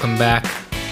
Welcome 0.00 0.18
back, 0.18 0.46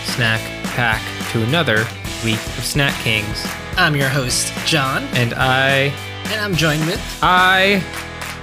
Snack 0.05 0.43
Pack, 0.75 1.01
to 1.33 1.43
another 1.43 1.87
week 2.23 2.35
of 2.59 2.63
Snack 2.63 2.93
Kings. 3.03 3.43
I'm 3.79 3.97
your 3.97 4.11
host, 4.11 4.53
John, 4.67 5.05
And 5.15 5.33
I, 5.33 5.95
and 6.27 6.39
I'm 6.39 6.55
joined 6.55 6.85
with. 6.85 7.01
I 7.23 7.83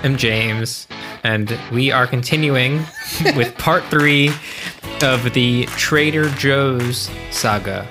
am 0.02 0.18
James, 0.18 0.88
and 1.24 1.56
we 1.72 1.92
are 1.92 2.08
continuing 2.08 2.84
with 3.36 3.56
part 3.60 3.84
three 3.92 4.32
of 5.04 5.32
the 5.36 5.66
Trader 5.78 6.30
Joe's 6.30 7.12
saga. 7.30 7.88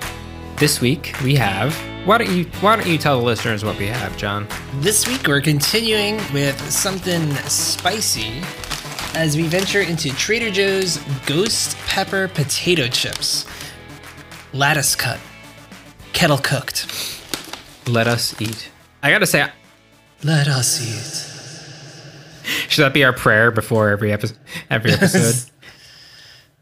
This 0.57 0.81
week 0.81 1.15
we 1.23 1.33
have. 1.35 1.73
Why 2.05 2.17
don't 2.17 2.29
you 2.29 2.43
Why 2.59 2.75
don't 2.75 2.87
you 2.87 2.97
tell 2.97 3.19
the 3.19 3.25
listeners 3.25 3.63
what 3.63 3.79
we 3.79 3.87
have, 3.87 4.17
John? 4.17 4.49
This 4.81 5.07
week 5.07 5.27
we're 5.27 5.39
continuing 5.39 6.17
with 6.33 6.59
something 6.69 7.33
spicy 7.47 8.41
as 9.15 9.37
we 9.37 9.43
venture 9.43 9.81
into 9.81 10.09
Trader 10.15 10.51
Joe's 10.51 10.97
Ghost 11.25 11.77
Pepper 11.87 12.27
Potato 12.27 12.87
Chips. 12.87 13.45
Lattice 14.53 14.95
cut, 14.95 15.19
kettle 16.13 16.37
cooked. 16.37 16.87
Let 17.87 18.07
us 18.07 18.39
eat. 18.41 18.69
I 19.01 19.11
gotta 19.11 19.25
say, 19.27 19.47
Let 20.23 20.47
us 20.47 20.81
eat. 20.81 21.31
should 22.69 22.83
that 22.83 22.93
be 22.93 23.03
our 23.03 23.13
prayer 23.13 23.51
before 23.51 23.89
every 23.89 24.11
episode? 24.11 24.37
Every 24.69 24.91
episode. 24.91 25.51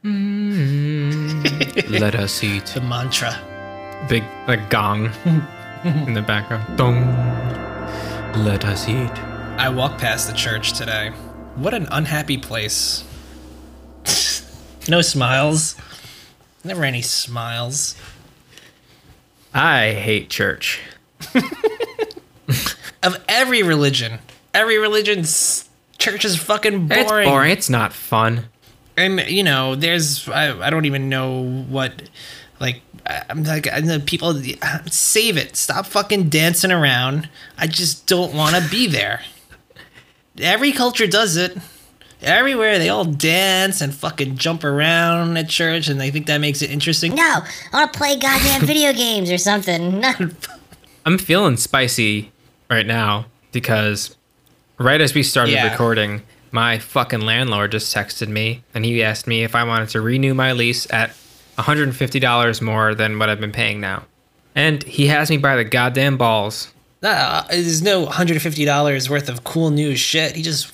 Mm, 0.04 2.00
let 2.00 2.14
us 2.16 2.44
eat. 2.44 2.66
The 2.68 2.82
mantra. 2.82 3.34
big 4.10 4.24
like 4.48 4.70
gong 4.70 5.06
in 5.86 6.14
the 6.14 6.22
background. 6.22 6.78
Dong. 6.78 7.06
Let 8.44 8.66
us 8.66 8.88
eat. 8.90 9.12
I 9.58 9.70
walked 9.70 10.02
past 10.02 10.28
the 10.28 10.34
church 10.34 10.74
today. 10.74 11.14
What 11.56 11.74
an 11.74 11.88
unhappy 11.92 12.38
place. 12.38 13.04
no 14.88 15.02
smiles. 15.02 15.76
Never 16.64 16.84
any 16.84 17.02
smiles. 17.02 17.96
I 19.54 19.92
hate 19.94 20.30
church. 20.30 20.80
Of 23.04 23.22
every 23.28 23.64
religion, 23.64 24.20
every 24.54 24.78
religion's 24.78 25.68
church 25.98 26.24
is 26.24 26.38
fucking 26.38 26.88
boring. 26.88 27.02
It's 27.02 27.30
boring. 27.30 27.52
It's 27.52 27.70
not 27.70 27.92
fun. 27.92 28.46
and 28.96 29.20
you 29.28 29.44
know 29.44 29.76
there's 29.76 30.30
I, 30.30 30.58
I 30.68 30.70
don't 30.70 30.86
even 30.86 31.10
know 31.10 31.44
what 31.68 32.04
like 32.62 32.80
I- 33.06 33.24
i'm 33.30 33.44
like 33.44 33.68
I 33.72 33.80
know 33.82 34.00
people 34.00 34.42
save 34.90 35.36
it 35.36 35.58
stop 35.58 35.86
fucking 35.86 36.30
dancing 36.30 36.72
around 36.72 37.28
i 37.58 37.68
just 37.68 38.06
don't 38.08 38.34
want 38.34 38.56
to 38.56 38.70
be 38.70 38.88
there 38.88 39.22
every 40.40 40.72
culture 40.72 41.08
does 41.08 41.36
it 41.38 41.58
everywhere 42.22 42.80
they 42.80 42.88
all 42.90 43.04
dance 43.06 43.82
and 43.82 43.94
fucking 43.94 44.38
jump 44.38 44.64
around 44.64 45.36
at 45.38 45.50
church 45.50 45.88
and 45.90 46.00
they 46.00 46.10
think 46.10 46.26
that 46.28 46.40
makes 46.40 46.62
it 46.62 46.72
interesting 46.72 47.14
No, 47.16 47.40
I 47.74 47.78
want 47.80 47.92
to 47.94 47.98
play 47.98 48.16
goddamn 48.18 48.62
video 48.66 48.94
games 48.94 49.30
or 49.30 49.38
something. 49.38 50.04
I'm 51.06 51.18
feeling 51.18 51.58
spicy 51.58 52.32
right 52.70 52.86
now 52.88 53.26
because 53.52 54.16
right 54.78 55.02
as 55.02 55.14
we 55.14 55.22
started 55.22 55.52
Yeah. 55.52 55.70
recording, 55.72 56.22
my 56.52 56.80
fucking 56.80 57.22
landlord 57.22 57.72
just 57.72 57.94
texted 57.94 58.30
me 58.30 58.64
and 58.74 58.86
he 58.86 59.04
asked 59.04 59.28
me 59.28 59.44
if 59.44 59.54
I 59.56 59.64
wanted 59.66 59.90
to 59.90 60.02
renew 60.02 60.34
my 60.34 60.54
lease 60.54 60.92
at 60.94 61.14
$150 61.58 62.62
more 62.62 62.96
than 62.96 63.20
what 63.20 63.30
I've 63.30 63.40
been 63.42 63.52
paying 63.52 63.82
now. 63.82 64.04
And 64.56 64.82
he 64.84 65.08
has 65.08 65.30
me 65.30 65.38
by 65.38 65.56
the 65.56 65.64
goddamn 65.64 66.18
balls. 66.18 66.72
Uh, 67.04 67.44
there's 67.50 67.82
no 67.82 68.06
$150 68.06 69.10
worth 69.10 69.30
of 69.30 69.44
cool 69.44 69.70
new 69.70 69.96
shit 69.96 70.36
he 70.36 70.42
just 70.42 70.72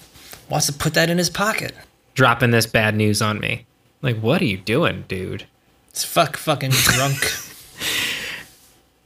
wants 0.50 0.68
to 0.68 0.74
put 0.74 0.94
that 0.94 1.10
in 1.10 1.18
his 1.18 1.30
pocket 1.30 1.74
dropping 2.16 2.52
this 2.52 2.66
bad 2.66 2.96
news 2.96 3.22
on 3.22 3.40
me. 3.40 3.66
Like, 4.02 4.20
what 4.20 4.42
are 4.42 4.46
you 4.46 4.58
doing, 4.58 5.06
dude? 5.08 5.46
it's 5.90 6.04
fuck 6.04 6.38
fucking 6.38 6.70
drunk 6.72 7.18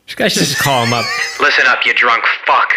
You 0.08 0.16
guys 0.16 0.34
should 0.34 0.44
just 0.44 0.60
call 0.60 0.86
him 0.86 0.94
up. 0.94 1.06
Listen 1.40 1.66
up, 1.68 1.86
you 1.86 1.94
drunk 1.94 2.24
fuck. 2.46 2.74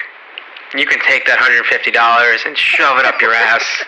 You 0.75 0.87
can 0.87 1.01
take 1.01 1.27
that 1.27 1.39
$150 1.39 2.47
and 2.47 2.57
shove 2.57 2.99
it 2.99 3.07
up 3.07 3.21
your 3.21 3.33
ass. 3.33 3.85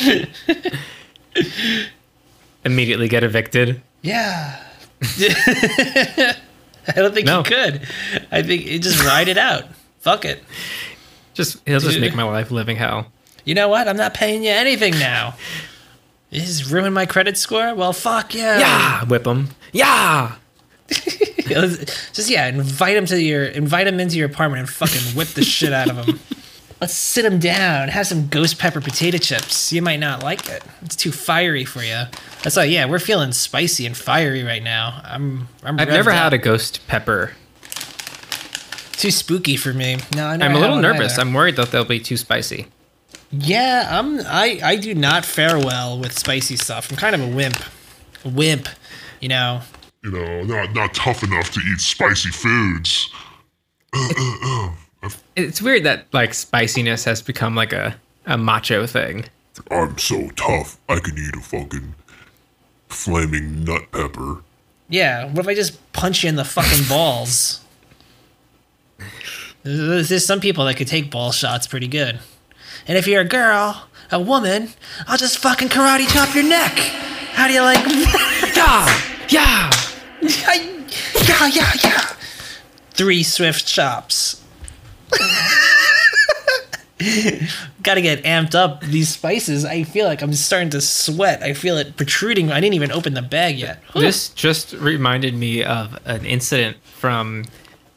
Immediately 2.64 3.08
get 3.08 3.24
evicted. 3.24 3.80
Yeah. 4.02 4.60
I 6.88 6.92
don't 7.00 7.14
think 7.14 7.26
No. 7.26 7.42
he 7.42 7.48
could. 7.50 7.86
I 8.30 8.42
think 8.42 8.62
he 8.62 8.78
just 8.78 9.02
ride 9.04 9.28
it 9.28 9.38
out. 9.38 9.64
Fuck 10.00 10.24
it. 10.24 10.42
Just 11.34 11.66
he'll 11.66 11.80
just 11.80 11.98
make 11.98 12.14
my 12.14 12.22
life 12.24 12.50
living 12.50 12.76
hell. 12.76 13.10
You 13.44 13.54
know 13.54 13.68
what? 13.68 13.88
I'm 13.88 13.96
not 13.96 14.14
paying 14.14 14.42
you 14.44 14.50
anything 14.50 14.92
now. 14.98 15.34
This 16.30 16.46
has 16.46 16.70
ruined 16.72 16.94
my 16.94 17.06
credit 17.06 17.36
score. 17.36 17.74
Well, 17.74 17.92
fuck 17.92 18.34
yeah. 18.34 18.58
Yeah, 18.58 19.04
whip 19.04 19.26
him. 19.26 19.48
Yeah. 19.72 20.36
Just 21.46 22.28
yeah, 22.30 22.46
invite 22.48 22.96
him 22.96 23.06
to 23.06 23.20
your 23.20 23.44
invite 23.44 23.86
him 23.86 24.00
into 24.00 24.16
your 24.16 24.26
apartment 24.28 24.60
and 24.60 24.68
fucking 24.68 25.16
whip 25.16 25.28
the 25.28 25.44
shit 25.44 25.72
out 25.72 25.90
of 25.90 25.96
him. 26.06 26.20
Let's 26.80 26.94
sit 26.94 27.24
him 27.24 27.38
down. 27.38 27.88
Have 27.88 28.06
some 28.06 28.28
ghost 28.28 28.58
pepper 28.58 28.80
potato 28.80 29.16
chips. 29.18 29.72
You 29.72 29.80
might 29.80 30.00
not 30.00 30.22
like 30.22 30.48
it. 30.48 30.62
It's 30.82 30.96
too 30.96 31.12
fiery 31.12 31.64
for 31.64 31.82
you. 31.82 32.02
That's 32.42 32.56
why. 32.56 32.64
Yeah, 32.64 32.84
we're 32.86 32.98
feeling 32.98 33.32
spicy 33.32 33.86
and 33.86 33.96
fiery 33.96 34.42
right 34.42 34.62
now. 34.62 35.00
I'm. 35.04 35.48
I'm 35.62 35.78
I've 35.80 35.88
never 35.88 36.10
up. 36.10 36.16
had 36.16 36.32
a 36.32 36.38
ghost 36.38 36.86
pepper. 36.86 37.32
too 38.92 39.10
spooky 39.10 39.56
for 39.56 39.72
me. 39.72 39.98
No, 40.14 40.26
I 40.26 40.34
I'm 40.34 40.54
a 40.54 40.58
little 40.58 40.76
nervous. 40.80 41.12
either. 41.12 41.22
I'm 41.22 41.32
worried 41.32 41.56
that 41.56 41.70
they'll 41.70 41.84
be 41.84 42.00
too 42.00 42.16
spicy. 42.16 42.66
Yeah, 43.30 43.88
I'm. 43.90 44.20
I 44.20 44.60
I 44.62 44.76
do 44.76 44.94
not 44.94 45.24
fare 45.24 45.58
well 45.58 45.98
with 45.98 46.18
spicy 46.18 46.56
stuff. 46.56 46.90
I'm 46.90 46.96
kind 46.96 47.14
of 47.14 47.22
a 47.22 47.28
wimp. 47.28 47.56
A 48.24 48.28
wimp, 48.28 48.68
you 49.20 49.28
know. 49.28 49.60
you 50.02 50.10
know, 50.10 50.42
not 50.44 50.74
not 50.74 50.92
tough 50.92 51.22
enough 51.22 51.50
to 51.52 51.60
eat 51.60 51.80
spicy 51.80 52.30
foods. 52.30 53.08
It's 55.36 55.60
weird 55.62 55.84
that 55.84 56.06
like 56.12 56.34
spiciness 56.34 57.04
has 57.04 57.22
become 57.22 57.54
like 57.54 57.72
a, 57.72 57.96
a 58.26 58.38
macho 58.38 58.86
thing. 58.86 59.24
I'm 59.70 59.96
so 59.98 60.28
tough, 60.30 60.78
I 60.88 60.98
can 60.98 61.16
eat 61.16 61.36
a 61.36 61.40
fucking 61.40 61.94
flaming 62.88 63.64
nut 63.64 63.90
pepper. 63.92 64.42
Yeah. 64.88 65.26
What 65.26 65.40
if 65.40 65.48
I 65.48 65.54
just 65.54 65.92
punch 65.92 66.22
you 66.22 66.28
in 66.28 66.36
the 66.36 66.44
fucking 66.44 66.84
balls? 66.88 67.60
There's, 69.62 70.08
there's 70.08 70.26
some 70.26 70.40
people 70.40 70.64
that 70.66 70.76
could 70.76 70.88
take 70.88 71.10
ball 71.10 71.32
shots 71.32 71.66
pretty 71.66 71.88
good. 71.88 72.18
And 72.86 72.98
if 72.98 73.06
you're 73.06 73.22
a 73.22 73.28
girl, 73.28 73.86
a 74.10 74.20
woman, 74.20 74.68
I'll 75.06 75.16
just 75.16 75.38
fucking 75.38 75.68
karate 75.68 76.06
chop 76.12 76.34
your 76.34 76.44
neck. 76.44 76.72
How 77.32 77.46
do 77.48 77.54
you 77.54 77.62
like? 77.62 77.84
Yeah, 78.54 78.86
yeah. 79.28 79.70
yeah, 80.22 81.46
yeah, 81.48 81.72
yeah. 81.82 82.00
Three 82.90 83.22
swift 83.22 83.66
chops. 83.66 84.43
Gotta 87.82 88.00
get 88.00 88.22
amped 88.24 88.54
up. 88.54 88.80
These 88.82 89.10
spices, 89.10 89.64
I 89.64 89.84
feel 89.84 90.06
like 90.06 90.22
I'm 90.22 90.32
starting 90.32 90.70
to 90.70 90.80
sweat. 90.80 91.42
I 91.42 91.52
feel 91.52 91.76
it 91.76 91.96
protruding. 91.96 92.50
I 92.50 92.60
didn't 92.60 92.74
even 92.74 92.92
open 92.92 93.14
the 93.14 93.22
bag 93.22 93.58
yet. 93.58 93.82
This 93.94 94.30
just 94.30 94.72
reminded 94.74 95.34
me 95.34 95.64
of 95.64 95.98
an 96.06 96.24
incident 96.24 96.78
from 96.84 97.44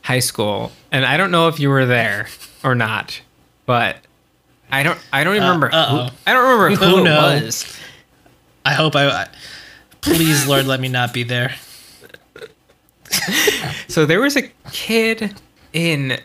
high 0.01 0.19
school, 0.19 0.71
and 0.91 1.05
I 1.05 1.17
don't 1.17 1.31
know 1.31 1.47
if 1.47 1.59
you 1.59 1.69
were 1.69 1.85
there 1.85 2.27
or 2.63 2.75
not, 2.75 3.21
but 3.65 3.97
I 4.71 4.83
don't. 4.83 4.99
I 5.13 5.23
don't 5.23 5.37
uh, 5.37 5.41
remember. 5.41 5.73
Uh-oh. 5.73 6.09
I 6.25 6.33
don't 6.33 6.59
remember 6.59 6.85
who 6.85 6.99
it 6.99 7.03
no. 7.03 7.21
was. 7.21 7.79
I 8.65 8.73
hope 8.73 8.95
I. 8.95 9.07
I 9.07 9.27
please, 10.01 10.47
Lord, 10.47 10.65
let 10.65 10.79
me 10.79 10.89
not 10.89 11.13
be 11.13 11.23
there. 11.23 11.55
So 13.87 14.05
there 14.05 14.19
was 14.19 14.35
a 14.35 14.43
kid 14.71 15.33
in, 15.73 16.19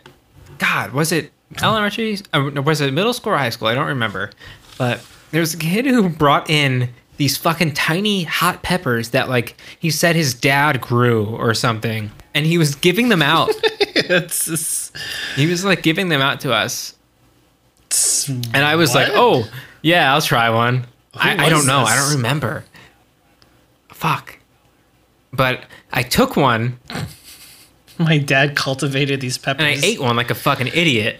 God, 0.57 0.93
was 0.93 1.11
it 1.11 1.31
elementary? 1.61 2.17
uh, 2.33 2.51
Was 2.63 2.81
it 2.81 2.93
middle 2.93 3.13
school 3.13 3.33
or 3.33 3.37
high 3.37 3.49
school? 3.49 3.67
I 3.67 3.73
don't 3.75 3.87
remember. 3.87 4.31
But 4.77 5.05
there 5.31 5.39
was 5.41 5.53
a 5.53 5.57
kid 5.57 5.85
who 5.85 6.09
brought 6.09 6.49
in 6.49 6.89
these 7.17 7.37
fucking 7.37 7.73
tiny 7.73 8.23
hot 8.23 8.63
peppers 8.63 9.09
that, 9.09 9.29
like, 9.29 9.55
he 9.79 9.91
said 9.91 10.15
his 10.15 10.33
dad 10.33 10.81
grew 10.81 11.25
or 11.25 11.53
something, 11.53 12.11
and 12.33 12.45
he 12.45 12.57
was 12.57 12.75
giving 12.75 13.09
them 13.09 13.21
out. 13.21 13.49
It's 13.95 14.45
just, 14.47 14.97
he 15.35 15.45
was 15.45 15.63
like 15.63 15.83
giving 15.83 16.09
them 16.09 16.19
out 16.19 16.41
to 16.41 16.51
us, 16.51 16.95
it's- 17.85 18.27
and 18.27 18.57
I 18.65 18.75
was 18.75 18.93
like, 18.95 19.09
"Oh, 19.13 19.47
yeah, 19.83 20.11
I'll 20.13 20.21
try 20.21 20.49
one." 20.49 20.87
I, 21.13 21.45
I 21.45 21.49
don't 21.49 21.67
know. 21.67 21.81
I 21.83 21.95
don't 21.95 22.15
remember. 22.15 22.65
Fuck. 23.89 24.39
But 25.31 25.65
I 25.91 26.01
took 26.03 26.35
one 26.35 26.79
my 27.99 28.17
dad 28.17 28.55
cultivated 28.55 29.21
these 29.21 29.37
peppers. 29.37 29.65
and 29.65 29.83
I 29.83 29.85
ate 29.85 29.99
one 29.99 30.15
like 30.15 30.31
a 30.31 30.35
fucking 30.35 30.67
idiot. 30.67 31.19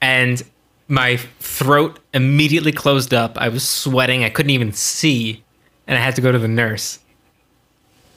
And 0.00 0.42
my 0.88 1.16
throat 1.38 1.98
immediately 2.14 2.72
closed 2.72 3.12
up. 3.14 3.36
I 3.38 3.48
was 3.48 3.68
sweating. 3.68 4.24
I 4.24 4.30
couldn't 4.30 4.50
even 4.50 4.72
see. 4.72 5.42
And 5.86 5.96
I 5.98 6.00
had 6.00 6.16
to 6.16 6.20
go 6.22 6.32
to 6.32 6.38
the 6.38 6.48
nurse. 6.48 6.98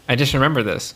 I 0.07 0.15
just 0.15 0.33
remember 0.33 0.63
this. 0.63 0.95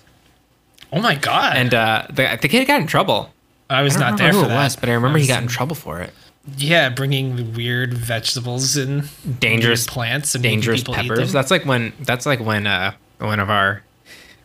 Oh 0.94 1.01
my 1.01 1.15
god! 1.15 1.57
And 1.57 1.74
uh, 1.74 2.07
the, 2.09 2.38
the 2.42 2.48
kid 2.48 2.65
got 2.65 2.80
in 2.81 2.88
trouble. 2.88 3.33
I 3.69 3.81
was 3.81 3.98
I 3.98 4.09
don't 4.09 4.18
there 4.18 4.31
for 4.33 4.45
it 4.45 4.48
that. 4.48 4.63
was, 4.63 4.75
but 4.77 4.88
I 4.89 4.94
remember 4.94 5.18
he 5.18 5.24
was- 5.24 5.27
got 5.27 5.42
in 5.42 5.48
trouble 5.50 5.75
for 5.75 6.00
it. 6.00 6.13
Yeah, 6.56 6.88
bringing 6.88 7.54
weird 7.54 7.94
vegetables 7.94 8.77
and 8.77 9.09
Dangerous 9.42 9.86
plants 9.86 10.33
and 10.33 10.42
dangerous 10.42 10.81
peppers. 10.81 11.33
That's 11.33 11.51
like 11.51 11.65
when 11.65 11.92
that's 12.00 12.25
like 12.25 12.39
when 12.39 12.65
uh 12.65 12.94
one 13.18 13.42
of 13.42 13.50
our 13.50 13.83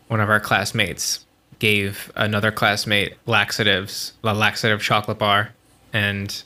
one 0.08 0.18
of 0.18 0.28
our 0.28 0.40
classmates 0.40 1.24
gave 1.62 2.12
another 2.16 2.50
classmate 2.50 3.14
laxatives, 3.24 4.14
a 4.24 4.34
laxative 4.34 4.82
chocolate 4.82 5.20
bar, 5.20 5.50
and 5.92 6.42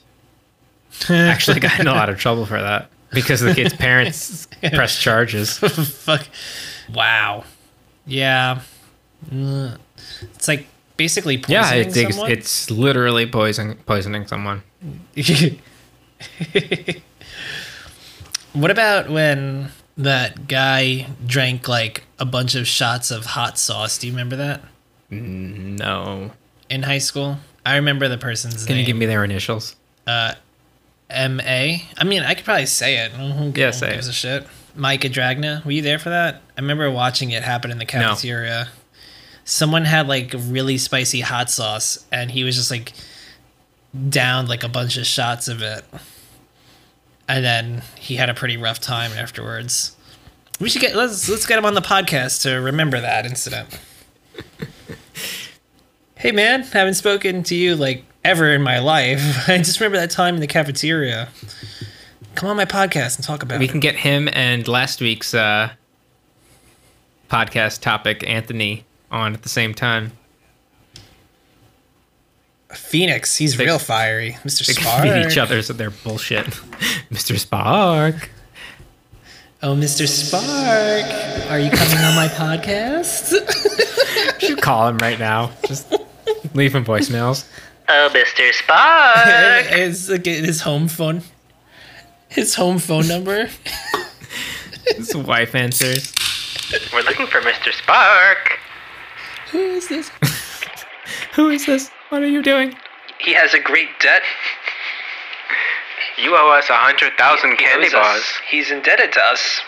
actually 1.09 1.59
got 1.59 1.79
in 1.79 1.87
a 1.87 1.91
lot 1.91 2.07
of 2.07 2.19
trouble 2.19 2.45
for 2.45 2.61
that 2.61 2.91
because 3.11 3.41
the 3.41 3.51
kid's 3.55 3.73
parents 3.73 4.47
pressed 4.73 5.01
charges. 5.01 5.57
Fuck. 5.57 6.27
Wow. 6.93 7.45
Yeah. 8.05 8.61
It's 9.31 10.47
like 10.47 10.67
basically 10.97 11.39
poisoning 11.39 11.63
Yeah, 11.63 11.73
it's 11.73 11.97
it's, 11.97 12.17
it's 12.19 12.69
literally 12.69 13.25
poison 13.25 13.75
poisoning 13.87 14.27
someone. 14.27 14.61
what 18.53 18.69
about 18.69 19.09
when 19.09 19.71
that 19.97 20.47
guy 20.47 21.07
drank 21.25 21.67
like 21.67 22.03
a 22.19 22.25
bunch 22.25 22.53
of 22.53 22.67
shots 22.67 23.09
of 23.09 23.25
hot 23.25 23.57
sauce? 23.57 23.97
Do 23.97 24.05
you 24.05 24.13
remember 24.13 24.35
that 24.35 24.61
No, 25.09 26.31
in 26.69 26.83
high 26.83 26.97
school? 26.97 27.37
I 27.65 27.75
remember 27.77 28.07
the 28.07 28.17
person's 28.17 28.55
name. 28.57 28.67
can 28.67 28.75
name. 28.75 28.79
you 28.81 28.85
give 28.85 28.97
me 28.97 29.05
their 29.05 29.23
initials? 29.23 29.75
Uh, 30.05 30.33
M 31.09 31.39
A. 31.41 31.83
I 31.97 32.03
mean, 32.03 32.23
I 32.23 32.33
could 32.33 32.45
probably 32.45 32.65
say 32.65 32.97
it. 33.05 33.11
Who, 33.13 33.51
Yeah, 33.55 33.71
say 33.71 33.91
gives 33.93 34.07
it. 34.07 34.11
a 34.11 34.13
shit? 34.13 34.47
Micah 34.75 35.09
Dragna. 35.09 35.63
Were 35.65 35.71
you 35.71 35.81
there 35.81 35.97
for 35.99 36.09
that? 36.09 36.41
I 36.57 36.61
remember 36.61 36.91
watching 36.91 37.31
it 37.31 37.43
happen 37.43 37.71
in 37.71 37.77
the 37.77 37.85
cafeteria. 37.85 38.65
No. 38.65 38.71
Someone 39.45 39.85
had 39.85 40.07
like 40.07 40.33
really 40.37 40.77
spicy 40.77 41.21
hot 41.21 41.49
sauce, 41.49 42.05
and 42.11 42.29
he 42.31 42.43
was 42.43 42.55
just 42.57 42.69
like 42.69 42.91
downed 44.09 44.49
like 44.49 44.63
a 44.63 44.69
bunch 44.69 44.97
of 44.97 45.05
shots 45.05 45.47
of 45.47 45.61
it, 45.61 45.85
and 47.29 47.43
then 47.45 47.81
he 47.97 48.17
had 48.17 48.29
a 48.29 48.33
pretty 48.33 48.57
rough 48.57 48.79
time 48.81 49.11
afterwards. 49.13 49.95
We 50.59 50.67
should 50.69 50.81
get 50.81 50.95
let's 50.95 51.29
let's 51.29 51.45
get 51.45 51.57
him 51.57 51.65
on 51.65 51.75
the 51.75 51.81
podcast 51.81 52.41
to 52.43 52.55
remember 52.55 52.99
that 52.99 53.25
incident. 53.25 53.69
hey 56.19 56.31
man, 56.31 56.63
haven't 56.63 56.95
spoken 56.95 57.43
to 57.43 57.55
you 57.55 57.75
like 57.75 58.03
ever 58.23 58.51
in 58.53 58.61
my 58.61 58.79
life. 58.79 59.21
I 59.49 59.57
just 59.57 59.79
remember 59.79 59.97
that 59.97 60.11
time 60.11 60.35
in 60.35 60.41
the 60.41 60.47
cafeteria. 60.47 61.29
Come 62.35 62.49
on 62.49 62.55
my 62.57 62.65
podcast 62.65 63.15
and 63.17 63.25
talk 63.25 63.41
about 63.43 63.59
We 63.59 63.65
it. 63.65 63.71
can 63.71 63.79
get 63.79 63.95
him 63.95 64.29
and 64.31 64.67
last 64.67 65.01
week's 65.01 65.33
uh, 65.33 65.71
podcast 67.29 67.81
topic, 67.81 68.23
Anthony, 68.27 68.85
on 69.09 69.33
at 69.33 69.41
the 69.43 69.49
same 69.49 69.73
time. 69.73 70.11
Phoenix, 72.73 73.37
he's 73.37 73.55
They- 73.57 73.65
real 73.65 73.79
fiery. 73.79 74.37
Mr. 74.43 74.65
They 74.65 74.73
Spark. 74.73 75.03
beat 75.03 75.25
each 75.25 75.37
other. 75.37 75.61
they're 75.61 75.89
bullshit. 75.89 76.45
Mr. 77.11 77.39
Spark. 77.39 78.29
Oh, 79.63 79.73
Mr. 79.75 80.07
Spark, 80.07 81.49
are 81.49 81.59
you 81.59 81.71
coming 81.71 81.97
on 81.97 82.15
my 82.15 82.27
podcast? 82.31 83.33
Should 84.39 84.61
call 84.61 84.87
him 84.87 84.97
right 84.99 85.17
now. 85.17 85.51
Just 85.65 85.91
leave 86.53 86.75
him 86.75 86.85
voicemails. 86.85 87.45
Oh, 87.89 88.09
Mr. 88.13 88.51
Spark. 88.51 89.65
his, 89.67 90.09
like, 90.09 90.25
his 90.25 90.59
home 90.59 90.89
phone. 90.89 91.21
His 92.27 92.53
home 92.53 92.79
phone 92.79 93.07
number. 93.07 93.49
His 94.95 95.15
wife 95.15 95.55
answers. 95.55 96.13
We're 96.93 97.03
looking 97.03 97.27
for 97.27 97.39
Mr. 97.41 97.73
Spark. 97.73 98.59
Who 99.51 99.59
is 99.59 99.87
this? 99.87 100.11
Who 101.35 101.49
is 101.49 101.65
this? 101.65 101.89
What 102.09 102.23
are 102.23 102.27
you 102.27 102.41
doing? 102.41 102.75
He 103.19 103.33
has 103.33 103.53
a 103.53 103.59
great 103.59 103.89
debt. 103.99 104.23
You 106.21 106.35
owe 106.35 106.49
us 106.49 106.69
a 106.69 106.75
hundred 106.75 107.13
thousand 107.17 107.57
candy 107.57 107.89
bars. 107.89 108.23
He's 108.49 108.71
indebted 108.71 109.13
to 109.13 109.21
us. 109.23 109.61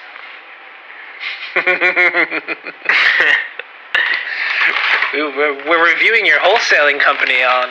We're, 5.13 5.67
we're 5.67 5.93
reviewing 5.93 6.25
your 6.25 6.39
wholesaling 6.39 6.99
company 6.99 7.43
on 7.43 7.69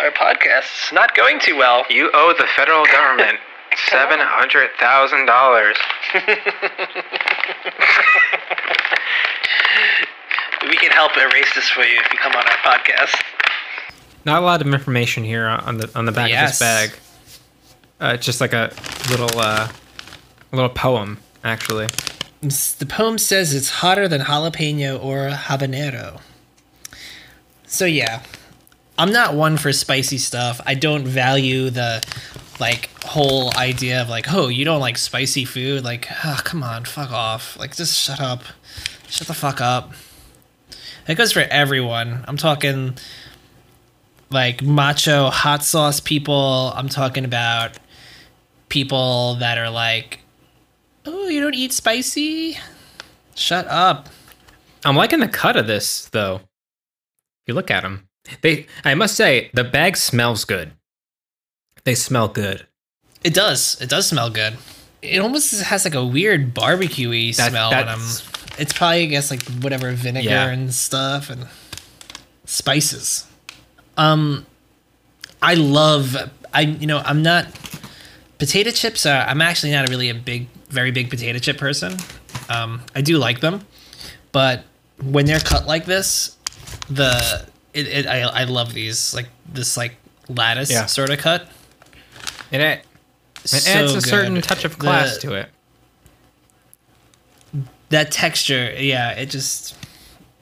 our 0.00 0.10
podcast. 0.12 0.66
It's 0.82 0.92
not 0.92 1.14
going 1.16 1.38
too 1.40 1.56
well. 1.56 1.84
You 1.90 2.10
owe 2.14 2.32
the 2.36 2.46
federal 2.56 2.84
government 2.86 3.38
seven 3.88 4.18
hundred 4.20 4.70
thousand 4.78 5.26
dollars. 5.26 5.76
We 10.68 10.76
can 10.76 10.92
help 10.92 11.10
erase 11.16 11.52
this 11.56 11.68
for 11.68 11.82
you 11.82 11.98
if 11.98 12.12
you 12.12 12.18
come 12.18 12.32
on 12.32 12.44
our 12.46 12.56
podcast. 12.58 13.20
Not 14.24 14.42
a 14.42 14.44
lot 14.46 14.60
of 14.60 14.68
information 14.72 15.24
here 15.24 15.46
on 15.48 15.78
the 15.78 15.90
on 15.96 16.06
the 16.06 16.12
back 16.12 16.30
Yes. 16.30 16.44
of 16.44 16.50
this 16.50 16.58
bag. 16.60 16.90
Uh, 18.00 18.14
it's 18.14 18.24
just 18.24 18.40
like 18.40 18.52
a 18.52 18.72
little 19.10 19.28
uh, 19.40 19.68
a 20.52 20.56
little 20.56 20.70
poem, 20.70 21.18
actually. 21.42 21.88
The 22.42 22.86
poem 22.88 23.18
says 23.18 23.52
it's 23.54 23.70
hotter 23.70 24.06
than 24.06 24.20
jalapeno 24.20 25.02
or 25.02 25.30
habanero. 25.30 26.20
So 27.72 27.86
yeah, 27.86 28.22
I'm 28.98 29.12
not 29.12 29.34
one 29.34 29.56
for 29.56 29.72
spicy 29.72 30.18
stuff. 30.18 30.60
I 30.66 30.74
don't 30.74 31.06
value 31.06 31.70
the 31.70 32.04
like 32.60 32.90
whole 33.02 33.50
idea 33.56 34.02
of 34.02 34.10
like, 34.10 34.26
oh, 34.30 34.48
you 34.48 34.66
don't 34.66 34.78
like 34.78 34.98
spicy 34.98 35.46
food. 35.46 35.82
Like, 35.82 36.06
oh, 36.22 36.38
come 36.44 36.62
on, 36.62 36.84
fuck 36.84 37.10
off. 37.10 37.58
Like, 37.58 37.74
just 37.74 37.98
shut 37.98 38.20
up. 38.20 38.42
Shut 39.08 39.26
the 39.26 39.32
fuck 39.32 39.62
up. 39.62 39.92
That 41.06 41.16
goes 41.16 41.32
for 41.32 41.40
everyone. 41.40 42.26
I'm 42.28 42.36
talking 42.36 42.98
like 44.28 44.62
macho 44.62 45.30
hot 45.30 45.64
sauce 45.64 45.98
people. 45.98 46.74
I'm 46.76 46.90
talking 46.90 47.24
about 47.24 47.78
people 48.68 49.36
that 49.36 49.56
are 49.56 49.70
like, 49.70 50.20
oh, 51.06 51.26
you 51.28 51.40
don't 51.40 51.54
eat 51.54 51.72
spicy? 51.72 52.58
Shut 53.34 53.66
up. 53.66 54.10
I'm 54.84 54.94
liking 54.94 55.20
the 55.20 55.28
cut 55.28 55.56
of 55.56 55.66
this, 55.66 56.10
though. 56.10 56.42
If 57.44 57.48
you 57.48 57.54
look 57.54 57.70
at 57.70 57.82
them, 57.82 58.08
they. 58.42 58.66
I 58.84 58.94
must 58.94 59.16
say, 59.16 59.50
the 59.52 59.64
bag 59.64 59.96
smells 59.96 60.44
good. 60.44 60.72
They 61.84 61.94
smell 61.94 62.28
good. 62.28 62.66
It 63.24 63.34
does. 63.34 63.80
It 63.80 63.88
does 63.88 64.06
smell 64.06 64.30
good. 64.30 64.56
It 65.02 65.18
almost 65.18 65.60
has 65.60 65.84
like 65.84 65.94
a 65.96 66.04
weird 66.04 66.54
barbecue-y 66.54 67.32
That- 67.36 67.50
smell 67.50 67.68
on 67.74 67.86
them. 67.86 67.86
that's- 68.00 68.22
It's 68.58 68.72
probably, 68.72 69.02
I 69.02 69.06
guess, 69.06 69.30
like 69.30 69.42
whatever 69.62 69.90
vinegar 69.92 70.28
Yeah. 70.28 70.48
and 70.50 70.72
stuff 70.74 71.30
and 71.30 71.48
spices. 72.44 73.26
Um, 73.96 74.46
I 75.40 75.54
love. 75.54 76.16
I 76.54 76.60
you 76.60 76.86
know 76.86 76.98
I'm 77.04 77.22
not 77.22 77.46
potato 78.38 78.70
chips. 78.70 79.06
Are, 79.06 79.26
I'm 79.26 79.40
actually 79.40 79.72
not 79.72 79.88
really 79.88 80.08
a 80.10 80.14
big, 80.14 80.48
very 80.68 80.90
big 80.90 81.10
potato 81.10 81.38
chip 81.38 81.58
person. 81.58 81.96
Um, 82.48 82.82
I 82.94 83.00
do 83.00 83.18
like 83.18 83.40
them, 83.40 83.64
but 84.32 84.64
when 85.02 85.26
they're 85.26 85.40
cut 85.40 85.66
like 85.66 85.86
this, 85.86 86.36
the 86.88 87.46
it, 87.74 87.86
it 87.86 88.06
I 88.06 88.20
I 88.22 88.44
love 88.44 88.72
these 88.74 89.14
like 89.14 89.28
this 89.52 89.76
like 89.76 89.96
lattice 90.28 90.70
Yeah. 90.70 90.86
sort 90.86 91.10
of 91.10 91.18
cut. 91.18 91.48
It, 92.50 92.60
it 92.60 92.84
So 93.44 93.56
adds 93.70 93.94
a 93.94 94.00
certain 94.02 94.40
touch 94.42 94.64
of 94.64 94.78
class 94.78 95.14
The- 95.16 95.20
to 95.22 95.34
it. 95.34 95.48
that 97.90 98.10
texture 98.10 98.72
yeah 98.78 99.10
it 99.12 99.26
just 99.30 99.74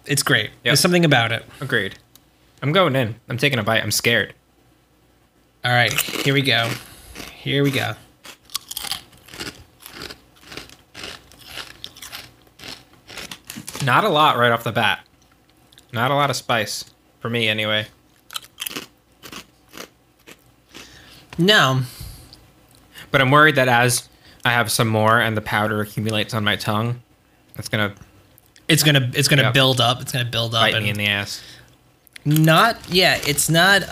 it's 0.06 0.22
great 0.22 0.44
Yep. 0.50 0.52
there's 0.64 0.80
something 0.80 1.04
about 1.04 1.32
it 1.32 1.44
Agreed. 1.60 1.98
I'm 2.62 2.72
going 2.72 2.94
in. 2.94 3.16
I'm 3.28 3.38
taking 3.38 3.58
a 3.58 3.62
bite. 3.62 3.82
I'm 3.82 3.90
scared. 3.90 4.34
all 5.64 5.72
right 5.72 5.92
here 5.92 6.34
we 6.34 6.42
go 6.42 6.70
here 7.42 7.62
we 7.62 7.70
go 7.70 7.94
Not 13.84 14.04
a 14.04 14.08
lot 14.08 14.36
right 14.36 14.52
off 14.52 14.64
the 14.64 14.72
bat. 14.72 15.00
Not 15.92 16.10
a 16.10 16.14
lot 16.14 16.30
of 16.30 16.36
spice 16.36 16.84
for 17.20 17.28
me, 17.30 17.48
anyway. 17.48 17.86
no 21.38 21.82
But 23.10 23.20
I'm 23.20 23.30
worried 23.30 23.54
that 23.56 23.68
as 23.68 24.08
I 24.44 24.50
have 24.52 24.70
some 24.70 24.88
more 24.88 25.18
and 25.20 25.36
the 25.36 25.40
powder 25.40 25.80
accumulates 25.80 26.32
on 26.34 26.44
my 26.44 26.56
tongue, 26.56 27.00
it's 27.56 27.68
gonna 27.68 27.94
it's 28.68 28.82
gonna 28.82 29.10
it's 29.14 29.28
gonna 29.28 29.42
Yep. 29.44 29.54
build 29.54 29.80
up 29.80 30.00
it's 30.00 30.12
gonna 30.12 30.24
build 30.24 30.54
up 30.54 30.62
bite 30.62 30.74
and 30.74 30.84
me 30.84 30.90
in 30.90 30.96
the 30.96 31.06
ass. 31.06 31.42
not 32.24 32.76
yeah 32.90 33.18
it's 33.26 33.48
not 33.50 33.82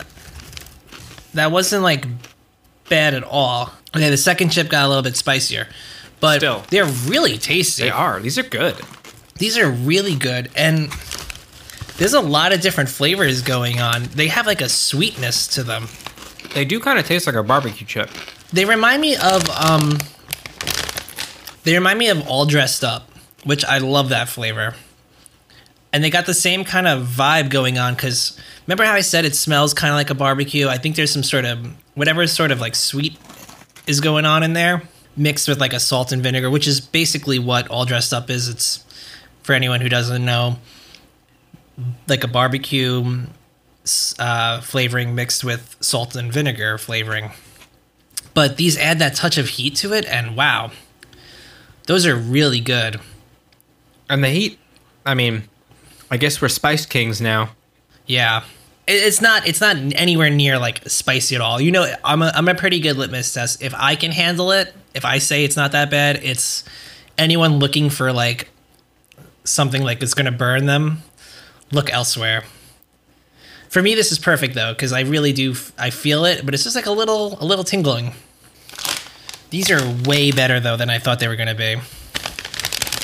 that 1.35 1.51
wasn't 1.51 1.83
like 1.83 2.07
bad 2.89 3.15
at 3.15 3.25
all 3.25 3.73
okay 3.95 4.11
the 4.11 4.17
second 4.17 4.51
chip 4.51 4.69
got 4.69 4.85
a 4.85 4.89
little 4.89 5.03
bit 5.03 5.17
spicier 5.17 5.67
but 6.21 6.39
Still. 6.41 6.65
they're 6.71 6.85
really 7.07 7.39
tasty 7.39 7.85
They 7.85 7.91
are. 7.91 8.21
These 8.21 8.39
are 8.39 8.43
good. 8.43 8.77
these 9.39 9.57
are 9.59 9.71
really 9.71 10.15
good 10.17 10.51
and 10.57 10.91
there's 11.99 12.15
a 12.15 12.21
lot 12.21 12.53
of 12.53 12.61
different 12.61 12.89
flavors 12.89 13.43
going 13.43 13.81
on 13.81 14.05
they 14.15 14.29
have 14.29 14.47
like 14.47 14.61
a 14.61 14.69
sweetness 14.69 15.47
to 15.49 15.63
them 15.63 15.89
They 16.55 16.65
do 16.65 16.81
kind 16.81 16.99
of 16.99 17.07
taste 17.07 17.27
like 17.27 17.37
a 17.37 17.43
barbecue 17.43 17.87
chip. 17.87 18.11
They 18.53 18.65
remind 18.65 19.03
me 19.03 19.17
of 19.17 19.49
um 19.51 19.99
they 21.65 21.75
remind 21.75 21.99
me 21.99 22.09
of 22.09 22.27
all 22.27 22.47
dressed 22.47 22.83
up, 22.83 23.11
which 23.45 23.65
I 23.65 23.79
love 23.79 24.09
that 24.09 24.29
flavor. 24.29 24.75
and 25.93 26.03
they 26.03 26.11
got 26.11 26.25
the 26.27 26.35
same 26.35 26.65
kind 26.65 26.87
of 26.87 27.07
vibe 27.07 27.51
going 27.51 27.79
on 27.79 27.95
because 27.95 28.39
remember 28.67 28.85
how 28.85 28.95
I 28.95 29.03
said 29.03 29.25
it 29.25 29.35
smells 29.35 29.75
kind 29.75 29.91
of 29.91 29.97
like 29.97 30.11
a 30.11 30.15
barbecue? 30.15 30.69
I 30.69 30.79
think 30.79 30.97
there's 30.97 31.13
some 31.13 31.23
sort 31.23 31.45
of 31.45 31.59
whatever 31.95 32.27
sort 32.27 32.51
of 32.53 32.61
like 32.61 32.75
sweet 32.75 33.17
is 33.87 34.01
going 34.01 34.25
on 34.25 34.43
in 34.43 34.53
there 34.55 34.83
mixed 35.17 35.49
with 35.49 35.61
like 35.61 35.73
a 35.73 35.81
salt 35.81 36.13
and 36.13 36.23
vinegar, 36.23 36.49
which 36.49 36.67
is 36.69 36.81
basically 36.81 37.39
what 37.39 37.69
all 37.69 37.85
dressed 37.85 38.13
up 38.15 38.31
is. 38.31 38.49
It's 38.49 38.85
for 39.43 39.53
anyone 39.53 39.81
who 39.81 39.89
doesn't 39.89 40.25
know, 40.25 40.59
like 42.07 42.25
a 42.25 42.29
barbecue 42.29 43.27
uh, 44.19 44.61
flavoring 44.61 45.15
mixed 45.15 45.45
with 45.45 45.77
salt 45.81 46.17
and 46.17 46.33
vinegar 46.33 46.79
flavoring. 46.79 47.31
But 48.35 48.57
these 48.57 48.77
add 48.79 48.99
that 48.99 49.15
touch 49.15 49.39
of 49.39 49.49
heat 49.49 49.75
to 49.77 49.93
it, 49.93 50.05
and 50.07 50.37
wow, 50.37 50.71
those 51.87 52.07
are 52.07 52.15
really 52.15 52.61
good. 52.61 53.01
And 54.09 54.23
the 54.23 54.29
heat, 54.29 54.59
I 55.05 55.15
mean, 55.15 55.45
I 56.11 56.17
guess 56.17 56.41
we're 56.41 56.49
Spice 56.49 56.87
Kings 56.87 57.21
now. 57.21 57.51
Yeah. 58.07 58.45
It's 58.87 59.21
not 59.21 59.47
it's 59.47 59.61
not 59.61 59.77
anywhere 59.77 60.31
near 60.31 60.59
like 60.59 60.89
spicy 60.89 61.35
at 61.35 61.43
all. 61.43 61.61
You 61.61 61.71
know, 61.71 61.93
I'm 62.03 62.23
a, 62.23 62.33
I'm 62.35 62.49
a 62.49 62.55
pretty 62.55 62.81
good 62.81 62.97
litmus 62.97 63.33
test. 63.35 63.63
If 63.63 63.75
I 63.75 63.97
can 63.97 64.13
handle 64.13 64.51
it, 64.51 64.75
if 64.95 65.05
I 65.05 65.19
say 65.19 65.45
it's 65.45 65.57
not 65.57 65.73
that 65.73 65.91
bad, 65.91 66.21
it's 66.23 66.65
anyone 67.19 67.59
looking 67.59 67.91
for 67.91 68.13
like 68.15 68.49
something 69.45 69.83
like 69.83 70.03
it's 70.03 70.15
going 70.15 70.25
to 70.25 70.33
burn 70.33 70.65
them, 70.65 71.03
look 71.73 71.91
elsewhere. 71.93 72.45
For 73.69 73.83
me 73.83 73.95
this 73.95 74.11
is 74.13 74.19
perfect 74.19 74.55
though 74.55 74.75
cuz 74.75 74.93
I 74.93 75.01
really 75.01 75.33
do 75.33 75.53
f- 75.53 75.73
I 75.79 75.91
feel 75.91 76.25
it, 76.25 76.45
but 76.45 76.55
it's 76.55 76.65
just 76.65 76.77
like 76.77 76.87
a 76.87 76.91
little 76.93 77.39
a 77.41 77.45
little 77.45 77.65
tingling. 77.65 78.15
These 79.51 79.71
are 79.71 79.81
way 80.05 80.31
better 80.31 80.61
though 80.61 80.77
than 80.77 80.91
I 80.91 80.99
thought 80.99 81.21
they 81.21 81.29
were 81.29 81.37
going 81.37 81.49
to 81.49 81.55
be. 81.55 81.77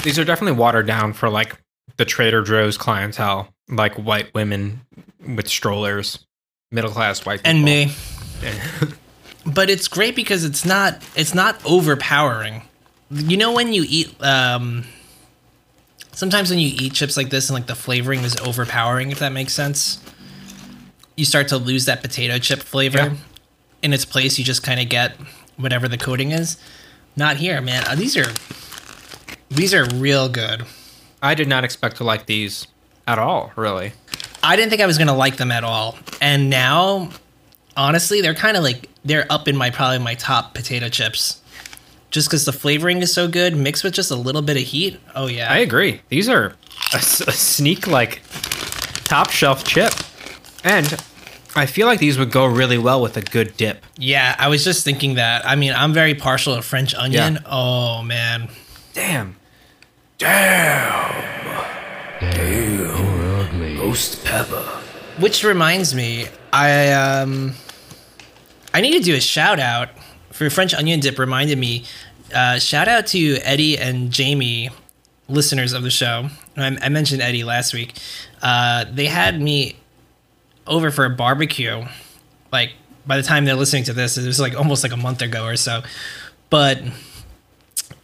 These 0.02 0.18
are 0.18 0.24
definitely 0.24 0.58
watered 0.58 0.86
down 0.86 1.14
for 1.14 1.30
like 1.30 1.56
the 1.96 2.04
Trader 2.04 2.42
Joe's 2.42 2.76
clientele, 2.76 3.48
like 3.68 3.94
white 3.94 4.34
women 4.34 4.82
with 5.26 5.48
strollers, 5.48 6.18
middle 6.70 6.90
class 6.90 7.24
white 7.24 7.42
people. 7.42 7.50
and 7.56 7.64
me. 7.64 7.92
but 9.46 9.70
it's 9.70 9.88
great 9.88 10.14
because 10.14 10.44
it's 10.44 10.64
not 10.66 11.02
it's 11.16 11.34
not 11.34 11.58
overpowering. 11.64 12.62
You 13.10 13.36
know 13.38 13.52
when 13.52 13.72
you 13.72 13.84
eat 13.88 14.14
um 14.22 14.84
sometimes 16.14 16.50
when 16.50 16.58
you 16.58 16.72
eat 16.78 16.94
chips 16.94 17.16
like 17.16 17.30
this 17.30 17.48
and 17.48 17.54
like 17.54 17.66
the 17.66 17.74
flavoring 17.74 18.20
is 18.20 18.36
overpowering 18.40 19.10
if 19.10 19.18
that 19.18 19.32
makes 19.32 19.52
sense. 19.52 20.02
You 21.16 21.24
start 21.24 21.48
to 21.48 21.58
lose 21.58 21.84
that 21.84 22.02
potato 22.02 22.38
chip 22.38 22.60
flavor. 22.60 22.98
Yeah. 22.98 23.16
In 23.82 23.92
its 23.92 24.04
place 24.04 24.38
you 24.38 24.44
just 24.44 24.62
kind 24.62 24.80
of 24.80 24.88
get 24.88 25.16
whatever 25.56 25.88
the 25.88 25.98
coating 25.98 26.32
is. 26.32 26.56
Not 27.16 27.36
here, 27.36 27.60
man. 27.60 27.84
Uh, 27.86 27.94
these 27.94 28.16
are 28.16 28.32
these 29.50 29.72
are 29.74 29.84
real 29.94 30.28
good. 30.28 30.64
I 31.22 31.34
did 31.34 31.48
not 31.48 31.64
expect 31.64 31.96
to 31.98 32.04
like 32.04 32.26
these 32.26 32.66
at 33.06 33.18
all, 33.18 33.52
really. 33.56 33.92
I 34.42 34.56
didn't 34.56 34.70
think 34.70 34.82
I 34.82 34.86
was 34.86 34.98
gonna 34.98 35.16
like 35.16 35.36
them 35.36 35.52
at 35.52 35.64
all, 35.64 35.96
and 36.20 36.50
now, 36.50 37.10
honestly, 37.76 38.20
they're 38.20 38.34
kind 38.34 38.56
of 38.56 38.62
like 38.62 38.88
they're 39.04 39.26
up 39.30 39.48
in 39.48 39.56
my 39.56 39.70
probably 39.70 40.00
my 40.00 40.14
top 40.14 40.54
potato 40.54 40.88
chips, 40.88 41.40
just 42.14 42.28
because 42.28 42.44
the 42.44 42.52
flavoring 42.52 43.02
is 43.02 43.12
so 43.12 43.26
good, 43.26 43.56
mixed 43.56 43.82
with 43.82 43.92
just 43.92 44.12
a 44.12 44.14
little 44.14 44.40
bit 44.40 44.56
of 44.56 44.62
heat. 44.62 45.00
Oh 45.16 45.26
yeah, 45.26 45.52
I 45.52 45.58
agree. 45.58 46.00
These 46.10 46.28
are 46.28 46.54
a 46.92 47.00
sneak 47.00 47.88
like 47.88 48.22
top 49.02 49.30
shelf 49.30 49.64
chip. 49.64 49.92
And 50.62 50.86
I 51.56 51.66
feel 51.66 51.88
like 51.88 51.98
these 51.98 52.16
would 52.16 52.30
go 52.30 52.46
really 52.46 52.78
well 52.78 53.02
with 53.02 53.16
a 53.16 53.20
good 53.20 53.56
dip. 53.56 53.84
yeah. 53.98 54.36
I 54.38 54.46
was 54.46 54.62
just 54.62 54.84
thinking 54.84 55.14
that. 55.16 55.44
I 55.44 55.56
mean, 55.56 55.72
I'm 55.72 55.92
very 55.92 56.14
partial 56.14 56.54
to 56.54 56.62
French 56.62 56.94
onion. 56.94 57.34
Yeah. 57.34 57.40
Oh 57.46 58.02
man, 58.04 58.48
Damn. 58.92 59.34
Damn, 60.16 61.10
damn, 62.20 63.76
ghost 63.76 64.24
pepper. 64.24 64.62
Which 65.18 65.42
reminds 65.42 65.96
me, 65.96 66.28
I 66.52 66.92
um, 66.92 67.54
I 68.72 68.80
need 68.80 68.92
to 68.92 69.00
do 69.00 69.16
a 69.16 69.20
shout 69.20 69.58
out 69.58 69.88
for 70.34 70.50
French 70.50 70.74
onion 70.74 71.00
dip. 71.00 71.18
Reminded 71.18 71.56
me, 71.58 71.84
uh, 72.34 72.58
shout 72.58 72.88
out 72.88 73.06
to 73.08 73.36
Eddie 73.36 73.78
and 73.78 74.10
Jamie, 74.10 74.68
listeners 75.28 75.72
of 75.72 75.82
the 75.82 75.90
show. 75.90 76.28
I, 76.56 76.76
I 76.82 76.88
mentioned 76.88 77.22
Eddie 77.22 77.44
last 77.44 77.72
week. 77.72 77.94
Uh, 78.42 78.84
they 78.92 79.06
had 79.06 79.40
me 79.40 79.76
over 80.66 80.90
for 80.90 81.04
a 81.04 81.10
barbecue. 81.10 81.84
Like 82.52 82.72
by 83.06 83.16
the 83.16 83.22
time 83.22 83.44
they're 83.44 83.54
listening 83.54 83.84
to 83.84 83.92
this, 83.92 84.18
it 84.18 84.26
was 84.26 84.40
like 84.40 84.56
almost 84.58 84.82
like 84.82 84.92
a 84.92 84.96
month 84.96 85.22
ago 85.22 85.44
or 85.44 85.56
so. 85.56 85.82
But 86.50 86.82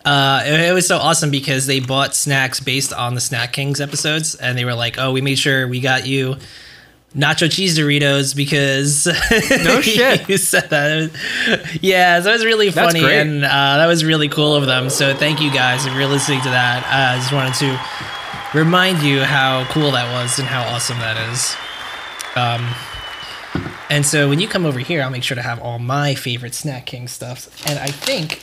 uh, 0.05 0.43
it, 0.47 0.61
it 0.61 0.73
was 0.73 0.87
so 0.87 0.99
awesome 0.99 1.31
because 1.31 1.67
they 1.67 1.81
bought 1.81 2.15
snacks 2.15 2.61
based 2.61 2.93
on 2.93 3.15
the 3.15 3.21
Snack 3.21 3.53
Kings 3.53 3.81
episodes, 3.81 4.35
and 4.35 4.57
they 4.57 4.65
were 4.65 4.75
like, 4.75 4.99
"Oh, 4.99 5.13
we 5.13 5.21
made 5.21 5.39
sure 5.39 5.67
we 5.67 5.81
got 5.81 6.07
you." 6.07 6.37
Nacho 7.15 7.51
cheese 7.51 7.77
Doritos 7.79 8.35
because 8.37 9.07
No 9.65 9.81
shit. 9.83 10.29
you 10.29 10.37
said 10.39 10.71
that. 10.71 11.11
Yeah, 11.81 12.19
so 12.21 12.25
that 12.25 12.33
was 12.33 12.45
really 12.45 12.71
funny 12.71 13.05
and 13.05 13.45
uh, 13.45 13.49
that 13.79 13.87
was 13.87 14.05
really 14.05 14.29
cool 14.29 14.55
of 14.55 14.67
them. 14.67 14.91
So 14.91 15.15
thank 15.15 15.41
you 15.41 15.51
guys 15.53 15.87
if 15.87 15.95
you're 15.95 16.07
listening 16.07 16.41
to 16.43 16.51
that. 16.51 16.85
Uh, 16.85 17.17
I 17.17 17.19
just 17.19 17.33
wanted 17.33 17.55
to 17.55 18.59
remind 18.59 19.03
you 19.03 19.23
how 19.23 19.65
cool 19.71 19.91
that 19.93 20.13
was 20.13 20.39
and 20.39 20.47
how 20.49 20.63
awesome 20.75 20.99
that 20.99 21.17
is. 21.31 21.55
Um, 22.37 22.75
and 23.91 24.07
so 24.07 24.29
when 24.29 24.39
you 24.39 24.47
come 24.47 24.65
over 24.65 24.79
here, 24.79 25.03
I'll 25.03 25.11
make 25.11 25.25
sure 25.25 25.35
to 25.35 25.43
have 25.43 25.61
all 25.61 25.81
my 25.81 26.15
favorite 26.15 26.55
Snack 26.55 26.87
King 26.87 27.09
stuff. 27.09 27.49
And 27.69 27.79
I 27.79 27.89
think 27.89 28.41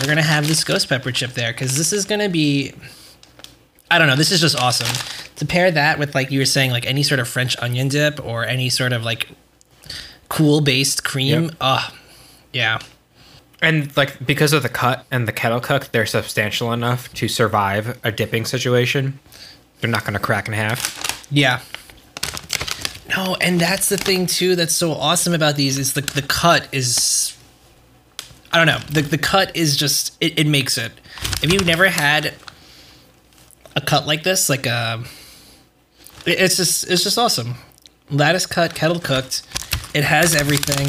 we're 0.00 0.08
gonna 0.08 0.22
have 0.22 0.48
this 0.48 0.64
ghost 0.64 0.88
pepper 0.88 1.12
chip 1.12 1.34
there 1.34 1.52
because 1.52 1.76
this 1.76 1.92
is 1.92 2.04
gonna 2.04 2.28
be 2.28 2.72
I 3.92 3.98
don't 3.98 4.08
know. 4.08 4.16
This 4.16 4.32
is 4.32 4.40
just 4.40 4.58
awesome. 4.58 4.88
To 5.36 5.44
pair 5.44 5.70
that 5.70 5.98
with 5.98 6.14
like 6.14 6.30
you 6.30 6.38
were 6.38 6.46
saying, 6.46 6.70
like 6.70 6.86
any 6.86 7.02
sort 7.02 7.20
of 7.20 7.28
French 7.28 7.58
onion 7.58 7.88
dip 7.88 8.24
or 8.24 8.46
any 8.46 8.70
sort 8.70 8.94
of 8.94 9.04
like 9.04 9.28
cool 10.30 10.62
based 10.62 11.04
cream. 11.04 11.44
Yep. 11.44 11.54
Oh, 11.60 11.94
yeah. 12.54 12.78
And 13.60 13.94
like 13.94 14.24
because 14.24 14.54
of 14.54 14.62
the 14.62 14.70
cut 14.70 15.04
and 15.10 15.28
the 15.28 15.32
kettle 15.32 15.60
cook, 15.60 15.92
they're 15.92 16.06
substantial 16.06 16.72
enough 16.72 17.12
to 17.12 17.28
survive 17.28 18.00
a 18.02 18.10
dipping 18.10 18.46
situation. 18.46 19.20
They're 19.80 19.90
not 19.90 20.04
going 20.04 20.14
to 20.14 20.20
crack 20.20 20.48
in 20.48 20.54
half. 20.54 21.28
Yeah. 21.30 21.60
No, 23.14 23.36
and 23.42 23.60
that's 23.60 23.90
the 23.90 23.98
thing 23.98 24.26
too 24.26 24.56
that's 24.56 24.74
so 24.74 24.92
awesome 24.92 25.34
about 25.34 25.56
these 25.56 25.76
is 25.76 25.92
the 25.92 26.00
the 26.00 26.22
cut 26.22 26.66
is 26.72 27.36
I 28.54 28.56
don't 28.56 28.66
know. 28.66 28.78
The 28.90 29.02
the 29.02 29.18
cut 29.18 29.54
is 29.54 29.76
just 29.76 30.16
it, 30.18 30.38
it 30.38 30.46
makes 30.46 30.78
it. 30.78 30.92
If 31.42 31.52
you've 31.52 31.66
never 31.66 31.88
had 31.88 32.32
a 33.74 33.80
cut 33.80 34.06
like 34.06 34.22
this, 34.22 34.48
like 34.48 34.66
um, 34.66 35.06
a 36.26 36.44
it's 36.44 36.56
just 36.56 36.90
it's 36.90 37.02
just 37.02 37.18
awesome. 37.18 37.54
Lattice 38.10 38.46
cut, 38.46 38.74
kettle 38.74 39.00
cooked. 39.00 39.42
It 39.94 40.04
has 40.04 40.34
everything. 40.34 40.88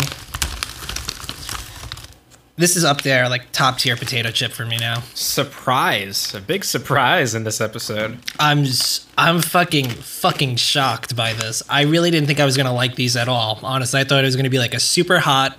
This 2.56 2.76
is 2.76 2.84
up 2.84 3.02
there, 3.02 3.28
like 3.30 3.52
top 3.52 3.80
tier 3.80 3.96
potato 3.96 4.30
chip 4.30 4.52
for 4.52 4.64
me 4.64 4.78
now. 4.78 5.02
Surprise! 5.16 6.36
A 6.36 6.42
big 6.42 6.64
surprise 6.64 7.34
in 7.34 7.46
this 7.46 7.60
episode. 7.60 8.20
I'm 8.40 8.64
just, 8.64 9.10
I'm 9.18 9.42
fucking 9.42 9.90
fucking 9.90 10.58
shocked 10.58 11.16
by 11.16 11.34
this. 11.34 11.64
I 11.68 11.82
really 11.84 12.12
didn't 12.12 12.28
think 12.28 12.40
I 12.40 12.46
was 12.46 12.56
gonna 12.56 12.74
like 12.74 12.96
these 12.96 13.16
at 13.18 13.28
all. 13.28 13.60
Honestly, 13.64 14.00
I 14.00 14.04
thought 14.04 14.24
it 14.24 14.28
was 14.28 14.36
gonna 14.36 14.52
be 14.52 14.60
like 14.60 14.76
a 14.76 14.80
super 14.80 15.18
hot, 15.18 15.58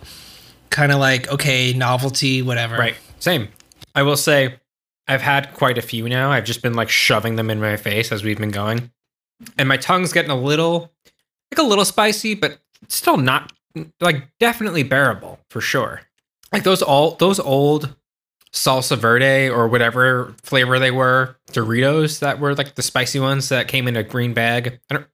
kind 0.70 0.92
of 0.92 1.00
like 1.00 1.28
okay 1.32 1.72
novelty, 1.72 2.42
whatever. 2.42 2.76
Right. 2.76 2.94
Same. 3.18 3.48
I 3.96 4.02
will 4.02 4.16
say, 4.16 4.54
I've 5.06 5.22
had 5.22 5.52
quite 5.54 5.76
a 5.78 5.82
few 5.82 6.08
now. 6.08 6.30
I've 6.32 6.44
just 6.44 6.62
been 6.62 6.74
like 6.74 6.88
shoving 6.88 7.36
them 7.36 7.50
in 7.50 7.60
my 7.60 7.76
face 7.76 8.10
as 8.12 8.24
we've 8.24 8.38
been 8.38 8.50
going, 8.50 8.90
and 9.58 9.68
my 9.68 9.76
tongue's 9.76 10.12
getting 10.12 10.30
a 10.30 10.36
little, 10.40 10.90
like 11.52 11.58
a 11.58 11.62
little 11.62 11.84
spicy, 11.84 12.34
but 12.34 12.58
still 12.88 13.16
not 13.16 13.52
like 14.00 14.28
definitely 14.40 14.82
bearable 14.82 15.38
for 15.50 15.60
sure. 15.60 16.02
Like 16.52 16.62
those 16.62 16.82
all 16.82 17.16
those 17.16 17.38
old 17.40 17.94
salsa 18.52 18.96
verde 18.96 19.48
or 19.50 19.66
whatever 19.66 20.32
flavor 20.44 20.78
they 20.78 20.92
were 20.92 21.36
Doritos 21.50 22.20
that 22.20 22.38
were 22.38 22.54
like 22.54 22.76
the 22.76 22.82
spicy 22.82 23.18
ones 23.18 23.48
that 23.48 23.66
came 23.66 23.88
in 23.88 23.96
a 23.96 24.02
green 24.04 24.32
bag. 24.32 24.78
I 24.90 24.94
don't. 24.94 25.06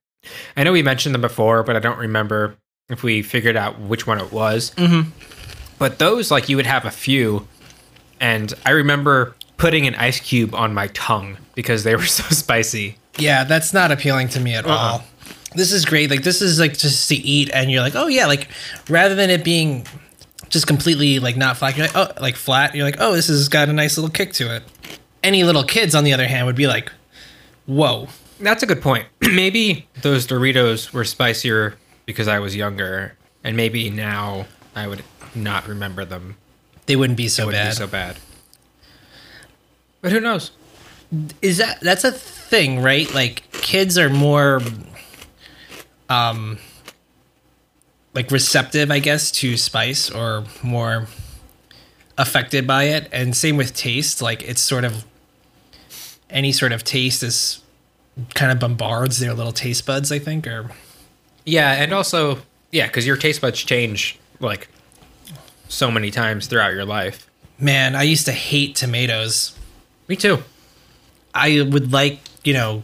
I 0.56 0.64
know 0.64 0.73
we 0.73 0.82
mentioned 0.82 1.14
them 1.14 1.23
before, 1.23 1.62
but 1.62 1.75
I 1.76 1.78
don't 1.78 1.99
remember 1.99 2.56
if 2.90 3.02
we 3.02 3.23
figured 3.23 3.56
out 3.56 3.80
which 3.80 4.06
one 4.06 4.20
it 4.20 4.30
was. 4.32 4.73
Mhm. 4.76 5.06
But 5.78 5.99
those, 5.99 6.30
like, 6.30 6.50
you 6.50 6.56
would 6.56 6.66
have 6.66 6.85
a 6.85 6.90
few, 6.90 7.49
and 8.20 8.52
I 8.66 8.73
remember 8.73 9.35
putting 9.60 9.86
an 9.86 9.94
ice 9.96 10.18
cube 10.18 10.54
on 10.54 10.74
my 10.74 10.88
tongue 10.88 11.36
because 11.54 11.84
they 11.84 11.94
were 11.94 12.02
so 12.06 12.22
spicy. 12.34 12.96
Yeah, 13.18 13.44
that's 13.44 13.72
not 13.72 13.92
appealing 13.92 14.28
to 14.30 14.40
me 14.40 14.54
at 14.54 14.64
Uh-uh. 14.66 14.74
all. 14.74 15.04
This 15.54 15.72
is 15.72 15.84
great. 15.84 16.10
Like 16.10 16.22
this 16.22 16.40
is 16.42 16.58
like 16.58 16.76
just 16.78 17.08
to 17.08 17.14
eat, 17.16 17.50
and 17.52 17.70
you're 17.70 17.82
like, 17.82 17.94
oh 17.96 18.06
yeah, 18.06 18.26
like 18.26 18.48
rather 18.88 19.14
than 19.14 19.30
it 19.30 19.44
being 19.44 19.86
just 20.48 20.66
completely 20.66 21.18
like 21.18 21.36
not 21.36 21.56
flat, 21.56 21.76
you're 21.76 21.86
like, 21.86 21.96
oh, 21.96 22.08
like 22.20 22.36
flat. 22.36 22.74
You're 22.74 22.84
like, 22.84 22.96
oh, 23.00 23.12
this 23.12 23.26
has 23.28 23.48
got 23.48 23.68
a 23.68 23.72
nice 23.72 23.96
little 23.98 24.10
kick 24.10 24.32
to 24.34 24.54
it. 24.54 24.62
Any 25.22 25.44
little 25.44 25.64
kids, 25.64 25.94
on 25.94 26.04
the 26.04 26.12
other 26.14 26.26
hand, 26.26 26.46
would 26.46 26.56
be 26.56 26.66
like, 26.66 26.90
whoa. 27.66 28.08
That's 28.38 28.62
a 28.62 28.66
good 28.66 28.80
point. 28.80 29.06
maybe 29.20 29.86
those 30.02 30.26
Doritos 30.26 30.92
were 30.94 31.04
spicier 31.04 31.76
because 32.06 32.26
I 32.28 32.38
was 32.38 32.56
younger, 32.56 33.16
and 33.44 33.56
maybe 33.56 33.90
now 33.90 34.46
I 34.74 34.86
would 34.86 35.02
not 35.34 35.66
remember 35.68 36.04
them. 36.06 36.36
They 36.86 36.96
wouldn't 36.96 37.16
be 37.18 37.28
so 37.28 37.46
wouldn't 37.46 37.62
bad. 37.62 37.70
be 37.70 37.76
so 37.76 37.86
bad. 37.86 38.16
But 40.00 40.12
who 40.12 40.21
knows? 40.21 40.52
is 41.42 41.59
that 41.59 41.80
that's 41.80 42.04
a 42.04 42.12
thing, 42.12 42.80
right? 42.80 43.12
Like 43.12 43.50
kids 43.52 43.99
are 43.99 44.09
more 44.09 44.61
um 46.09 46.59
like 48.14 48.30
receptive, 48.30 48.90
I 48.90 48.99
guess, 48.99 49.30
to 49.33 49.57
spice 49.57 50.11
or 50.11 50.45
more 50.62 51.07
affected 52.19 52.66
by 52.66 52.85
it. 52.85 53.09
And 53.12 53.37
same 53.37 53.57
with 53.57 53.75
taste, 53.75 54.21
like 54.21 54.42
it's 54.42 54.61
sort 54.61 54.85
of 54.85 55.04
any 56.28 56.52
sort 56.52 56.73
of 56.73 56.85
taste 56.85 57.23
is 57.23 57.61
kind 58.35 58.52
of 58.52 58.59
bombards 58.61 59.19
their 59.19 59.35
little 59.35 59.52
taste 59.52 59.87
buds, 59.87 60.12
I 60.12 60.19
think, 60.19 60.47
or 60.47 60.71
Yeah, 61.45 61.73
and 61.73 61.92
also 61.92 62.38
yeah, 62.71 62.87
because 62.87 63.07
your 63.07 63.16
taste 63.16 63.40
buds 63.40 63.59
change 63.61 64.19
like 64.38 64.69
so 65.69 65.90
many 65.90 66.11
times 66.11 66.47
throughout 66.47 66.73
your 66.73 66.85
life. 66.85 67.28
man, 67.59 67.95
I 67.95 68.02
used 68.04 68.26
to 68.26 68.33
hate 68.33 68.75
tomatoes. 68.76 69.57
Me 70.10 70.16
too. 70.16 70.38
I 71.32 71.62
would 71.62 71.92
like, 71.92 72.18
you 72.42 72.52
know, 72.52 72.82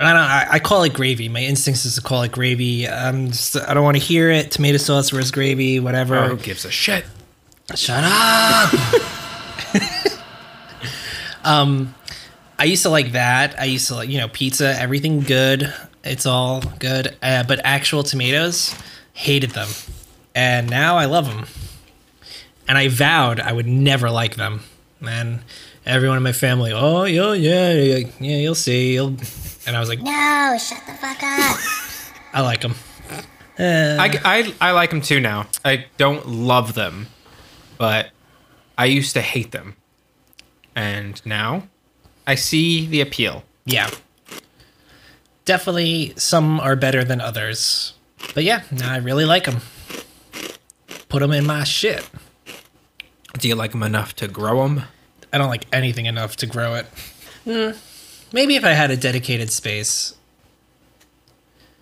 I 0.00 0.12
don't. 0.12 0.16
I, 0.16 0.46
I 0.54 0.58
call 0.58 0.82
it 0.82 0.92
gravy. 0.92 1.28
My 1.28 1.44
instincts 1.44 1.84
is 1.84 1.94
to 1.94 2.00
call 2.00 2.24
it 2.24 2.32
gravy. 2.32 2.88
I'm 2.88 3.28
just, 3.28 3.56
I 3.56 3.72
don't 3.72 3.84
want 3.84 3.96
to 3.96 4.02
hear 4.02 4.32
it. 4.32 4.50
Tomato 4.50 4.78
sauce 4.78 5.10
versus 5.10 5.30
gravy, 5.30 5.78
whatever. 5.78 6.26
Who 6.26 6.38
gives 6.38 6.64
a 6.64 6.72
shit? 6.72 7.04
Shut 7.76 8.02
up. 8.02 8.74
um, 11.44 11.94
I 12.58 12.64
used 12.64 12.82
to 12.82 12.88
like 12.88 13.12
that. 13.12 13.60
I 13.60 13.66
used 13.66 13.86
to 13.88 13.94
like, 13.94 14.08
you 14.08 14.18
know, 14.18 14.26
pizza, 14.26 14.76
everything 14.76 15.20
good. 15.20 15.72
It's 16.02 16.26
all 16.26 16.62
good. 16.80 17.16
Uh, 17.22 17.44
but 17.44 17.60
actual 17.62 18.02
tomatoes, 18.02 18.74
hated 19.12 19.52
them. 19.52 19.68
And 20.34 20.68
now 20.68 20.96
I 20.96 21.04
love 21.04 21.28
them. 21.28 21.46
And 22.66 22.76
I 22.76 22.88
vowed 22.88 23.38
I 23.38 23.52
would 23.52 23.68
never 23.68 24.10
like 24.10 24.34
them. 24.34 24.62
Man, 25.00 25.42
everyone 25.86 26.16
in 26.16 26.22
my 26.22 26.32
family, 26.32 26.72
oh, 26.72 27.04
yeah, 27.04 27.32
yeah, 27.32 27.72
yeah, 27.72 28.08
yeah 28.18 28.36
you'll 28.38 28.54
see. 28.54 28.94
You'll... 28.94 29.16
And 29.66 29.76
I 29.76 29.80
was 29.80 29.88
like, 29.88 30.00
No, 30.00 30.56
shut 30.58 30.80
the 30.86 30.94
fuck 30.94 31.22
up. 31.22 31.58
I 32.32 32.40
like 32.40 32.60
them. 32.60 32.74
Uh, 33.58 33.96
I, 33.98 34.20
I, 34.24 34.54
I 34.60 34.70
like 34.72 34.90
them 34.90 35.00
too 35.00 35.20
now. 35.20 35.46
I 35.64 35.86
don't 35.96 36.28
love 36.28 36.74
them, 36.74 37.08
but 37.76 38.10
I 38.76 38.86
used 38.86 39.14
to 39.14 39.20
hate 39.20 39.50
them. 39.50 39.76
And 40.76 41.24
now 41.26 41.68
I 42.26 42.36
see 42.36 42.86
the 42.86 43.00
appeal. 43.00 43.42
Yeah. 43.64 43.90
Definitely 45.44 46.12
some 46.16 46.60
are 46.60 46.76
better 46.76 47.02
than 47.02 47.20
others. 47.20 47.94
But 48.34 48.44
yeah, 48.44 48.62
now 48.70 48.92
I 48.92 48.98
really 48.98 49.24
like 49.24 49.44
them. 49.44 49.60
Put 51.08 51.20
them 51.20 51.32
in 51.32 51.46
my 51.46 51.64
shit. 51.64 52.08
Do 53.34 53.48
you 53.48 53.54
like 53.54 53.72
them 53.72 53.82
enough 53.82 54.14
to 54.16 54.28
grow 54.28 54.62
them? 54.62 54.84
I 55.32 55.38
don't 55.38 55.48
like 55.48 55.66
anything 55.72 56.06
enough 56.06 56.36
to 56.36 56.46
grow 56.46 56.74
it. 56.74 56.86
Hmm. 57.44 57.70
maybe 58.32 58.56
if 58.56 58.64
I 58.64 58.72
had 58.72 58.90
a 58.90 58.96
dedicated 58.96 59.50
space. 59.50 60.14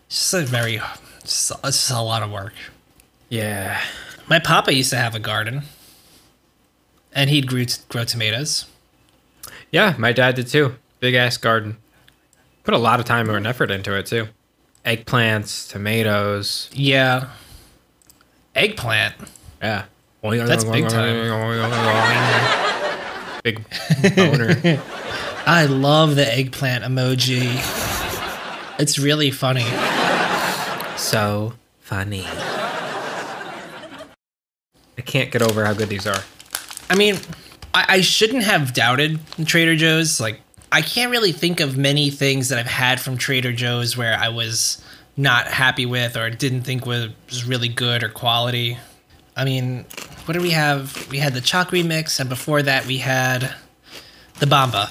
It's 0.06 0.30
just 0.30 0.34
a 0.34 0.42
very, 0.42 0.76
it's 1.20 1.48
just, 1.48 1.50
it's 1.64 1.78
just 1.78 1.90
a 1.90 2.00
lot 2.00 2.22
of 2.22 2.30
work. 2.30 2.52
Yeah. 3.28 3.80
My 4.28 4.38
papa 4.38 4.72
used 4.72 4.90
to 4.90 4.96
have 4.96 5.14
a 5.14 5.18
garden, 5.18 5.62
and 7.12 7.30
he'd 7.30 7.46
grow, 7.46 7.64
grow 7.88 8.04
tomatoes. 8.04 8.66
Yeah, 9.70 9.94
my 9.98 10.12
dad 10.12 10.36
did 10.36 10.46
too. 10.48 10.76
Big 11.00 11.14
ass 11.14 11.36
garden. 11.36 11.78
Put 12.64 12.74
a 12.74 12.78
lot 12.78 13.00
of 13.00 13.06
time 13.06 13.28
and 13.30 13.46
effort 13.46 13.70
into 13.70 13.96
it 13.96 14.06
too. 14.06 14.28
Eggplants, 14.84 15.68
tomatoes. 15.68 16.70
Yeah. 16.72 17.30
Eggplant. 18.54 19.14
Yeah. 19.60 19.84
That's 20.46 20.64
big 20.64 20.88
time. 20.88 21.16
Big 23.44 23.64
boner. 24.16 24.82
I 25.46 25.66
love 25.66 26.16
the 26.16 26.26
eggplant 26.26 26.82
emoji. 26.84 27.54
It's 28.80 28.98
really 28.98 29.30
funny. 29.30 29.64
so 30.96 31.54
funny. 31.80 32.24
I 34.98 35.02
can't 35.04 35.30
get 35.30 35.42
over 35.42 35.64
how 35.64 35.72
good 35.74 35.88
these 35.88 36.06
are. 36.06 36.22
I 36.90 36.96
mean, 36.96 37.16
I, 37.74 37.84
I 37.88 38.00
shouldn't 38.00 38.42
have 38.42 38.72
doubted 38.74 39.20
Trader 39.46 39.76
Joe's. 39.76 40.20
Like, 40.20 40.40
I 40.72 40.82
can't 40.82 41.10
really 41.10 41.32
think 41.32 41.60
of 41.60 41.76
many 41.76 42.10
things 42.10 42.48
that 42.48 42.58
I've 42.58 42.66
had 42.66 43.00
from 43.00 43.16
Trader 43.16 43.52
Joe's 43.52 43.96
where 43.96 44.18
I 44.18 44.30
was 44.30 44.82
not 45.16 45.46
happy 45.46 45.86
with 45.86 46.16
or 46.16 46.28
didn't 46.30 46.62
think 46.62 46.84
was, 46.86 47.10
was 47.28 47.44
really 47.44 47.68
good 47.68 48.02
or 48.02 48.08
quality. 48.08 48.78
I 49.36 49.44
mean, 49.44 49.84
what 50.24 50.34
do 50.34 50.40
we 50.40 50.50
have? 50.50 51.08
We 51.10 51.18
had 51.18 51.34
the 51.34 51.40
Chocri 51.40 51.84
mix, 51.84 52.18
and 52.18 52.28
before 52.28 52.62
that, 52.62 52.86
we 52.86 52.98
had 52.98 53.54
the 54.38 54.46
Bamba. 54.46 54.90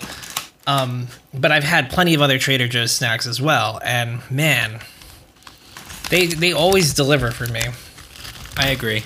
Um, 0.67 1.07
but 1.33 1.51
I've 1.51 1.63
had 1.63 1.89
plenty 1.89 2.13
of 2.13 2.21
other 2.21 2.39
Trader 2.39 2.67
Joe's 2.67 2.91
snacks 2.91 3.27
as 3.27 3.41
well, 3.41 3.79
and 3.83 4.19
man, 4.31 4.79
they 6.09 6.27
they 6.27 6.53
always 6.53 6.93
deliver 6.93 7.31
for 7.31 7.47
me. 7.47 7.61
I 8.57 8.69
agree. 8.69 9.03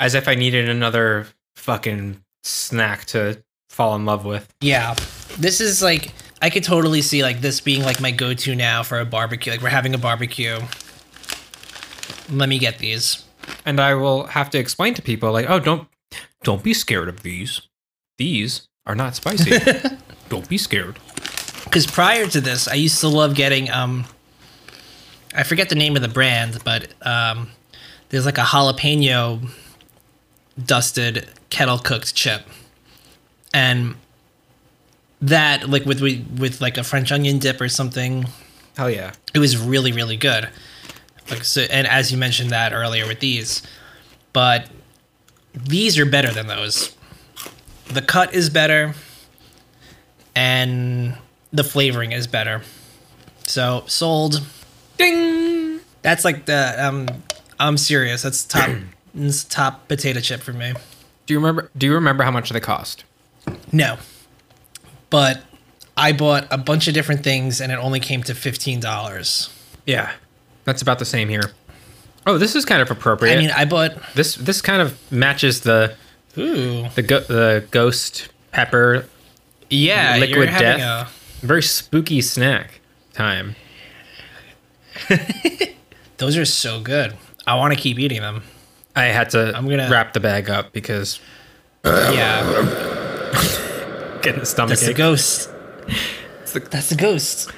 As 0.00 0.14
if 0.14 0.28
I 0.28 0.34
needed 0.34 0.68
another 0.68 1.26
fucking 1.56 2.22
snack 2.42 3.04
to 3.06 3.42
fall 3.68 3.94
in 3.94 4.04
love 4.04 4.24
with. 4.24 4.48
Yeah. 4.60 4.94
This 5.38 5.60
is 5.60 5.82
like 5.82 6.12
I 6.40 6.50
could 6.50 6.64
totally 6.64 7.02
see 7.02 7.22
like 7.22 7.40
this 7.40 7.60
being 7.60 7.82
like 7.82 8.00
my 8.00 8.10
go-to 8.10 8.54
now 8.54 8.82
for 8.82 9.00
a 9.00 9.04
barbecue. 9.04 9.52
Like 9.52 9.62
we're 9.62 9.68
having 9.68 9.94
a 9.94 9.98
barbecue. 9.98 10.58
Let 12.30 12.48
me 12.48 12.58
get 12.58 12.78
these. 12.78 13.24
And 13.64 13.80
I 13.80 13.94
will 13.94 14.26
have 14.26 14.50
to 14.50 14.58
explain 14.58 14.94
to 14.94 15.02
people 15.02 15.32
like, 15.32 15.48
"Oh, 15.48 15.58
don't 15.58 15.88
don't 16.42 16.62
be 16.62 16.74
scared 16.74 17.08
of 17.08 17.22
these. 17.22 17.62
These 18.18 18.68
are 18.86 18.94
not 18.94 19.14
spicy. 19.14 19.58
don't 20.28 20.48
be 20.48 20.58
scared." 20.58 20.98
Cuz 21.70 21.86
prior 21.86 22.26
to 22.26 22.40
this, 22.40 22.68
I 22.68 22.74
used 22.74 23.00
to 23.00 23.08
love 23.08 23.34
getting 23.34 23.70
um 23.70 24.06
I 25.34 25.42
forget 25.42 25.68
the 25.68 25.74
name 25.74 25.96
of 25.96 26.02
the 26.02 26.08
brand, 26.08 26.58
but 26.64 26.88
um 27.06 27.50
there's 28.10 28.26
like 28.26 28.38
a 28.38 28.42
jalapeno 28.44 29.50
dusted 30.62 31.28
kettle 31.50 31.78
cooked 31.78 32.14
chip. 32.14 32.42
And 33.54 33.96
that 35.20 35.68
like 35.68 35.84
with 35.84 36.00
with 36.00 36.60
like 36.60 36.78
a 36.78 36.84
french 36.84 37.10
onion 37.10 37.38
dip 37.38 37.60
or 37.60 37.68
something 37.68 38.26
Hell 38.76 38.90
yeah. 38.90 39.12
it 39.34 39.38
was 39.40 39.56
really 39.56 39.90
really 39.92 40.16
good 40.16 40.48
like 41.30 41.44
so 41.44 41.62
and 41.62 41.86
as 41.86 42.10
you 42.12 42.18
mentioned 42.18 42.50
that 42.50 42.72
earlier 42.72 43.06
with 43.06 43.20
these 43.20 43.62
but 44.32 44.68
these 45.54 45.98
are 45.98 46.06
better 46.06 46.30
than 46.32 46.46
those. 46.46 46.94
The 47.86 48.02
cut 48.02 48.34
is 48.34 48.50
better 48.50 48.94
and 50.36 51.16
the 51.52 51.64
flavoring 51.64 52.12
is 52.12 52.26
better. 52.26 52.62
So 53.46 53.82
sold. 53.86 54.42
Ding. 54.98 55.80
that's 56.02 56.24
like 56.24 56.46
the 56.46 56.74
um 56.84 57.08
i'm 57.58 57.76
serious. 57.76 58.22
That's 58.22 58.44
top 58.44 58.70
that's 59.14 59.44
top 59.44 59.88
potato 59.88 60.20
chip 60.20 60.40
for 60.40 60.52
me. 60.52 60.74
Do 61.26 61.34
you 61.34 61.38
remember 61.40 61.70
do 61.76 61.86
you 61.86 61.94
remember 61.94 62.24
how 62.24 62.30
much 62.30 62.50
they 62.50 62.60
cost? 62.60 63.04
no. 63.72 63.96
But 65.10 65.42
i 65.96 66.12
bought 66.12 66.46
a 66.50 66.58
bunch 66.58 66.86
of 66.86 66.94
different 66.94 67.24
things 67.24 67.60
and 67.60 67.72
it 67.72 67.76
only 67.78 67.98
came 68.00 68.22
to 68.24 68.32
$15 68.34 69.50
Yeah. 69.86 70.12
That's 70.68 70.82
about 70.82 70.98
the 70.98 71.06
same 71.06 71.30
here. 71.30 71.50
Oh, 72.26 72.36
this 72.36 72.54
is 72.54 72.66
kind 72.66 72.82
of 72.82 72.90
appropriate. 72.90 73.32
i 73.32 73.38
mean 73.38 73.50
i 73.52 73.64
bought 73.64 73.92
this 74.14 74.34
this 74.34 74.60
kind 74.60 74.82
of 74.82 74.98
matches 75.10 75.62
the 75.62 75.94
ooh 76.36 76.86
the 76.94 77.00
go- 77.00 77.20
the 77.20 77.66
ghost 77.70 78.28
pepper 78.52 79.06
yeah 79.70 80.18
liquid 80.18 80.50
death. 80.50 81.10
Very 81.40 81.62
spooky 81.62 82.20
snack 82.20 82.80
time. 83.14 83.56
Those 86.18 86.36
are 86.36 86.44
so 86.44 86.80
good. 86.82 87.16
I 87.46 87.54
want 87.54 87.72
to 87.72 87.80
keep 87.80 87.98
eating 87.98 88.20
them. 88.20 88.42
I 88.94 89.04
had 89.04 89.30
to 89.30 89.56
I'm 89.56 89.66
gonna- 89.66 89.88
wrap 89.90 90.12
the 90.12 90.20
bag 90.20 90.50
up 90.50 90.72
because 90.74 91.20
Yeah, 91.84 92.42
getting 94.22 94.42
a 94.42 94.46
stomach 94.46 94.70
that's 94.70 94.86
the 94.86 94.92
ghost. 94.94 95.50
That's 96.70 96.88
the 96.90 96.96
ghost. 96.96 97.50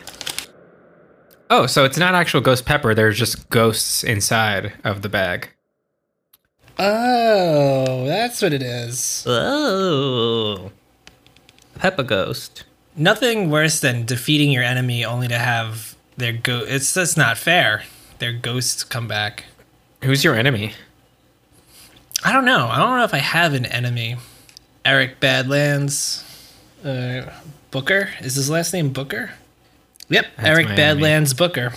Oh, 1.53 1.67
so 1.67 1.85
it's 1.85 1.99
not 1.99 2.15
actual 2.15 2.41
ghost 2.41 2.65
pepper. 2.65 2.95
There's 2.95 3.19
just 3.19 3.51
ghosts 3.51 4.05
inside 4.05 4.73
of 4.85 5.03
the 5.03 5.09
bag. 5.09 5.51
Oh, 6.79 8.07
that's 8.07 8.41
what 8.41 8.53
it 8.53 8.63
is. 8.63 9.25
Oh, 9.27 10.71
pepper 11.75 12.05
ghost. 12.05 12.65
Nothing 12.97 13.51
worse 13.51 13.81
than 13.81 14.07
defeating 14.07 14.53
your 14.53 14.63
enemy 14.63 15.05
only 15.05 15.27
to 15.29 15.39
have 15.39 15.97
their 16.17 16.33
go. 16.33 16.61
It's 16.61 16.95
that's 16.95 17.17
not 17.17 17.37
fair. 17.37 17.83
Their 18.21 18.33
ghosts 18.33 18.85
come 18.85 19.09
back. 19.09 19.47
Who's 20.05 20.23
your 20.23 20.37
enemy? 20.37 20.73
I 22.25 22.33
don't 22.33 22.45
know. 22.45 22.69
I 22.69 22.79
don't 22.79 22.97
know 22.97 23.05
if 23.05 23.15
I 23.15 23.19
have 23.19 23.55
an 23.55 23.67
enemy. 23.67 24.17
Eric 24.85 25.19
Badlands. 25.21 26.25
Uh, 26.85 27.31
Booker 27.71 28.11
is 28.21 28.37
his 28.37 28.49
last 28.49 28.73
name 28.73 28.91
Booker. 28.93 29.33
Yep, 30.11 30.27
That's 30.37 30.49
Eric 30.49 30.67
my 30.67 30.73
enemy. 30.75 30.77
Badlands 30.77 31.35
Booker. 31.35 31.73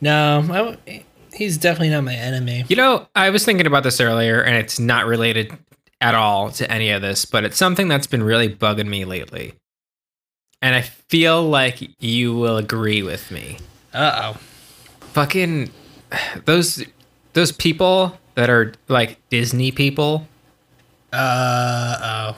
No, 0.00 0.78
I 0.88 1.02
he's 1.34 1.58
definitely 1.58 1.90
not 1.90 2.04
my 2.04 2.14
enemy. 2.14 2.64
You 2.68 2.76
know, 2.76 3.06
I 3.14 3.30
was 3.30 3.44
thinking 3.44 3.66
about 3.66 3.82
this 3.82 4.00
earlier, 4.00 4.42
and 4.42 4.56
it's 4.56 4.78
not 4.78 5.06
related 5.06 5.52
at 6.00 6.14
all 6.14 6.50
to 6.52 6.70
any 6.70 6.90
of 6.90 7.02
this, 7.02 7.24
but 7.24 7.44
it's 7.44 7.56
something 7.56 7.88
that's 7.88 8.06
been 8.06 8.22
really 8.22 8.48
bugging 8.54 8.88
me 8.88 9.04
lately. 9.04 9.54
And 10.62 10.74
I 10.74 10.82
feel 10.82 11.42
like 11.42 11.90
you 12.02 12.34
will 12.34 12.56
agree 12.58 13.02
with 13.02 13.30
me. 13.30 13.58
Uh 13.92 14.34
oh. 14.34 14.40
Fucking 15.12 15.70
those 16.44 16.84
those 17.32 17.52
people 17.52 18.18
that 18.34 18.50
are 18.50 18.74
like 18.88 19.18
Disney 19.30 19.70
people. 19.70 20.26
Uh 21.12 21.96
oh. 22.02 22.36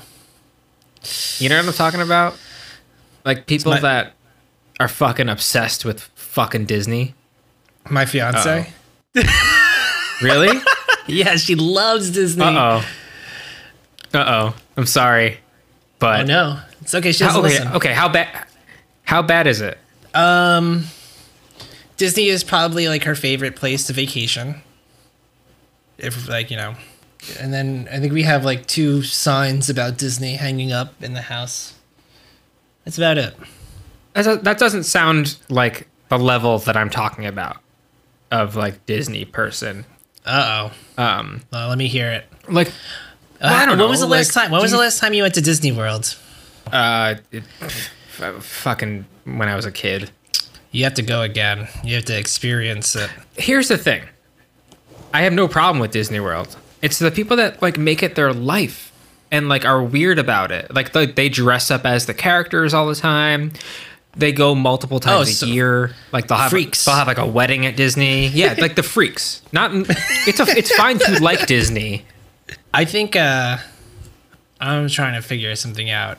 You 1.39 1.49
know 1.49 1.57
what 1.57 1.67
I'm 1.67 1.73
talking 1.73 2.01
about? 2.01 2.39
Like 3.25 3.47
people 3.47 3.73
my- 3.73 3.81
that 3.81 4.15
are 4.83 4.89
fucking 4.89 5.29
obsessed 5.29 5.85
with 5.85 6.01
fucking 6.17 6.65
Disney. 6.67 7.15
My 7.89 8.05
fiance. 8.05 8.73
Really? 10.23 10.57
Yeah, 11.09 11.35
she 11.35 11.57
loves 11.57 12.11
Disney. 12.11 12.45
Uh 12.45 12.81
oh. 14.15 14.19
Uh 14.19 14.25
oh. 14.25 14.55
I'm 14.77 14.87
sorry, 14.87 15.41
but 15.99 16.21
Oh 16.21 16.25
no, 16.25 16.61
it's 16.81 16.95
okay. 16.95 17.11
She 17.11 17.25
doesn't 17.25 17.41
How, 17.43 17.47
okay, 17.47 17.59
listen. 17.59 17.73
okay. 17.73 17.93
How 17.93 18.09
bad? 18.09 18.47
How 19.03 19.21
bad 19.21 19.49
is 19.49 19.61
it? 19.61 19.79
Um, 20.15 20.85
Disney 21.97 22.29
is 22.29 22.45
probably 22.45 22.87
like 22.87 23.03
her 23.03 23.17
favorite 23.17 23.57
place 23.57 23.89
to 23.89 23.93
vacation. 23.93 24.63
If 25.99 26.29
like 26.29 26.53
you 26.53 26.57
know, 26.57 26.75
and 27.41 27.53
then 27.53 27.89
I 27.91 27.99
think 27.99 28.13
we 28.13 28.23
have 28.23 28.45
like 28.45 28.67
two 28.67 29.03
signs 29.03 29.69
about 29.69 29.99
Disney 29.99 30.37
hanging 30.37 30.71
up 30.71 31.03
in 31.03 31.15
the 31.15 31.23
house. 31.23 31.75
That's 32.85 32.97
about 32.97 33.19
it. 33.19 33.35
That 34.15 34.59
doesn't 34.59 34.85
sound 34.85 35.39
like 35.49 35.89
the 36.09 36.19
level 36.19 36.59
that 36.61 36.77
I'm 36.77 36.91
talking 36.91 37.27
about 37.27 37.59
of 38.31 38.57
like 38.57 38.85
Disney 38.87 39.25
person. 39.25 39.85
Uh 40.25 40.71
oh. 40.99 41.03
Um, 41.03 41.43
Well, 41.53 41.69
let 41.69 41.79
me 41.79 41.89
hear 41.89 42.11
it. 42.13 42.27
like 42.49 42.69
Uh, 43.41 43.47
I 43.49 43.67
don't 43.67 43.79
when 43.79 43.89
was 43.89 44.01
the 44.01 44.07
know, 44.07 44.13
last 44.13 44.33
time? 44.33 44.51
When 44.51 44.61
was 44.63 44.71
the 44.71 44.79
last 44.79 44.99
time 45.01 45.15
you 45.15 45.23
went 45.23 45.35
to 45.35 45.41
Disney 45.41 45.73
World? 45.73 46.17
uh, 46.73 47.17
it, 47.33 47.43
fucking 48.41 49.05
when 49.25 49.49
I 49.49 49.57
was 49.57 49.67
a 49.67 49.73
kid. 49.73 50.11
You 50.71 50.85
have 50.85 50.95
to 50.95 51.03
go 51.03 51.23
again. 51.23 51.69
You 51.85 51.97
have 51.97 52.05
to 52.07 52.17
experience 52.19 52.95
it. 52.97 53.11
Here's 53.37 53.69
the 53.69 53.77
thing. 53.77 54.03
I 55.13 55.23
have 55.23 55.33
no 55.35 55.49
problem 55.49 55.81
with 55.81 55.91
Disney 55.91 56.21
World. 56.21 56.57
It's 56.81 56.99
the 56.99 57.11
people 57.11 57.37
that 57.37 57.61
like 57.61 57.77
make 57.79 58.03
it 58.03 58.15
their 58.15 58.33
life 58.33 58.91
and 59.31 59.49
like 59.49 59.65
are 59.67 59.83
weird 59.83 60.19
about 60.19 60.51
it. 60.51 60.73
Like 60.75 60.93
they, 60.93 61.07
they 61.07 61.29
dress 61.29 61.71
up 61.71 61.85
as 61.85 62.07
the 62.07 62.15
characters 62.15 62.73
all 62.73 62.87
the 62.87 62.95
time. 62.95 63.53
They 64.15 64.33
go 64.33 64.55
multiple 64.55 65.01
times 65.01 65.43
Oh, 65.43 65.47
a 65.47 65.49
year. 65.51 65.93
Like 66.13 66.29
they'll 66.29 66.37
have 66.39 66.51
Freaks. 66.51 66.85
they'll 66.85 66.95
have 66.95 67.07
like 67.07 67.19
a 67.19 67.27
wedding 67.27 67.65
at 67.67 67.77
Disney. 67.77 68.27
Yeah, 68.29 68.55
like 68.59 68.75
the 68.77 68.83
freaks. 68.83 69.41
Not 69.53 69.71
it's 69.75 70.39
a 70.41 70.45
it's 70.49 70.75
fine 70.77 70.99
to 70.99 71.23
like 71.23 71.47
Disney. 71.47 72.05
I 72.75 72.85
think 72.85 73.17
uh 73.17 73.57
I'm 74.61 74.89
trying 74.89 75.15
to 75.15 75.27
figure 75.27 75.55
something 75.57 75.89
out. 75.91 76.19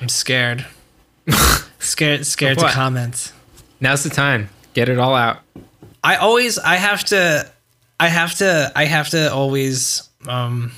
I'm 0.00 0.08
scared. 0.08 0.66
scared 1.78 2.26
scared 2.26 2.58
to 2.58 2.68
comment. 2.68 3.32
Now's 3.80 4.02
the 4.02 4.10
time. 4.10 4.50
Get 4.74 4.88
it 4.90 4.98
all 4.98 5.14
out. 5.14 5.38
I 6.04 6.16
always 6.16 6.58
I 6.58 6.76
have 6.76 7.04
to 7.06 7.50
I 7.98 8.08
have 8.08 8.34
to 8.36 8.70
I 8.76 8.84
have 8.84 9.08
to 9.10 9.32
always 9.32 10.08
um 10.28 10.72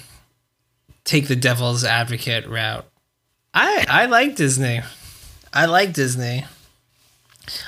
take 1.05 1.27
the 1.27 1.37
devil's 1.37 1.85
advocate 1.85 2.47
route. 2.47 2.85
I 3.53 3.85
I 3.89 4.07
like 4.07 4.37
Disney. 4.37 4.81
I 5.53 5.67
like 5.67 5.93
Disney. 5.93 6.45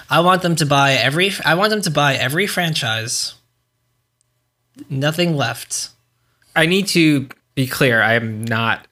I 0.09 0.21
want 0.21 0.43
them 0.43 0.57
to 0.57 0.67
buy 0.67 0.93
every 0.93 1.33
I 1.45 1.55
want 1.55 1.71
them 1.71 1.83
to 1.83 1.91
buy 1.91 2.15
every 2.15 2.47
franchise. 2.47 3.35
Nothing 4.89 5.37
left. 5.37 5.91
I 6.57 6.67
need 6.67 6.87
to 6.89 7.29
be 7.55 7.67
clear. 7.67 8.03
I 8.03 8.15
am 8.15 8.45
not 8.45 8.87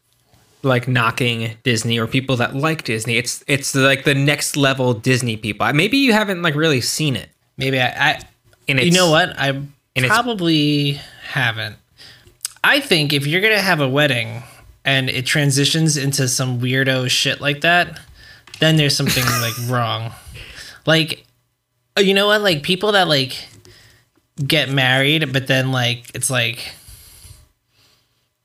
like 0.62 0.86
knocking 0.86 1.56
Disney 1.62 1.98
or 1.98 2.06
people 2.06 2.36
that 2.36 2.54
like 2.54 2.84
Disney. 2.84 3.16
It's 3.16 3.42
it's 3.46 3.74
like 3.74 4.04
the 4.04 4.14
next 4.14 4.56
level 4.56 4.94
Disney 4.94 5.36
people. 5.36 5.72
Maybe 5.72 5.98
you 5.98 6.12
haven't 6.12 6.42
like 6.42 6.54
really 6.54 6.80
seen 6.80 7.16
it. 7.16 7.30
Maybe 7.56 7.80
I, 7.80 7.86
I 7.86 8.20
And 8.68 8.80
you 8.80 8.92
know 8.92 9.10
what? 9.10 9.38
I 9.38 9.62
probably 10.06 11.00
haven't. 11.28 11.76
I 12.64 12.80
think 12.80 13.12
if 13.12 13.26
you're 13.26 13.40
gonna 13.40 13.60
have 13.60 13.80
a 13.80 13.88
wedding 13.88 14.42
and 14.84 15.08
it 15.10 15.26
transitions 15.26 15.96
into 15.96 16.28
some 16.28 16.60
weirdo 16.60 17.08
shit 17.10 17.40
like 17.40 17.60
that, 17.62 17.98
then 18.62 18.76
there's 18.76 18.96
something 18.96 19.24
like 19.24 19.54
wrong. 19.68 20.12
Like, 20.86 21.26
uh, 21.98 22.00
you 22.00 22.14
know 22.14 22.28
what? 22.28 22.40
Like 22.42 22.62
people 22.62 22.92
that 22.92 23.08
like 23.08 23.36
get 24.46 24.70
married, 24.70 25.32
but 25.32 25.48
then 25.48 25.72
like 25.72 26.10
it's 26.14 26.30
like 26.30 26.72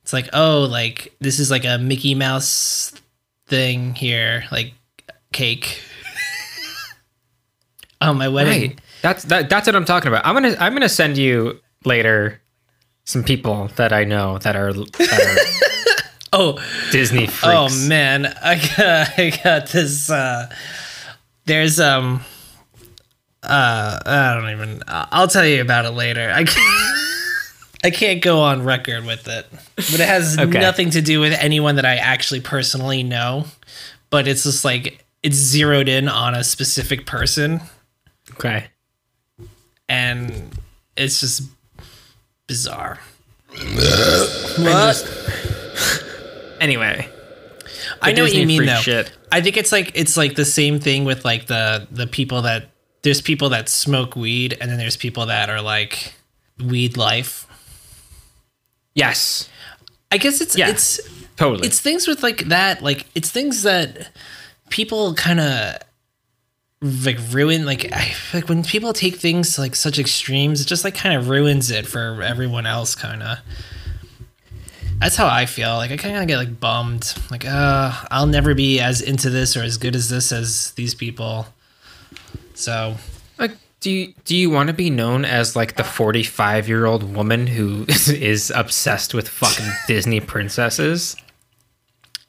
it's 0.01 0.13
like 0.13 0.29
oh 0.33 0.67
like 0.69 1.13
this 1.19 1.39
is 1.39 1.51
like 1.51 1.65
a 1.65 1.77
Mickey 1.77 2.15
Mouse 2.15 2.93
thing 3.45 3.93
here, 3.93 4.45
like 4.51 4.73
cake. 5.31 5.81
oh 8.01 8.13
my 8.13 8.27
wedding. 8.27 8.69
Right. 8.71 8.81
That's 9.03 9.23
that, 9.25 9.49
that's 9.49 9.67
what 9.67 9.75
I'm 9.75 9.85
talking 9.85 10.07
about. 10.07 10.25
I'm 10.25 10.33
gonna 10.33 10.55
I'm 10.59 10.73
gonna 10.73 10.89
send 10.89 11.17
you 11.17 11.59
later 11.85 12.41
some 13.05 13.23
people 13.23 13.69
that 13.75 13.93
I 13.93 14.03
know 14.03 14.37
that 14.39 14.55
are, 14.55 14.73
that 14.73 14.87
Oh, 14.99 15.83
are 16.37 16.55
Disney 16.91 17.27
freaks. 17.27 17.43
Oh 17.43 17.87
man, 17.87 18.25
I 18.25 18.55
got 18.55 19.09
I 19.19 19.39
got 19.43 19.67
this. 19.69 20.09
Uh, 20.09 20.49
there's 21.45 21.79
um, 21.79 22.21
uh, 23.43 23.99
I 24.05 24.33
don't 24.35 24.51
even. 24.51 24.83
I'll 24.87 25.27
tell 25.27 25.45
you 25.45 25.61
about 25.61 25.85
it 25.85 25.91
later. 25.91 26.31
I 26.33 26.43
can't, 26.43 26.97
I 27.83 27.89
can't 27.91 28.21
go 28.21 28.41
on 28.41 28.63
record 28.63 29.05
with 29.05 29.27
it, 29.27 29.45
but 29.75 29.99
it 29.99 30.07
has 30.07 30.37
Okay. 30.37 30.59
nothing 30.59 30.89
to 30.91 31.01
do 31.01 31.19
with 31.19 31.33
anyone 31.33 31.75
that 31.75 31.85
I 31.85 31.95
actually 31.95 32.41
personally 32.41 33.03
know. 33.03 33.45
But 34.09 34.27
it's 34.27 34.43
just 34.43 34.63
like 34.65 35.05
it's 35.23 35.35
zeroed 35.35 35.87
in 35.89 36.07
on 36.09 36.33
a 36.35 36.43
specific 36.43 37.05
person, 37.05 37.61
Okay. 38.33 38.67
and 39.89 40.49
it's 40.95 41.19
just 41.19 41.43
bizarre. 42.47 42.99
what? 44.57 45.23
Anyway, 46.59 47.07
I 48.01 48.11
know 48.13 48.23
what 48.23 48.33
you 48.33 48.45
mean 48.47 48.65
though. 48.65 48.75
shit. 48.79 49.11
I 49.31 49.41
think 49.41 49.57
it's 49.57 49.71
like 49.71 49.91
it's 49.95 50.17
like 50.17 50.35
the 50.35 50.45
same 50.45 50.79
thing 50.79 51.05
with 51.05 51.23
like 51.25 51.47
the 51.47 51.87
the 51.91 52.07
people 52.07 52.41
that 52.43 52.69
there's 53.03 53.21
people 53.21 53.49
that 53.49 53.69
smoke 53.69 54.15
weed 54.15 54.57
and 54.59 54.69
then 54.71 54.77
there's 54.77 54.97
people 54.97 55.27
that 55.27 55.49
are 55.49 55.61
like 55.61 56.13
weed 56.63 56.97
life. 56.97 57.45
yes, 58.95 59.49
I 60.11 60.17
guess 60.17 60.41
it's 60.41 60.57
Yeah. 60.57 60.69
it's 60.69 60.99
totally. 61.35 61.67
it's 61.67 61.79
things 61.79 62.07
with 62.07 62.23
like 62.23 62.45
that 62.49 62.81
like 62.81 63.05
it's 63.15 63.29
things 63.31 63.63
that 63.63 64.09
people 64.69 65.13
kind 65.13 65.39
of 65.39 65.77
like 66.81 67.17
ruin 67.31 67.65
like 67.65 67.91
I 67.91 68.13
like 68.33 68.49
when 68.49 68.63
people 68.63 68.93
take 68.93 69.15
things 69.15 69.55
to 69.55 69.61
like 69.61 69.75
such 69.75 69.97
extremes 69.99 70.61
it 70.61 70.65
just 70.67 70.83
like 70.83 70.93
kind 70.95 71.15
of 71.17 71.27
ruins 71.27 71.71
it 71.71 71.87
for 71.87 72.21
everyone 72.21 72.65
else 72.67 72.93
kind 72.95 73.23
of 73.23 73.37
that's 74.99 75.15
how 75.15 75.27
I 75.27 75.45
feel. 75.45 75.75
Like 75.75 75.91
I 75.91 75.97
kind 75.97 76.17
of 76.17 76.27
get 76.27 76.37
like 76.37 76.59
bummed. 76.59 77.13
Like, 77.29 77.45
uh, 77.45 77.91
I'll 78.11 78.27
never 78.27 78.53
be 78.55 78.79
as 78.79 79.01
into 79.01 79.29
this 79.29 79.55
or 79.55 79.63
as 79.63 79.77
good 79.77 79.95
as 79.95 80.09
this 80.09 80.31
as 80.31 80.71
these 80.71 80.95
people. 80.95 81.47
So 82.53 82.95
Like, 83.37 83.51
do 83.79 83.91
you 83.91 84.13
do 84.25 84.35
you 84.35 84.49
want 84.49 84.67
to 84.67 84.73
be 84.73 84.89
known 84.89 85.23
as 85.25 85.55
like 85.55 85.75
the 85.75 85.83
forty 85.83 86.23
five 86.23 86.67
year 86.67 86.85
old 86.85 87.15
woman 87.15 87.47
who 87.47 87.85
is 87.89 88.51
obsessed 88.55 89.13
with 89.13 89.29
fucking 89.29 89.69
Disney 89.87 90.19
princesses? 90.19 91.15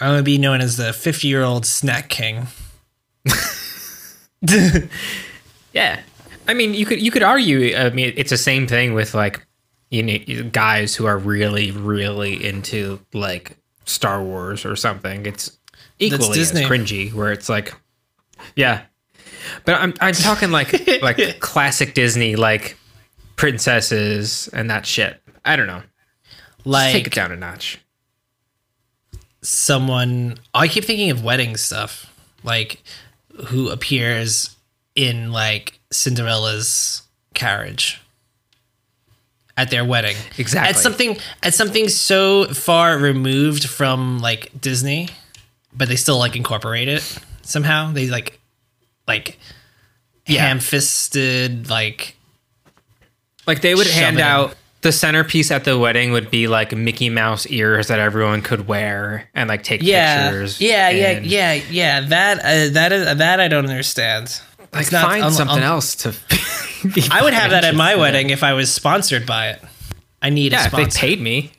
I'm 0.01 0.11
gonna 0.13 0.23
be 0.23 0.39
known 0.39 0.61
as 0.61 0.77
the 0.77 0.93
50 0.93 1.27
year 1.27 1.43
old 1.43 1.67
snack 1.67 2.09
king. 2.09 2.47
Yeah, 5.73 6.01
I 6.47 6.55
mean, 6.55 6.75
you 6.75 6.87
could 6.87 7.01
you 7.03 7.11
could 7.11 7.23
argue. 7.23 7.77
I 7.77 7.91
mean, 7.91 8.13
it's 8.17 8.31
the 8.31 8.37
same 8.39 8.67
thing 8.67 8.95
with 8.95 9.15
like 9.15 9.45
you 9.91 10.03
know 10.03 10.51
guys 10.51 10.95
who 10.95 11.07
are 11.07 11.19
really 11.19 11.71
really 11.71 12.45
into 12.45 13.01
like 13.13 13.57
Star 13.85 14.23
Wars 14.23 14.65
or 14.65 14.77
something. 14.77 15.27
It's 15.27 15.59
equally 15.99 16.41
as 16.41 16.53
cringy. 16.53 17.13
Where 17.13 17.33
it's 17.33 17.49
like, 17.49 17.75
yeah, 18.55 18.83
but 19.65 19.81
I'm 19.81 19.95
I'm 20.01 20.15
talking 20.15 20.51
like 20.51 20.73
like 21.03 21.41
classic 21.41 21.95
Disney 21.95 22.37
like 22.37 22.77
princesses 23.37 24.49
and 24.53 24.71
that 24.71 24.87
shit. 24.87 25.21
I 25.45 25.57
don't 25.57 25.67
know. 25.67 25.83
Just 26.65 26.93
take 26.93 27.07
it 27.07 27.15
down 27.15 27.33
a 27.33 27.37
notch. 27.37 27.81
someone, 29.43 30.35
oh, 30.53 30.61
I 30.61 30.69
keep 30.69 30.85
thinking 30.85 31.11
of 31.11 31.25
wedding 31.25 31.57
stuff. 31.57 32.13
Like 32.45 32.83
who 33.47 33.71
appears 33.71 34.55
in 34.95 35.33
like 35.33 35.81
Cinderella's 35.91 37.03
carriage 37.35 38.01
at 39.59 39.71
their 39.71 39.85
wedding. 39.85 40.17
Exactly. 40.39 40.71
At 40.71 40.77
something 40.77 41.19
at 41.43 41.53
something 41.53 41.89
so 41.89 42.47
far 42.47 42.97
removed 42.97 43.69
from 43.69 44.21
like 44.21 44.53
Disney, 44.59 45.09
but 45.77 45.89
they 45.89 45.97
still 45.97 46.17
like 46.19 46.37
incorporate 46.37 46.89
it 46.89 47.03
somehow. 47.43 47.93
They 47.93 48.07
like 48.09 48.39
like 49.07 49.39
ham 50.27 50.61
fisted 50.61 51.69
like 51.69 52.17
Like 53.47 53.61
they 53.63 53.75
would 53.75 53.87
hand 53.89 54.21
out 54.21 54.55
the 54.83 54.93
centerpiece 54.93 55.51
at 55.51 55.65
the 55.65 55.77
wedding 55.77 56.13
would 56.13 56.31
be 56.31 56.47
like 56.47 56.73
Mickey 56.73 57.11
Mouse 57.11 57.45
ears 57.49 57.89
that 57.89 57.99
everyone 57.99 58.43
could 58.43 58.69
wear 58.69 59.29
and 59.35 59.49
like 59.49 59.65
take 59.65 59.83
Yeah, 59.83 60.29
pictures. 60.31 60.61
yeah, 60.61 60.89
yeah, 60.91 61.19
yeah, 61.19 61.55
yeah. 61.69 62.01
That 62.03 62.39
uh, 62.39 62.73
that 62.75 62.93
is 62.93 63.17
that 63.19 63.41
I 63.41 63.49
don't 63.49 63.69
understand. 63.69 64.41
Like 64.73 64.83
It's 64.83 64.93
not- 64.93 65.05
find 65.05 65.25
um, 65.25 65.33
something 65.33 65.57
um, 65.59 65.63
else 65.65 65.97
to. 65.97 66.15
I 67.11 67.23
would 67.23 67.35
have 67.35 67.51
that 67.51 67.65
at 67.65 67.75
my 67.75 67.97
wedding 67.97 68.31
if 68.31 68.43
I 68.43 68.53
was 68.53 68.73
sponsored 68.73 69.27
by 69.27 69.51
it. 69.51 69.63
I 70.23 70.31
need 70.31 70.53
Yeah, 70.53 70.63
a 70.63 70.67
if 70.67 70.73
they 70.73 70.79
sponsor. 70.83 70.99
paid 71.01 71.21
me. 71.21 71.53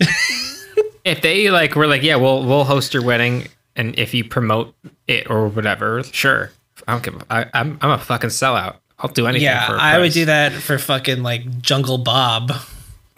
if 1.04 1.20
they 1.22 1.50
like 1.50 1.74
were 1.76 1.86
like, 1.86 2.02
yeah, 2.02 2.16
we'll 2.16 2.44
we'll 2.44 2.64
host 2.64 2.94
your 2.94 3.02
wedding, 3.04 3.48
and 3.76 3.98
if 3.98 4.14
you 4.14 4.24
promote 4.24 4.74
it 5.06 5.28
or 5.30 5.48
whatever, 5.48 6.02
sure. 6.04 6.50
I 6.88 6.92
don't 6.92 7.02
give. 7.02 7.14
a- 7.16 7.26
I, 7.32 7.46
I'm 7.54 7.78
I'm 7.80 7.90
a 7.90 7.98
fucking 7.98 8.30
sellout. 8.30 8.76
I'll 8.98 9.10
do 9.12 9.26
anything. 9.26 9.44
yeah, 9.44 9.66
for 9.66 9.74
a 9.74 9.78
I 9.80 9.98
would 9.98 10.12
do 10.12 10.24
that 10.26 10.52
for 10.52 10.78
fucking 10.78 11.22
like 11.22 11.60
Jungle 11.60 11.98
Bob. 11.98 12.52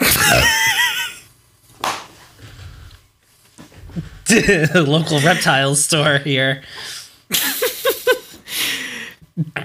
Local 4.74 5.20
reptile 5.20 5.74
store 5.74 6.18
here. 6.18 6.62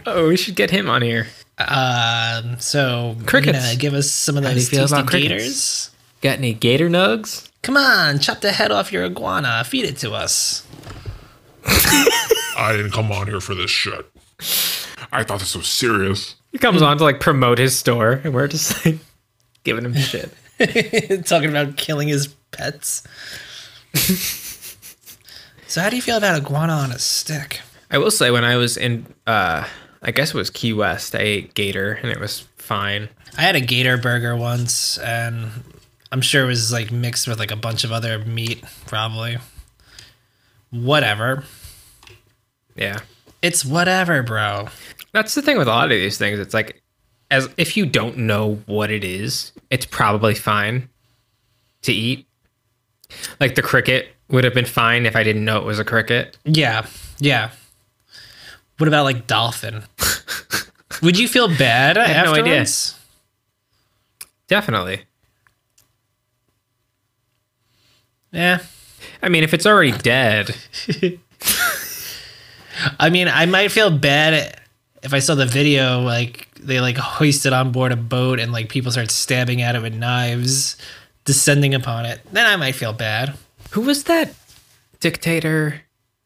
Oh, 0.06 0.30
we 0.30 0.38
should 0.38 0.56
get 0.56 0.72
him 0.72 0.90
on 0.90 1.02
here. 1.02 1.28
Um, 1.58 2.60
so 2.60 3.16
Crickets. 3.26 3.60
Crickets. 3.60 3.78
give 3.78 3.94
us 3.94 4.10
some 4.10 4.38
of 4.38 4.44
How 4.44 4.52
do 4.52 4.60
you 4.60 4.66
those 4.66 4.92
tasty 4.92 4.96
about 4.96 5.12
gators. 5.12 5.92
Got 6.22 6.38
any 6.40 6.54
gator 6.54 6.90
nugs? 6.90 7.50
Come 7.62 7.78
on, 7.78 8.20
chop 8.20 8.42
the 8.42 8.52
head 8.52 8.72
off 8.72 8.92
your 8.92 9.06
iguana. 9.06 9.64
Feed 9.66 9.86
it 9.86 9.98
to 9.98 10.14
us. 10.14 10.66
I 11.66 12.74
didn't 12.76 12.92
come 12.92 13.12
on 13.12 13.28
here 13.28 13.42
for 13.42 13.54
this 13.54 13.70
shit. 13.70 14.06
I 15.12 15.24
thought 15.24 15.40
this 15.40 15.56
was 15.56 15.68
serious. 15.68 16.36
He 16.52 16.58
comes 16.58 16.82
on 16.82 16.98
to 16.98 17.04
like 17.04 17.20
promote 17.20 17.58
his 17.58 17.78
store, 17.78 18.22
and 18.24 18.34
we're 18.34 18.48
just 18.48 18.86
like 18.86 18.98
giving 19.64 19.86
him 19.86 19.94
shit. 19.96 20.34
Talking 21.26 21.50
about 21.50 21.78
killing 21.78 22.08
his 22.08 22.28
pets. 22.52 23.04
so, 25.68 25.82
how 25.82 25.90
do 25.90 25.96
you 25.96 26.02
feel 26.02 26.18
about 26.18 26.36
iguana 26.42 26.74
on 26.74 26.92
a 26.92 27.00
stick? 27.00 27.62
I 27.92 27.98
will 27.98 28.12
say 28.12 28.32
when 28.32 28.44
I 28.44 28.56
was 28.58 28.78
in, 28.78 29.06
uh, 29.26 29.68
I 30.02 30.12
guess 30.12 30.30
it 30.30 30.36
was 30.36 30.50
Key 30.50 30.74
West, 30.74 31.16
I 31.16 31.20
ate 31.20 31.54
gator, 31.56 31.94
and 31.94 32.12
it 32.12 32.20
was 32.20 32.42
fine. 32.58 33.10
I 33.38 33.42
had 33.42 33.56
a 33.56 33.62
gator 33.62 33.98
burger 33.98 34.36
once, 34.36 34.98
and 35.00 35.50
I'm 36.12 36.22
sure 36.22 36.44
it 36.44 36.48
was 36.48 36.72
like 36.72 36.92
mixed 36.92 37.28
with 37.28 37.40
like 37.40 37.52
a 37.52 37.56
bunch 37.56 37.84
of 37.84 37.92
other 37.92 38.20
meat, 38.20 38.64
probably. 38.86 39.38
Whatever. 40.72 41.44
Yeah. 42.76 43.00
It's 43.42 43.66
whatever, 43.66 44.22
bro. 44.24 44.68
That's 45.12 45.34
the 45.34 45.42
thing 45.42 45.58
with 45.58 45.68
a 45.68 45.72
lot 45.72 45.86
of 45.86 45.90
these 45.92 46.18
things. 46.18 46.40
It's 46.40 46.54
like, 46.54 46.82
as 47.32 47.48
if 47.58 47.78
you 47.78 47.86
don't 47.86 48.18
know 48.18 48.56
what 48.66 48.92
it 48.92 49.04
is, 49.04 49.52
it's 49.70 49.86
probably 49.86 50.36
fine 50.36 50.90
to 51.84 51.94
eat. 51.94 52.28
Like 53.40 53.56
the 53.56 53.62
cricket 53.62 54.10
would 54.30 54.44
have 54.44 54.54
been 54.54 54.66
fine 54.66 55.06
if 55.06 55.16
I 55.16 55.24
didn't 55.24 55.46
know 55.46 55.58
it 55.58 55.64
was 55.64 55.80
a 55.80 55.86
cricket. 55.86 56.38
Yeah, 56.46 56.86
yeah. 57.20 57.52
What 58.80 58.88
about 58.88 59.04
like 59.04 59.28
dolphin? 59.28 59.84
Would 61.02 61.20
you 61.20 61.28
feel 61.28 61.48
bad 61.48 61.98
I 61.98 62.08
have 62.08 62.26
no 62.26 62.34
idea. 62.34 62.66
Definitely. 64.48 65.02
Yeah. 68.32 68.60
I 69.22 69.30
mean, 69.30 69.44
if 69.44 69.54
it's 69.54 69.66
already 69.66 69.92
dead, 69.92 70.56
I 73.00 73.10
mean, 73.10 73.28
I 73.28 73.46
might 73.46 73.72
feel 73.72 73.90
bad 73.92 74.60
if 75.04 75.14
I 75.14 75.20
saw 75.20 75.36
the 75.36 75.46
video 75.46 76.02
like 76.02 76.48
they 76.60 76.80
like 76.80 76.98
hoisted 76.98 77.54
on 77.54 77.72
board 77.72 77.92
a 77.92 77.96
boat 77.96 78.40
and 78.40 78.52
like 78.52 78.70
people 78.70 78.92
start 78.92 79.12
stabbing 79.12 79.62
at 79.62 79.76
it 79.76 79.82
with 79.82 79.94
knives, 79.94 80.78
descending 81.26 81.74
upon 81.74 82.06
it. 82.06 82.22
Then 82.32 82.46
I 82.46 82.56
might 82.56 82.76
feel 82.76 82.94
bad. 82.94 83.36
who 83.72 83.82
was 83.82 84.06
that 84.06 84.34
dictator? 85.00 85.82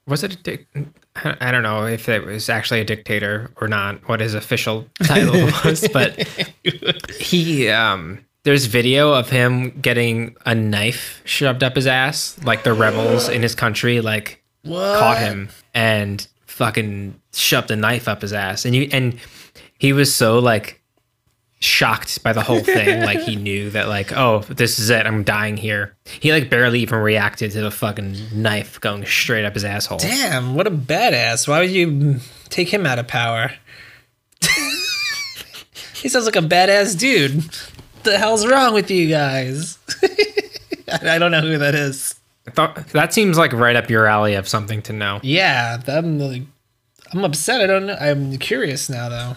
Was 0.08 0.24
it 0.24 0.34
a 0.34 0.38
dic- 0.38 0.68
I 1.15 1.52
don't 1.52 1.63
know 1.63 1.86
if 1.86 2.10
it 2.10 2.26
was 2.26 2.49
actually 2.49 2.82
a 2.82 2.86
dictator 2.86 3.52
or 3.62 3.67
not, 3.67 4.08
what 4.10 4.19
his 4.19 4.34
official 4.34 4.88
title 5.04 5.34
was, 5.65 5.88
but 5.93 6.19
he 7.19 7.69
um 7.69 8.26
there's 8.43 8.65
video 8.65 9.13
of 9.13 9.30
him 9.30 9.69
getting 9.80 10.36
a 10.45 10.54
knife 10.54 11.21
shoved 11.23 11.63
up 11.63 11.76
his 11.76 11.88
ass, 11.88 12.38
like 12.43 12.63
the 12.63 12.73
rebels 12.73 13.30
in 13.30 13.41
his 13.41 13.56
country 13.56 14.02
like 14.02 14.43
What? 14.63 14.99
caught 14.99 15.17
him 15.19 15.49
and 15.73 16.28
fucking 16.45 17.19
shoved 17.34 17.71
a 17.71 17.76
knife 17.76 18.08
up 18.08 18.21
his 18.21 18.34
ass. 18.34 18.65
And 18.65 18.76
you 18.76 18.89
and 18.91 19.17
he 19.80 19.93
was 19.93 20.13
so 20.13 20.39
like 20.39 20.82
shocked 21.63 22.21
by 22.23 22.34
the 22.34 22.41
whole 22.41 22.60
thing, 22.60 23.02
like 23.02 23.19
he 23.19 23.36
knew 23.38 23.69
that 23.71 23.88
like, 23.88 24.12
oh, 24.12 24.39
this 24.49 24.80
is 24.80 24.89
it, 24.89 25.06
I'm 25.06 25.23
dying 25.23 25.58
here. 25.58 25.95
He 26.19 26.32
like 26.32 26.49
barely 26.49 26.80
even 26.82 26.99
reacted 26.99 27.52
to 27.52 27.62
the 27.62 27.71
fucking 27.71 28.15
knife 28.34 28.80
going 28.82 29.06
straight 29.06 29.45
up 29.45 29.54
his 29.54 29.63
asshole. 29.63 29.99
Damn, 29.99 30.56
what 30.56 30.67
a 30.67 30.71
badass. 30.71 31.47
Why 31.47 31.60
would 31.60 31.71
you 31.71 32.19
take 32.49 32.69
him 32.69 32.86
out 32.86 32.99
of 32.99 33.08
power? 33.08 33.52
he 35.93 36.10
sounds 36.10 36.26
like 36.26 36.36
a 36.36 36.39
badass 36.39 36.99
dude. 36.99 37.43
the 38.04 38.17
hell's 38.17 38.45
wrong 38.45 38.73
with 38.73 38.91
you 38.91 39.10
guys? 39.10 39.78
I 41.02 41.17
don't 41.17 41.32
know 41.32 41.41
who 41.41 41.58
that 41.58 41.76
is. 41.76 42.15
I 42.45 42.52
thought 42.52 42.88
that 42.89 43.13
seems 43.13 43.38
like 43.38 43.54
right 43.54 43.76
up 43.76 43.89
your 43.89 44.06
alley 44.06 44.36
of 44.36 44.47
something 44.49 44.82
to 44.84 44.93
know. 44.93 45.21
Yeah, 45.23 45.82
I'm 45.88 46.19
like, 46.19 46.43
I'm 47.13 47.23
upset. 47.23 47.62
I 47.62 47.67
don't 47.67 47.86
know. 47.86 47.95
I'm 47.99 48.38
curious 48.38 48.89
now, 48.89 49.08
though. 49.08 49.36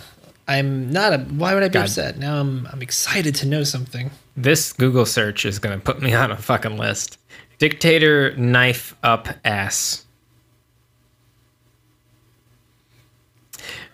I'm 0.48 0.90
not. 0.90 1.12
A, 1.12 1.18
why 1.18 1.54
would 1.54 1.62
I 1.62 1.68
be 1.68 1.72
God. 1.74 1.84
upset? 1.84 2.18
Now 2.18 2.40
I'm. 2.40 2.66
I'm 2.72 2.82
excited 2.82 3.34
to 3.36 3.46
know 3.46 3.64
something. 3.64 4.10
This 4.36 4.72
Google 4.72 5.06
search 5.06 5.44
is 5.44 5.58
gonna 5.58 5.78
put 5.78 6.00
me 6.02 6.14
on 6.22 6.30
a 6.30 6.36
fucking 6.36 6.76
list. 6.78 7.18
Dictator 7.58 8.36
knife 8.36 8.94
up 9.02 9.28
ass. 9.44 10.04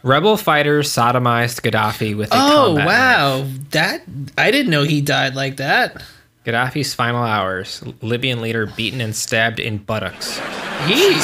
Rebel 0.03 0.37
fighters 0.37 0.91
sodomized 0.93 1.61
Gaddafi 1.63 2.17
with 2.17 2.33
a 2.33 2.35
Oh 2.37 2.75
combat 2.75 2.77
knife. 2.77 2.87
wow, 2.87 3.47
that 3.71 4.03
I 4.37 4.51
didn't 4.51 4.71
know 4.73 4.83
he 4.83 5.01
died 5.01 5.35
like 5.37 5.59
that. 5.59 6.03
Gaddafi's 6.45 6.93
final 6.93 7.23
hours. 7.23 7.85
Libyan 8.01 8.41
leader 8.41 8.67
beaten 8.67 9.01
and 9.01 9.15
stabbed 9.15 9.61
in 9.61 9.79
buttocks. 9.79 10.39
He 10.87 11.15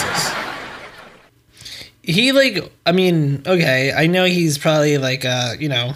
he 2.08 2.32
like 2.32 2.72
I 2.86 2.92
mean, 2.92 3.42
okay, 3.46 3.92
I 3.92 4.06
know 4.06 4.24
he's 4.24 4.56
probably 4.56 4.96
like 4.98 5.24
uh, 5.24 5.54
you 5.58 5.68
know 5.68 5.92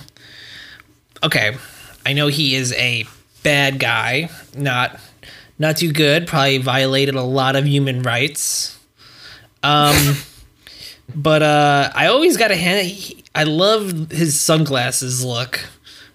okay. 1.23 1.57
I 2.05 2.13
know 2.13 2.27
he 2.27 2.55
is 2.55 2.73
a 2.75 3.07
bad 3.43 3.79
guy, 3.79 4.29
not 4.55 5.01
not 5.59 5.79
too 5.79 5.91
good, 5.91 6.27
probably 6.27 6.59
violated 6.59 7.15
a 7.15 7.23
lot 7.23 7.57
of 7.57 7.67
human 7.67 8.03
rights. 8.03 8.79
Um 9.63 10.17
but 11.15 11.43
uh 11.43 11.91
I 11.95 12.07
always 12.07 12.37
got 12.37 12.51
a 12.51 12.57
hand 12.57 13.15
I 13.35 13.45
love 13.45 14.11
his 14.11 14.39
sunglasses 14.39 15.25
look. 15.25 15.61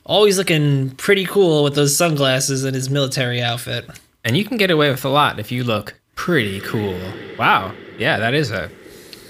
Always 0.05 0.37
looking 0.37 0.91
pretty 0.91 1.25
cool 1.25 1.63
with 1.63 1.75
those 1.75 1.97
sunglasses 1.97 2.63
and 2.63 2.75
his 2.75 2.89
military 2.89 3.41
outfit. 3.41 3.89
And 4.23 4.37
you 4.37 4.45
can 4.45 4.57
get 4.57 4.69
away 4.69 4.91
with 4.91 5.03
a 5.03 5.09
lot 5.09 5.39
if 5.39 5.51
you 5.51 5.63
look 5.63 5.95
pretty 6.15 6.59
cool. 6.61 6.99
Wow. 7.37 7.73
Yeah, 7.97 8.19
that 8.19 8.33
is 8.33 8.51
a 8.51 8.69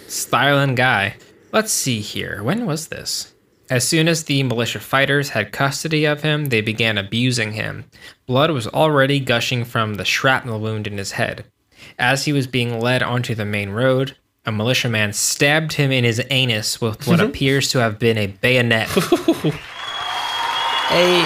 styling 0.07 0.75
guy. 0.75 1.15
Let's 1.51 1.71
see 1.71 1.99
here. 1.99 2.43
When 2.43 2.65
was 2.65 2.87
this? 2.87 3.33
As 3.69 3.87
soon 3.87 4.07
as 4.07 4.23
the 4.23 4.43
militia 4.43 4.79
fighters 4.79 5.29
had 5.29 5.51
custody 5.51 6.05
of 6.05 6.21
him, 6.21 6.45
they 6.45 6.61
began 6.61 6.97
abusing 6.97 7.51
him. 7.51 7.85
Blood 8.25 8.51
was 8.51 8.67
already 8.67 9.19
gushing 9.19 9.65
from 9.65 9.95
the 9.95 10.05
shrapnel 10.05 10.59
wound 10.59 10.87
in 10.87 10.97
his 10.97 11.13
head. 11.13 11.45
As 11.99 12.25
he 12.25 12.33
was 12.33 12.47
being 12.47 12.79
led 12.79 13.03
onto 13.03 13.35
the 13.35 13.45
main 13.45 13.71
road, 13.71 14.15
a 14.45 14.51
militiaman 14.51 15.11
stabbed 15.11 15.73
him 15.73 15.91
in 15.91 16.05
his 16.05 16.21
anus 16.29 16.79
with 16.79 17.05
what 17.05 17.19
mm-hmm. 17.19 17.29
appears 17.29 17.69
to 17.71 17.79
have 17.79 17.99
been 17.99 18.17
a 18.17 18.27
bayonet. 18.27 18.87
Hey, 20.87 21.19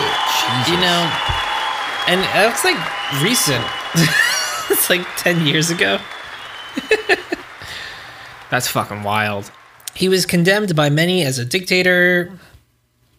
you 0.67 0.77
know, 0.77 1.11
and 2.07 2.21
that's 2.33 2.63
like 2.63 3.21
recent. 3.21 3.63
it's 4.71 4.89
like 4.89 5.05
10 5.17 5.45
years 5.45 5.69
ago. 5.69 5.99
That's 8.51 8.67
fucking 8.67 9.01
wild. 9.03 9.49
He 9.95 10.09
was 10.09 10.25
condemned 10.25 10.75
by 10.75 10.89
many 10.89 11.23
as 11.23 11.39
a 11.39 11.45
dictator 11.45 12.37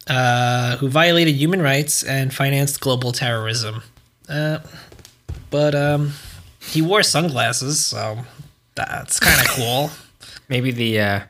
uh, 0.06 0.76
who 0.76 0.88
violated 0.88 1.34
human 1.34 1.62
rights 1.62 2.02
and 2.02 2.32
financed 2.32 2.80
global 2.80 3.12
terrorism. 3.12 3.82
Uh, 4.28 4.58
but 5.50 5.74
um, 5.74 6.12
he 6.60 6.82
wore 6.82 7.02
sunglasses, 7.02 7.84
so 7.84 8.18
that's 8.74 9.18
kind 9.18 9.40
of 9.40 9.46
cool. 9.56 9.90
Maybe 10.50 10.70
the 10.70 11.00
uh, 11.00 11.20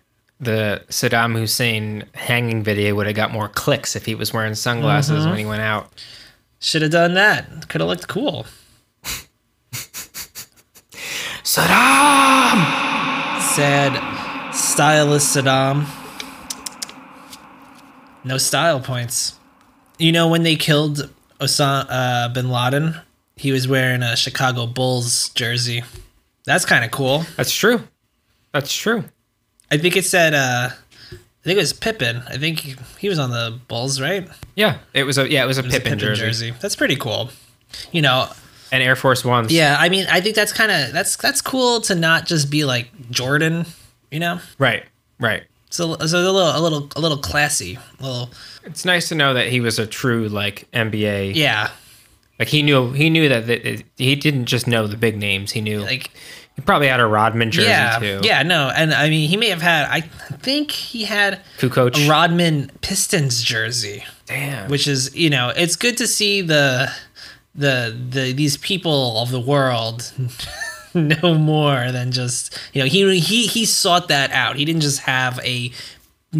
the 0.40 0.82
Saddam 0.88 1.36
Hussein 1.38 2.04
hanging 2.14 2.64
video 2.64 2.96
would 2.96 3.06
have 3.06 3.14
got 3.14 3.30
more 3.30 3.48
clicks 3.48 3.94
if 3.94 4.04
he 4.04 4.16
was 4.16 4.32
wearing 4.32 4.56
sunglasses 4.56 5.26
when 5.26 5.38
he 5.38 5.46
went 5.46 5.62
out. 5.62 5.92
Should 6.58 6.82
have 6.82 6.90
done 6.90 7.14
that. 7.14 7.68
Could 7.68 7.80
have 7.80 7.88
looked 7.88 8.08
cool. 8.08 8.46
Saddam! 11.44 12.81
Said 13.54 13.92
stylist 14.54 15.36
Saddam. 15.36 15.86
No 18.24 18.38
style 18.38 18.80
points. 18.80 19.34
You 19.98 20.10
know 20.12 20.28
when 20.28 20.42
they 20.42 20.56
killed 20.56 21.10
Osama 21.38 21.86
uh, 21.90 22.28
bin 22.30 22.48
Laden, 22.50 22.96
he 23.36 23.52
was 23.52 23.68
wearing 23.68 24.02
a 24.02 24.16
Chicago 24.16 24.66
Bulls 24.66 25.28
jersey. 25.30 25.82
That's 26.44 26.64
kind 26.64 26.84
of 26.84 26.90
cool. 26.90 27.24
That's 27.36 27.52
true. 27.54 27.82
That's 28.52 28.72
true. 28.74 29.04
I 29.70 29.76
think 29.76 29.96
it 29.96 30.04
said, 30.06 30.32
uh, 30.34 30.70
I 30.72 31.44
think 31.44 31.56
it 31.56 31.60
was 31.60 31.72
Pippen. 31.72 32.22
I 32.28 32.38
think 32.38 32.60
he, 32.60 32.74
he 32.98 33.08
was 33.08 33.18
on 33.18 33.30
the 33.30 33.58
Bulls, 33.68 34.00
right? 34.00 34.28
Yeah, 34.54 34.78
it 34.94 35.04
was 35.04 35.18
a 35.18 35.30
yeah, 35.30 35.44
it 35.44 35.46
was 35.46 35.58
a 35.58 35.60
It 35.60 35.66
was 35.66 35.74
a 35.74 35.80
Pippen, 35.80 35.98
jersey. 35.98 36.52
That's 36.60 36.76
pretty 36.76 36.96
cool. 36.96 37.30
You 37.90 38.02
know, 38.02 38.28
and 38.72 38.82
Air 38.82 38.96
Force 38.96 39.24
Ones. 39.24 39.52
yeah. 39.52 39.76
I 39.78 39.88
mean, 39.88 40.06
I 40.10 40.20
think 40.20 40.34
that's 40.34 40.52
kind 40.52 40.72
of 40.72 40.92
that's 40.92 41.16
that's 41.16 41.40
cool 41.40 41.80
to 41.82 41.94
not 41.94 42.26
just 42.26 42.50
be 42.50 42.64
like 42.64 42.88
Jordan. 43.10 43.66
You 44.10 44.18
know, 44.20 44.40
right, 44.58 44.84
right. 45.20 45.44
so 45.70 45.96
so 45.98 46.18
a 46.18 46.20
little 46.30 46.56
a 46.56 46.60
little 46.60 46.88
a 46.96 47.00
little 47.00 47.16
classy, 47.18 47.78
a 48.00 48.02
little 48.02 48.30
It's 48.64 48.84
nice 48.84 49.08
to 49.08 49.14
know 49.14 49.32
that 49.34 49.48
he 49.48 49.60
was 49.60 49.78
a 49.78 49.86
true 49.86 50.28
like 50.28 50.68
NBA. 50.72 51.34
yeah. 51.36 51.70
Like 52.38 52.48
he 52.48 52.62
knew 52.62 52.92
he 52.92 53.08
knew 53.08 53.28
that, 53.28 53.48
it- 53.48 53.84
he 53.96 54.16
didn't 54.16 54.46
just 54.46 54.66
know 54.66 54.86
the 54.86 54.96
big 54.96 55.16
names. 55.16 55.52
He 55.52 55.60
knew 55.60 55.80
Like 55.80 56.10
he 56.56 56.60
probably 56.60 56.88
had 56.88 57.00
a 57.00 57.06
Rodman 57.06 57.50
jersey 57.50 57.68
yeah, 57.68 57.98
too. 57.98 58.20
yeah, 58.22 58.42
no, 58.42 58.70
and 58.74 58.92
I 58.92 59.08
mean 59.08 59.28
he 59.30 59.36
may 59.38 59.48
have 59.48 59.62
had. 59.62 59.86
I 59.88 60.00
think 60.02 60.70
he 60.72 61.04
had 61.04 61.40
Kukoc. 61.58 62.04
a 62.04 62.10
Rodman 62.10 62.70
Pistons 62.82 63.42
jersey. 63.42 64.04
Damn. 64.26 64.70
which 64.70 64.86
is 64.86 65.14
you 65.16 65.30
know 65.30 65.52
it's 65.56 65.76
good 65.76 65.96
to 65.98 66.06
see 66.06 66.42
the 66.42 66.90
the 67.54 67.96
the 68.10 68.32
these 68.32 68.56
people 68.56 69.18
of 69.18 69.30
the 69.30 69.40
world 69.40 70.12
no 70.94 71.34
more 71.34 71.92
than 71.92 72.12
just 72.12 72.58
you 72.72 72.80
know 72.82 72.86
he 72.88 73.18
he 73.20 73.46
he 73.46 73.64
sought 73.64 74.08
that 74.08 74.30
out. 74.32 74.56
He 74.56 74.64
didn't 74.64 74.82
just 74.82 75.00
have 75.00 75.38
a 75.44 75.70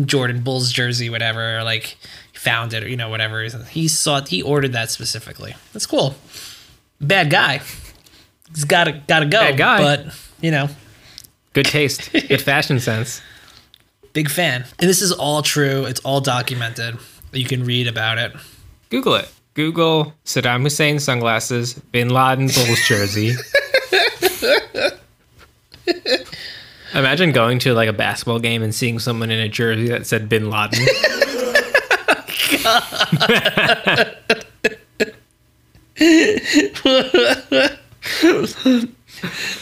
jordan 0.07 0.41
bulls 0.43 0.73
jersey 0.73 1.11
whatever 1.11 1.59
or 1.59 1.63
like 1.65 1.99
found 2.33 2.73
it 2.73 2.83
or 2.83 2.89
you 2.89 2.97
know 2.97 3.09
whatever. 3.11 3.43
He 3.43 3.89
sought 3.89 4.29
he 4.29 4.43
ordered 4.43 4.73
that 4.73 4.91
specifically. 4.91 5.55
That's 5.73 5.87
cool. 5.87 6.15
Bad 7.01 7.31
guy. 7.31 7.61
He's 8.55 8.65
gotta 8.65 8.93
gotta 9.07 9.27
go 9.27 9.39
Bad 9.41 9.57
guy. 9.57 9.79
but 9.83 10.15
you 10.41 10.51
know. 10.51 10.69
Good 11.53 11.67
taste, 11.67 12.11
good 12.29 12.41
fashion 12.41 12.81
sense. 12.81 13.21
big 14.15 14.31
fan. 14.31 14.65
And 14.79 14.89
this 14.89 15.03
is 15.03 15.13
all 15.13 15.43
true. 15.43 15.85
It's 15.85 16.01
all 16.01 16.21
documented. 16.23 16.97
You 17.33 17.45
can 17.45 17.65
read 17.65 17.87
about 17.89 18.17
it. 18.17 18.33
Google 18.89 19.17
it. 19.17 19.31
Google 19.55 20.15
Saddam 20.25 20.63
Hussein 20.63 20.99
sunglasses, 20.99 21.75
Bin 21.75 22.09
Laden 22.09 22.47
Bulls 22.47 22.81
jersey. 22.87 23.35
Imagine 26.95 27.33
going 27.33 27.59
to 27.61 27.73
like 27.75 27.89
a 27.89 27.93
basketball 27.93 28.39
game 28.39 28.63
and 28.63 28.75
seeing 28.75 28.99
someone 28.99 29.31
in 29.31 29.39
a 29.41 29.49
jersey 29.49 29.89
that 29.89 30.07
said 30.07 30.29
Bin 30.29 30.51
Laden. 30.51 30.85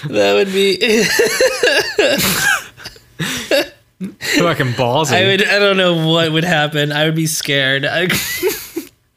that 0.09 0.33
would 0.35 0.53
be 0.53 0.77
Fucking 4.39 4.73
ballsy. 4.73 5.13
I 5.13 5.25
would. 5.27 5.47
I 5.47 5.59
don't 5.59 5.77
know 5.77 6.09
what 6.09 6.33
would 6.33 6.45
happen. 6.45 6.91
I 6.91 7.05
would 7.05 7.15
be 7.15 7.27
scared. 7.27 7.85
I, 7.85 8.07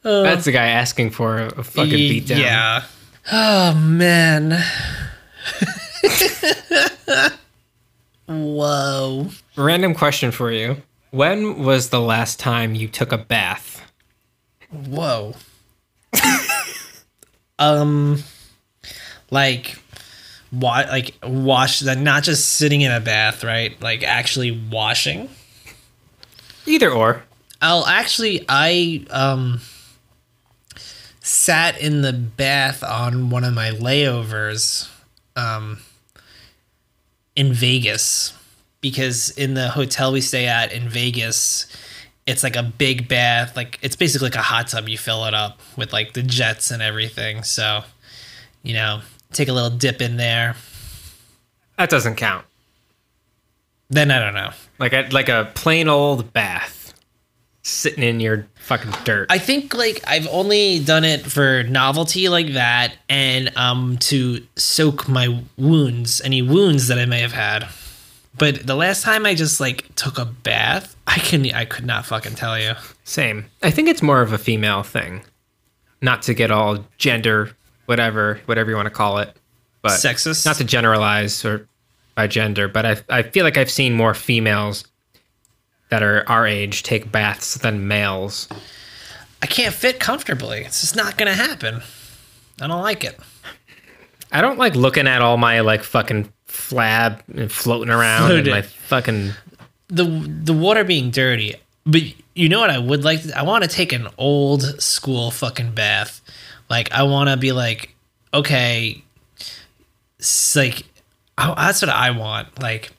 That's 0.04 0.44
the 0.44 0.52
guy 0.52 0.66
asking 0.68 1.10
for 1.10 1.38
a, 1.38 1.46
a 1.46 1.64
fucking 1.64 1.92
beatdown. 1.92 2.38
Yeah. 2.38 2.84
Oh 3.32 3.74
man. 3.74 4.62
Whoa. 8.26 9.28
Random 9.56 9.94
question 9.94 10.30
for 10.30 10.50
you. 10.50 10.76
When 11.10 11.62
was 11.62 11.90
the 11.90 12.00
last 12.00 12.38
time 12.40 12.74
you 12.74 12.88
took 12.88 13.12
a 13.12 13.18
bath? 13.18 13.80
Whoa. 14.70 15.34
um, 17.58 18.22
like, 19.30 19.78
wa- 20.52 20.84
like 20.90 21.14
wash 21.22 21.80
that 21.80 21.98
not 21.98 22.24
just 22.24 22.54
sitting 22.54 22.80
in 22.80 22.90
a 22.90 23.00
bath, 23.00 23.44
right? 23.44 23.80
Like 23.80 24.02
actually 24.02 24.50
washing. 24.70 25.28
Either 26.66 26.90
or. 26.90 27.22
I'll 27.62 27.86
actually 27.86 28.44
I 28.48 29.06
um 29.10 29.60
sat 31.26 31.80
in 31.80 32.02
the 32.02 32.12
bath 32.12 32.82
on 32.84 33.30
one 33.30 33.44
of 33.44 33.54
my 33.54 33.70
layovers 33.70 34.90
um 35.36 35.78
in 37.34 37.50
Vegas 37.52 38.34
because 38.82 39.30
in 39.30 39.54
the 39.54 39.70
hotel 39.70 40.12
we 40.12 40.20
stay 40.20 40.46
at 40.46 40.70
in 40.70 40.86
Vegas 40.88 41.66
it's 42.26 42.42
like 42.42 42.56
a 42.56 42.62
big 42.62 43.08
bath 43.08 43.56
like 43.56 43.78
it's 43.80 43.96
basically 43.96 44.26
like 44.26 44.34
a 44.36 44.42
hot 44.42 44.68
tub. 44.68 44.86
You 44.88 44.98
fill 44.98 45.24
it 45.24 45.32
up 45.34 45.60
with 45.78 45.92
like 45.94 46.12
the 46.12 46.22
jets 46.22 46.70
and 46.70 46.82
everything. 46.82 47.42
So 47.42 47.84
you 48.62 48.74
know 48.74 49.00
take 49.32 49.48
a 49.48 49.52
little 49.52 49.70
dip 49.70 50.02
in 50.02 50.16
there. 50.18 50.56
That 51.78 51.88
doesn't 51.90 52.16
count. 52.16 52.44
then 53.88 54.10
I 54.10 54.18
don't 54.18 54.34
know. 54.34 54.50
Like 54.78 54.92
a 54.92 55.08
like 55.10 55.28
a 55.30 55.50
plain 55.54 55.88
old 55.88 56.32
bath, 56.34 56.73
sitting 57.64 58.04
in 58.04 58.20
your 58.20 58.46
fucking 58.56 58.92
dirt. 59.04 59.26
I 59.30 59.38
think 59.38 59.74
like 59.74 60.04
I've 60.06 60.28
only 60.28 60.78
done 60.78 61.02
it 61.02 61.22
for 61.22 61.64
novelty 61.64 62.28
like 62.28 62.52
that 62.52 62.94
and 63.08 63.50
um 63.56 63.96
to 63.98 64.46
soak 64.56 65.08
my 65.08 65.42
wounds, 65.56 66.20
any 66.20 66.42
wounds 66.42 66.88
that 66.88 66.98
I 66.98 67.06
may 67.06 67.20
have 67.20 67.32
had. 67.32 67.66
But 68.36 68.66
the 68.66 68.74
last 68.74 69.02
time 69.02 69.26
I 69.26 69.34
just 69.34 69.60
like 69.60 69.92
took 69.94 70.18
a 70.18 70.24
bath, 70.24 70.94
I 71.06 71.18
can 71.18 71.50
I 71.52 71.64
could 71.64 71.86
not 71.86 72.04
fucking 72.04 72.34
tell 72.34 72.58
you. 72.58 72.74
Same. 73.04 73.46
I 73.62 73.70
think 73.70 73.88
it's 73.88 74.02
more 74.02 74.20
of 74.20 74.32
a 74.32 74.38
female 74.38 74.82
thing. 74.82 75.22
Not 76.02 76.22
to 76.22 76.34
get 76.34 76.50
all 76.50 76.84
gender, 76.98 77.56
whatever, 77.86 78.40
whatever 78.44 78.70
you 78.70 78.76
want 78.76 78.86
to 78.86 78.94
call 78.94 79.18
it. 79.18 79.34
But 79.80 79.92
Sexist? 79.92 80.44
Not 80.44 80.56
to 80.56 80.64
generalize 80.64 81.44
or 81.44 81.66
by 82.14 82.26
gender, 82.26 82.68
but 82.68 82.84
I 82.84 82.96
I 83.08 83.22
feel 83.22 83.44
like 83.44 83.56
I've 83.56 83.70
seen 83.70 83.94
more 83.94 84.12
females 84.12 84.84
that 85.94 86.02
are 86.02 86.28
our 86.28 86.44
age 86.44 86.82
take 86.82 87.12
baths 87.12 87.54
than 87.54 87.86
males. 87.86 88.48
I 89.40 89.46
can't 89.46 89.72
fit 89.72 90.00
comfortably. 90.00 90.62
It's 90.64 90.80
just 90.80 90.96
not 90.96 91.16
gonna 91.16 91.34
happen. 91.34 91.82
I 92.60 92.66
don't 92.66 92.82
like 92.82 93.04
it. 93.04 93.16
I 94.32 94.40
don't 94.40 94.58
like 94.58 94.74
looking 94.74 95.06
at 95.06 95.22
all 95.22 95.36
my 95.36 95.60
like 95.60 95.84
fucking 95.84 96.32
flab 96.48 97.20
and 97.32 97.50
floating 97.50 97.92
around 97.94 98.32
and 98.32 98.48
my 98.48 98.62
fucking 98.62 99.30
the 99.86 100.04
the 100.04 100.52
water 100.52 100.82
being 100.82 101.12
dirty. 101.12 101.54
But 101.86 102.02
you 102.34 102.48
know 102.48 102.58
what 102.58 102.70
I 102.70 102.78
would 102.78 103.04
like? 103.04 103.22
To, 103.22 103.38
I 103.38 103.42
want 103.42 103.62
to 103.62 103.70
take 103.70 103.92
an 103.92 104.08
old 104.18 104.82
school 104.82 105.30
fucking 105.30 105.76
bath. 105.76 106.22
Like 106.68 106.90
I 106.90 107.04
want 107.04 107.30
to 107.30 107.36
be 107.36 107.52
like, 107.52 107.94
okay, 108.32 109.00
like 110.56 110.86
oh, 111.38 111.54
that's 111.56 111.82
what 111.82 111.88
I 111.88 112.10
want. 112.10 112.60
Like 112.60 112.90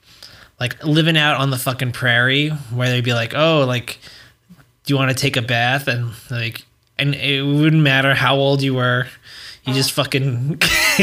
like 0.60 0.84
living 0.84 1.18
out 1.18 1.38
on 1.38 1.50
the 1.50 1.58
fucking 1.58 1.91
prairie 1.91 2.50
where 2.50 2.89
they'd 2.89 3.04
be 3.04 3.13
like, 3.13 3.34
oh, 3.36 3.65
like 3.65 4.00
do 4.86 4.94
you 4.94 4.98
want 4.98 5.15
to 5.15 5.20
take 5.20 5.36
a 5.36 5.41
bath 5.41 5.88
and 5.88 6.12
like 6.30 6.63
and 6.98 7.15
it 7.15 7.41
wouldn't 7.41 7.82
matter 7.82 8.13
how 8.13 8.36
old 8.36 8.62
you 8.62 8.76
were. 8.76 9.08
You 9.65 9.74
just 9.74 9.91
fucking 9.91 10.62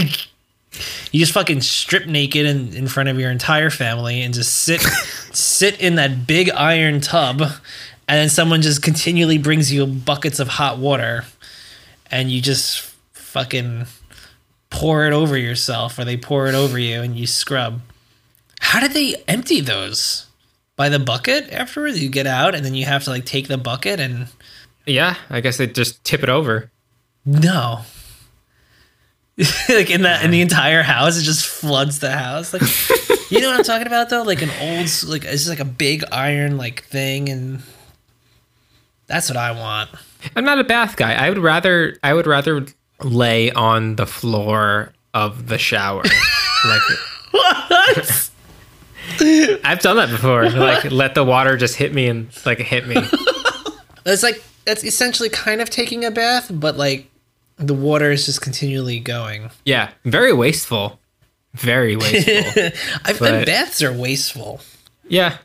you 1.12 1.20
just 1.20 1.32
fucking 1.32 1.60
strip 1.60 2.06
naked 2.06 2.46
in, 2.46 2.74
in 2.74 2.88
front 2.88 3.08
of 3.08 3.18
your 3.18 3.30
entire 3.30 3.70
family 3.70 4.22
and 4.22 4.32
just 4.32 4.54
sit 4.54 4.80
sit 5.32 5.80
in 5.80 5.96
that 5.96 6.26
big 6.26 6.50
iron 6.50 7.00
tub 7.00 7.42
and 7.42 8.18
then 8.18 8.28
someone 8.28 8.62
just 8.62 8.82
continually 8.82 9.38
brings 9.38 9.72
you 9.72 9.86
buckets 9.86 10.38
of 10.38 10.48
hot 10.48 10.78
water 10.78 11.24
and 12.10 12.30
you 12.30 12.40
just 12.40 12.80
fucking 13.12 13.86
pour 14.70 15.06
it 15.06 15.12
over 15.12 15.36
yourself 15.36 15.98
or 15.98 16.04
they 16.04 16.16
pour 16.16 16.46
it 16.46 16.54
over 16.54 16.78
you 16.78 17.02
and 17.02 17.16
you 17.16 17.26
scrub 17.26 17.80
how 18.72 18.80
did 18.80 18.92
they 18.92 19.14
empty 19.28 19.60
those 19.60 20.26
by 20.76 20.88
the 20.88 20.98
bucket 20.98 21.52
afterwards 21.52 22.02
you 22.02 22.08
get 22.08 22.26
out 22.26 22.54
and 22.54 22.64
then 22.64 22.74
you 22.74 22.86
have 22.86 23.04
to 23.04 23.10
like 23.10 23.26
take 23.26 23.46
the 23.46 23.58
bucket 23.58 24.00
and 24.00 24.28
yeah. 24.86 25.16
I 25.28 25.42
guess 25.42 25.58
they 25.58 25.66
just 25.66 26.02
tip 26.04 26.22
it 26.22 26.30
over. 26.30 26.70
no 27.26 27.82
like 29.68 29.90
in 29.90 30.02
that 30.02 30.24
in 30.24 30.30
the 30.30 30.40
entire 30.40 30.82
house 30.82 31.18
it 31.18 31.22
just 31.22 31.46
floods 31.46 31.98
the 31.98 32.10
house 32.10 32.54
like 32.54 32.62
you 33.30 33.40
know 33.40 33.48
what 33.50 33.58
i'm 33.58 33.64
talking 33.64 33.86
about 33.86 34.08
though 34.08 34.22
like 34.22 34.40
an 34.42 34.50
old 34.60 34.88
like 35.08 35.24
it's 35.24 35.48
like 35.48 35.60
a 35.60 35.64
big 35.64 36.04
iron 36.10 36.56
like 36.56 36.84
thing 36.84 37.28
and 37.28 37.62
that's 39.06 39.28
what 39.28 39.36
i 39.36 39.50
want 39.52 39.90
I'm 40.36 40.44
not 40.44 40.58
a 40.58 40.64
bath 40.64 40.96
guy. 40.96 41.14
I 41.14 41.28
would 41.28 41.38
rather 41.38 41.96
I 42.02 42.14
would 42.14 42.26
rather 42.26 42.64
lay 43.02 43.50
on 43.50 43.96
the 43.96 44.06
floor 44.06 44.92
of 45.14 45.48
the 45.48 45.58
shower. 45.58 46.02
like 46.64 46.82
what 47.32 48.30
I've 49.64 49.80
done 49.80 49.96
that 49.96 50.10
before. 50.10 50.48
Like 50.50 50.90
let 50.90 51.14
the 51.14 51.24
water 51.24 51.56
just 51.56 51.76
hit 51.76 51.92
me 51.94 52.08
and 52.08 52.28
like 52.44 52.58
hit 52.58 52.86
me. 52.86 52.96
that's 54.04 54.22
like 54.22 54.42
that's 54.64 54.84
essentially 54.84 55.28
kind 55.28 55.60
of 55.60 55.70
taking 55.70 56.04
a 56.04 56.10
bath 56.10 56.50
but 56.52 56.76
like 56.76 57.08
the 57.56 57.74
water 57.74 58.10
is 58.10 58.26
just 58.26 58.40
continually 58.40 58.98
going 59.00 59.50
Yeah, 59.64 59.90
very 60.04 60.32
wasteful. 60.32 60.98
Very 61.54 61.96
wasteful. 62.02 62.70
i've 63.04 63.18
But- 63.18 63.46
baths 63.46 63.82
are 63.82 63.92
wasteful 63.92 64.60
yeah. 65.08 65.38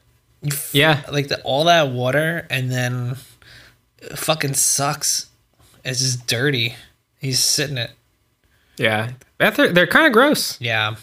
Yeah. 0.71 1.01
like 1.11 1.27
the, 1.27 1.41
all 1.41 1.65
that 1.65 1.89
water 1.89 2.47
and 2.49 2.71
then 2.71 3.17
fucking 4.15 4.53
sucks 4.53 5.27
It's 5.83 5.99
just 5.99 6.25
dirty. 6.27 6.75
He's 7.19 7.39
sitting 7.39 7.77
it. 7.77 7.91
Yeah, 8.77 9.11
they're, 9.39 9.73
they're 9.73 9.87
kind 9.87 10.05
of 10.05 10.13
gross. 10.13 10.59
Yeah. 10.61 10.95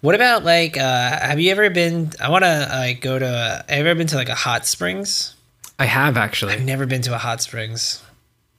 What 0.00 0.14
about 0.14 0.44
like? 0.44 0.76
uh 0.76 1.18
Have 1.20 1.40
you 1.40 1.50
ever 1.50 1.70
been? 1.70 2.12
I 2.20 2.28
want 2.30 2.44
to 2.44 2.68
like 2.70 3.00
go 3.00 3.18
to. 3.18 3.64
Have 3.68 3.78
you 3.84 3.90
ever 3.90 3.98
been 3.98 4.06
to 4.08 4.16
like 4.16 4.28
a 4.28 4.34
hot 4.34 4.66
springs? 4.66 5.34
I 5.78 5.86
have 5.86 6.16
actually. 6.16 6.54
I've 6.54 6.64
never 6.64 6.86
been 6.86 7.02
to 7.02 7.14
a 7.14 7.18
hot 7.18 7.40
springs. 7.42 8.02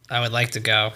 I 0.09 0.19
would 0.21 0.31
like 0.31 0.51
to 0.51 0.59
go. 0.59 0.91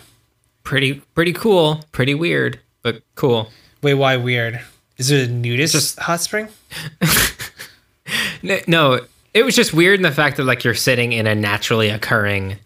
Pretty 0.64 0.96
pretty 1.16 1.34
cool. 1.34 1.84
Pretty 1.92 2.14
weird, 2.16 2.60
but 2.82 3.02
cool. 3.16 3.50
Wait, 3.82 3.94
why 3.96 4.18
weird? 4.18 4.62
Is 4.98 5.12
it 5.12 5.30
a 5.30 5.32
nudist 5.32 5.74
Just- 5.74 6.00
hot 6.00 6.20
spring? 6.22 6.48
No, 8.68 9.00
it 9.34 9.44
was 9.44 9.56
just 9.56 9.74
weird 9.74 10.00
in 10.00 10.04
the 10.04 10.12
fact 10.12 10.36
that 10.38 10.44
like 10.44 10.66
you're 10.66 10.74
sitting 10.74 11.14
in 11.14 11.28
a 11.28 11.34
naturally 11.34 11.88
occurring, 11.90 12.58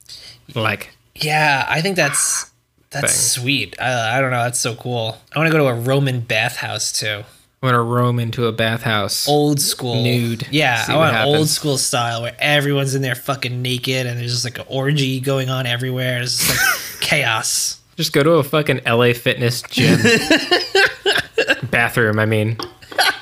like 0.55 0.89
Yeah, 1.15 1.65
I 1.69 1.82
think 1.82 1.95
that's 1.95 2.49
that's 2.89 3.11
Thing. 3.13 3.43
sweet. 3.43 3.75
I, 3.80 4.17
I 4.17 4.21
don't 4.21 4.32
know. 4.32 4.43
That's 4.43 4.59
so 4.59 4.73
cool. 4.75 5.17
I 5.36 5.38
want 5.39 5.51
to 5.51 5.57
go 5.57 5.59
to 5.63 5.69
a 5.69 5.75
Roman 5.80 6.21
bathhouse 6.21 6.91
too. 6.91 7.23
I 7.62 7.66
want 7.66 7.74
to 7.74 7.82
roam 7.82 8.20
into 8.20 8.45
a 8.45 8.51
bathhouse. 8.51 9.28
Old 9.28 9.60
school 9.60 10.03
Nude. 10.03 10.47
Yeah, 10.51 10.86
I 10.88 10.95
want 10.95 11.18
old 11.26 11.49
school 11.49 11.80
style 11.80 12.22
where 12.22 12.36
everyone's 12.38 12.93
in 12.93 13.01
there 13.01 13.16
fucking 13.16 13.64
naked 13.64 14.05
and 14.05 14.20
there's 14.20 14.32
just 14.32 14.45
like 14.45 14.60
an 14.60 14.66
orgy 14.68 15.20
going 15.20 15.49
on 15.49 15.66
everywhere. 15.66 16.22
It's 16.22 16.38
just 16.38 16.49
like 16.49 17.01
chaos. 17.01 17.82
Just 17.95 18.14
go 18.14 18.22
to 18.22 18.34
a 18.34 18.43
fucking 18.43 18.82
LA 18.86 19.14
Fitness 19.14 19.64
gym. 19.64 19.99
bathroom, 21.72 22.20
I 22.20 22.28
mean. 22.28 22.58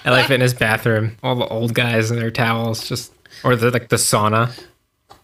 LA 0.06 0.24
Fitness 0.24 0.54
bathroom. 0.54 1.16
All 1.24 1.36
the 1.36 1.48
old 1.48 1.74
guys 1.74 2.12
in 2.12 2.18
their 2.20 2.30
towels, 2.30 2.88
just 2.88 3.14
or 3.44 3.56
the 3.56 3.72
like 3.72 3.88
the 3.88 3.96
sauna. 3.96 4.52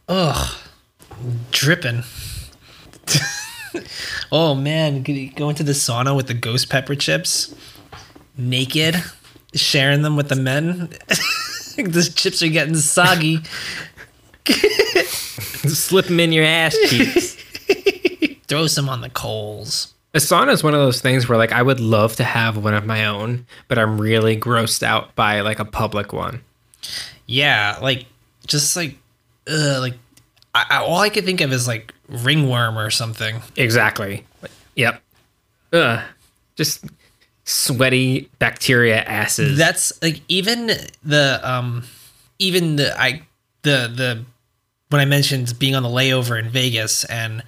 Ugh, 0.07 0.55
dripping. 1.51 2.03
oh 4.31 4.55
man, 4.55 5.03
go 5.35 5.49
into 5.49 5.63
the 5.63 5.73
sauna 5.73 6.15
with 6.15 6.27
the 6.27 6.33
ghost 6.33 6.69
pepper 6.69 6.95
chips, 6.95 7.53
naked, 8.49 8.95
sharing 9.53 10.01
them 10.01 10.15
with 10.15 10.29
the 10.29 10.35
men. 10.35 10.89
the 11.75 12.11
chips 12.15 12.41
are 12.43 12.47
getting 12.47 12.75
soggy. 12.75 13.39
Slip 15.67 16.07
them 16.07 16.19
in 16.19 16.31
your 16.31 16.45
ass 16.45 16.75
cheeks. 16.89 17.35
Throw 18.47 18.67
some 18.67 18.89
on 18.89 19.01
the 19.01 19.09
coals. 19.09 19.93
A 20.13 20.17
sauna 20.17 20.51
is 20.51 20.63
one 20.63 20.73
of 20.73 20.81
those 20.81 20.99
things 20.99 21.29
where 21.29 21.37
like 21.37 21.53
I 21.53 21.61
would 21.61 21.79
love 21.79 22.17
to 22.17 22.23
have 22.23 22.57
one 22.57 22.73
of 22.73 22.85
my 22.85 23.05
own, 23.05 23.45
but 23.67 23.79
I'm 23.79 23.99
really 23.99 24.35
grossed 24.35 24.83
out 24.83 25.15
by 25.15 25.39
like 25.41 25.59
a 25.59 25.65
public 25.65 26.11
one. 26.11 26.41
Yeah, 27.27 27.77
like 27.81 28.05
just 28.45 28.75
like, 28.75 28.97
uh, 29.49 29.79
like 29.79 29.93
I, 30.53 30.65
I, 30.69 30.77
all 30.79 30.99
I 30.99 31.09
could 31.09 31.23
think 31.23 31.39
of 31.39 31.53
is 31.53 31.65
like 31.67 31.93
ringworm 32.09 32.77
or 32.77 32.89
something. 32.89 33.41
Exactly. 33.55 34.25
Yep. 34.75 35.01
Ugh. 35.73 36.01
Just 36.57 36.85
sweaty 37.43 38.29
bacteria 38.39 39.01
asses. 39.01 39.57
That's 39.57 40.01
like 40.01 40.21
even 40.27 40.71
the 41.03 41.39
um 41.43 41.83
even 42.39 42.75
the 42.75 42.99
I 42.99 43.23
the 43.63 43.91
the 43.93 44.25
when 44.89 45.01
I 45.01 45.05
mentioned 45.05 45.57
being 45.57 45.75
on 45.75 45.83
the 45.83 45.89
layover 45.89 46.39
in 46.39 46.49
Vegas 46.49 47.05
and 47.05 47.43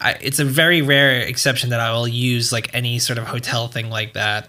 I, 0.00 0.12
it's 0.20 0.38
a 0.38 0.44
very 0.44 0.82
rare 0.82 1.20
exception 1.20 1.70
that 1.70 1.80
I 1.80 1.92
will 1.92 2.08
use 2.08 2.52
like 2.52 2.72
any 2.74 2.98
sort 2.98 3.18
of 3.18 3.26
hotel 3.26 3.68
thing 3.68 3.90
like 3.90 4.14
that. 4.14 4.48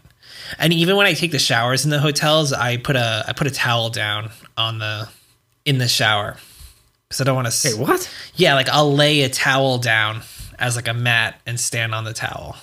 And 0.57 0.73
even 0.73 0.95
when 0.95 1.07
I 1.07 1.13
take 1.13 1.31
the 1.31 1.39
showers 1.39 1.83
in 1.83 1.91
the 1.91 1.99
hotels, 1.99 2.53
I 2.53 2.77
put 2.77 2.95
a 2.95 3.23
I 3.27 3.33
put 3.33 3.47
a 3.47 3.51
towel 3.51 3.89
down 3.89 4.31
on 4.57 4.79
the 4.79 5.09
in 5.65 5.77
the 5.77 5.87
shower 5.87 6.37
because 7.07 7.21
I 7.21 7.23
don't 7.23 7.35
want 7.35 7.51
to. 7.51 7.69
Wait, 7.69 7.77
what? 7.79 8.09
Yeah, 8.35 8.55
like 8.55 8.69
I'll 8.69 8.93
lay 8.93 9.21
a 9.21 9.29
towel 9.29 9.77
down 9.77 10.21
as 10.59 10.75
like 10.75 10.87
a 10.87 10.93
mat 10.93 11.39
and 11.45 11.59
stand 11.59 11.93
on 11.93 12.03
the 12.03 12.13
towel 12.13 12.55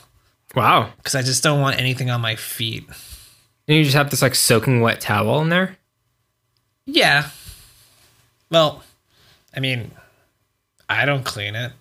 Wow. 0.58 0.90
because 0.96 1.14
I 1.14 1.22
just 1.22 1.42
don't 1.42 1.60
want 1.60 1.78
anything 1.78 2.10
on 2.10 2.20
my 2.20 2.34
feet. 2.36 2.84
And 3.66 3.76
you 3.76 3.84
just 3.84 3.96
have 3.96 4.10
this 4.10 4.22
like 4.22 4.34
soaking 4.34 4.80
wet 4.80 5.00
towel 5.00 5.40
in 5.42 5.48
there? 5.50 5.76
Yeah. 6.86 7.28
Well, 8.50 8.82
I 9.54 9.60
mean, 9.60 9.90
I 10.88 11.04
don't 11.04 11.24
clean 11.24 11.54
it. 11.54 11.72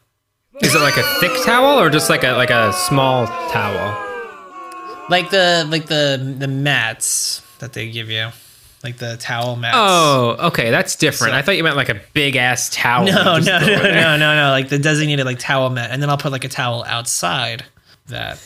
Is 0.62 0.74
it 0.76 0.80
like 0.82 0.98
a 0.98 1.04
thick 1.20 1.32
towel 1.46 1.80
or 1.80 1.90
just 1.90 2.10
like 2.10 2.24
a 2.24 2.32
like 2.32 2.50
a 2.50 2.74
small 2.74 3.28
towel? 3.28 4.04
Like 5.10 5.30
the 5.30 5.66
like 5.70 5.86
the 5.86 6.36
the 6.40 6.48
mats 6.48 7.42
that 7.60 7.74
they 7.74 7.90
give 7.90 8.10
you, 8.10 8.30
like 8.84 8.98
the 8.98 9.16
towel 9.18 9.56
mats. 9.56 9.78
Oh, 9.80 10.36
okay, 10.48 10.72
that's 10.72 10.96
different. 10.96 11.32
So- 11.32 11.38
I 11.38 11.42
thought 11.42 11.56
you 11.58 11.64
meant 11.64 11.78
like 11.78 11.90
a 11.90 12.02
big 12.14 12.36
ass 12.36 12.70
towel. 12.70 13.06
no, 13.06 13.38
you 13.38 13.46
no, 13.46 13.60
no, 13.60 13.66
throw 13.66 13.76
in 13.76 13.82
there. 13.84 13.94
no, 14.02 14.18
no, 14.18 14.36
no! 14.36 14.50
Like 14.52 14.68
the 14.70 14.80
designated 14.80 15.26
like 15.26 15.40
towel 15.40 15.70
mat, 15.70 15.92
and 15.92 16.02
then 16.02 16.10
I'll 16.10 16.18
put 16.18 16.32
like 16.34 16.44
a 16.44 16.50
towel 16.50 16.84
outside 16.86 17.64
that. 18.08 18.40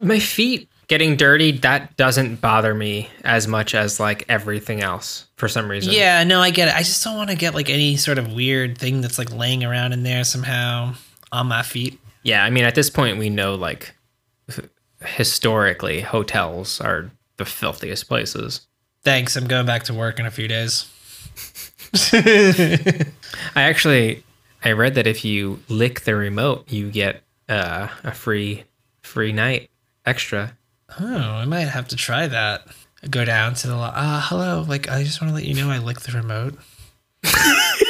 My 0.00 0.18
feet 0.18 0.68
getting 0.88 1.14
dirty, 1.16 1.52
that 1.52 1.96
doesn't 1.96 2.40
bother 2.40 2.74
me 2.74 3.08
as 3.22 3.46
much 3.46 3.76
as 3.76 4.00
like 4.00 4.24
everything 4.28 4.82
else 4.82 5.26
for 5.36 5.46
some 5.46 5.70
reason. 5.70 5.92
Yeah, 5.92 6.24
no, 6.24 6.40
I 6.40 6.50
get 6.50 6.66
it. 6.66 6.74
I 6.74 6.80
just 6.80 7.04
don't 7.04 7.16
want 7.16 7.30
to 7.30 7.36
get 7.36 7.54
like 7.54 7.70
any 7.70 7.96
sort 7.96 8.18
of 8.18 8.32
weird 8.32 8.76
thing 8.76 9.00
that's 9.00 9.16
like 9.16 9.32
laying 9.32 9.62
around 9.62 9.92
in 9.92 10.02
there 10.02 10.24
somehow 10.24 10.94
on 11.30 11.46
my 11.46 11.62
feet. 11.62 12.00
Yeah, 12.24 12.44
I 12.44 12.50
mean 12.50 12.64
at 12.64 12.74
this 12.74 12.90
point 12.90 13.18
we 13.18 13.30
know 13.30 13.54
like 13.54 13.94
historically 15.04 16.00
hotels 16.00 16.80
are 16.80 17.10
the 17.36 17.44
filthiest 17.44 18.08
places. 18.08 18.66
Thanks. 19.04 19.36
I'm 19.36 19.46
going 19.46 19.64
back 19.66 19.84
to 19.84 19.94
work 19.94 20.18
in 20.18 20.26
a 20.26 20.30
few 20.30 20.48
days. 20.48 20.90
I 22.12 23.62
actually 23.62 24.24
I 24.64 24.72
read 24.72 24.96
that 24.96 25.06
if 25.06 25.24
you 25.24 25.60
lick 25.68 26.00
the 26.00 26.16
remote, 26.16 26.70
you 26.70 26.90
get 26.90 27.22
uh, 27.48 27.88
a 28.02 28.12
free 28.12 28.64
free 29.02 29.32
night 29.32 29.69
extra. 30.06 30.56
Oh, 30.98 31.16
I 31.16 31.44
might 31.44 31.68
have 31.68 31.88
to 31.88 31.96
try 31.96 32.26
that. 32.26 32.62
Go 33.08 33.24
down 33.24 33.54
to 33.54 33.66
the 33.68 33.76
lo- 33.76 33.92
uh 33.94 34.20
hello, 34.24 34.64
like 34.68 34.88
I 34.90 35.02
just 35.04 35.20
want 35.20 35.30
to 35.30 35.34
let 35.34 35.44
you 35.44 35.54
know 35.54 35.70
I 35.70 35.78
licked 35.78 36.04
the 36.04 36.12
remote. 36.12 36.54
oh, 37.24 37.88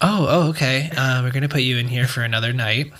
oh, 0.00 0.48
okay. 0.50 0.90
Uh, 0.96 1.22
we're 1.22 1.30
gonna 1.30 1.48
put 1.48 1.62
you 1.62 1.76
in 1.78 1.88
here 1.88 2.06
for 2.06 2.22
another 2.22 2.52
night 2.52 2.92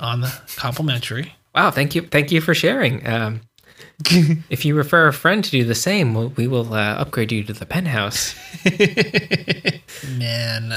on 0.00 0.20
the 0.20 0.40
complimentary. 0.56 1.34
Wow, 1.54 1.70
thank 1.70 1.94
you, 1.94 2.02
thank 2.02 2.30
you 2.32 2.40
for 2.40 2.54
sharing. 2.54 3.06
Um, 3.06 3.40
if 4.50 4.64
you 4.64 4.74
refer 4.74 5.06
a 5.06 5.12
friend 5.12 5.42
to 5.42 5.50
do 5.50 5.64
the 5.64 5.74
same, 5.74 6.12
we'll, 6.14 6.28
we 6.30 6.46
will 6.46 6.74
uh, 6.74 6.94
upgrade 6.96 7.32
you 7.32 7.42
to 7.44 7.52
the 7.54 7.64
penthouse. 7.66 8.34
Man, 10.18 10.72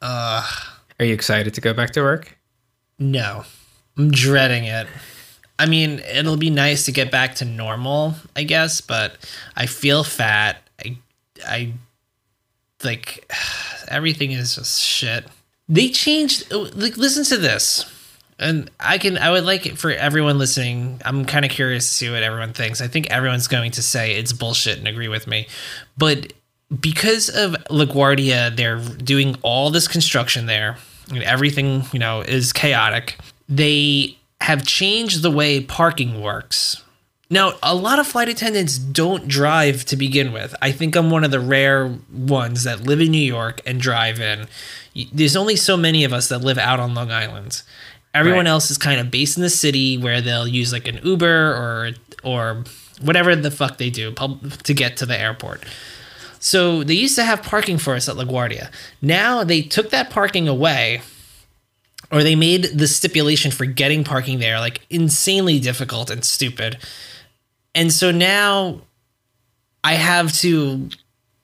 uh, 0.00 0.46
Are 1.00 1.04
you 1.04 1.14
excited 1.14 1.54
to 1.54 1.60
go 1.60 1.72
back 1.74 1.90
to 1.92 2.02
work? 2.02 2.36
no, 2.98 3.44
I'm 3.96 4.10
dreading 4.10 4.64
it. 4.64 4.86
I 5.60 5.66
mean, 5.66 5.98
it'll 6.10 6.38
be 6.38 6.48
nice 6.48 6.86
to 6.86 6.92
get 6.92 7.10
back 7.10 7.34
to 7.36 7.44
normal, 7.44 8.14
I 8.34 8.44
guess, 8.44 8.80
but 8.80 9.18
I 9.54 9.66
feel 9.66 10.02
fat. 10.02 10.56
I, 10.82 10.96
I 11.46 11.72
like 12.82 13.30
everything 13.88 14.30
is 14.30 14.54
just 14.54 14.80
shit. 14.80 15.26
They 15.68 15.90
changed. 15.90 16.50
Oh, 16.50 16.70
like, 16.74 16.96
listen 16.96 17.24
to 17.24 17.36
this, 17.36 17.84
and 18.38 18.70
I 18.80 18.96
can. 18.96 19.18
I 19.18 19.30
would 19.30 19.44
like 19.44 19.66
it 19.66 19.76
for 19.76 19.90
everyone 19.90 20.38
listening. 20.38 20.98
I'm 21.04 21.26
kind 21.26 21.44
of 21.44 21.50
curious 21.50 21.86
to 21.86 21.92
see 21.92 22.10
what 22.10 22.22
everyone 22.22 22.54
thinks. 22.54 22.80
I 22.80 22.88
think 22.88 23.10
everyone's 23.10 23.46
going 23.46 23.72
to 23.72 23.82
say 23.82 24.14
it's 24.14 24.32
bullshit 24.32 24.78
and 24.78 24.88
agree 24.88 25.08
with 25.08 25.26
me, 25.26 25.46
but 25.98 26.32
because 26.80 27.28
of 27.28 27.52
LaGuardia, 27.68 28.56
they're 28.56 28.80
doing 28.80 29.36
all 29.42 29.68
this 29.68 29.86
construction 29.86 30.46
there, 30.46 30.78
and 31.10 31.22
everything 31.22 31.84
you 31.92 31.98
know 31.98 32.22
is 32.22 32.54
chaotic. 32.54 33.18
They 33.46 34.16
have 34.42 34.64
changed 34.66 35.22
the 35.22 35.30
way 35.30 35.60
parking 35.60 36.20
works. 36.20 36.82
Now, 37.32 37.52
a 37.62 37.74
lot 37.74 37.98
of 38.00 38.06
flight 38.08 38.28
attendants 38.28 38.76
don't 38.76 39.28
drive 39.28 39.84
to 39.84 39.96
begin 39.96 40.32
with. 40.32 40.54
I 40.60 40.72
think 40.72 40.96
I'm 40.96 41.10
one 41.10 41.22
of 41.22 41.30
the 41.30 41.38
rare 41.38 41.94
ones 42.12 42.64
that 42.64 42.82
live 42.82 43.00
in 43.00 43.10
New 43.12 43.18
York 43.18 43.60
and 43.64 43.80
drive 43.80 44.18
in. 44.20 44.48
There's 45.12 45.36
only 45.36 45.54
so 45.54 45.76
many 45.76 46.02
of 46.02 46.12
us 46.12 46.28
that 46.28 46.40
live 46.40 46.58
out 46.58 46.80
on 46.80 46.94
Long 46.94 47.12
Island. 47.12 47.62
Everyone 48.12 48.46
Right. 48.46 48.50
else 48.50 48.72
is 48.72 48.78
kind 48.78 48.98
of 49.00 49.12
based 49.12 49.36
in 49.36 49.44
the 49.44 49.50
city 49.50 49.96
where 49.96 50.20
they'll 50.20 50.48
use 50.48 50.72
like 50.72 50.88
an 50.88 50.98
Uber 51.04 51.26
or 51.54 51.90
or 52.24 52.64
whatever 53.00 53.36
the 53.36 53.50
fuck 53.52 53.78
they 53.78 53.88
do 53.90 54.12
to 54.64 54.74
get 54.74 54.96
to 54.96 55.06
the 55.06 55.18
airport. 55.18 55.62
So 56.40 56.82
they 56.82 56.94
used 56.94 57.14
to 57.16 57.22
have 57.24 57.42
parking 57.44 57.78
for 57.78 57.94
us 57.94 58.08
at 58.08 58.16
LaGuardia. 58.16 58.70
Now 59.00 59.44
they 59.44 59.62
took 59.62 59.90
that 59.90 60.10
parking 60.10 60.48
away 60.48 61.02
or 62.12 62.22
they 62.22 62.34
made 62.34 62.64
the 62.64 62.88
stipulation 62.88 63.50
for 63.50 63.64
getting 63.64 64.04
parking 64.04 64.38
there 64.38 64.58
like 64.58 64.84
insanely 64.90 65.60
difficult 65.60 66.10
and 66.10 66.24
stupid. 66.24 66.78
And 67.74 67.92
so 67.92 68.10
now 68.10 68.80
I 69.84 69.94
have 69.94 70.32
to 70.38 70.88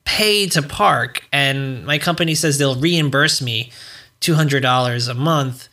pay 0.05 0.47
to 0.47 0.61
park 0.61 1.23
and 1.31 1.85
my 1.85 1.97
company 1.97 2.35
says 2.35 2.57
they'll 2.57 2.79
reimburse 2.79 3.41
me 3.41 3.71
$200 4.21 5.09
a 5.09 5.13
month. 5.13 5.69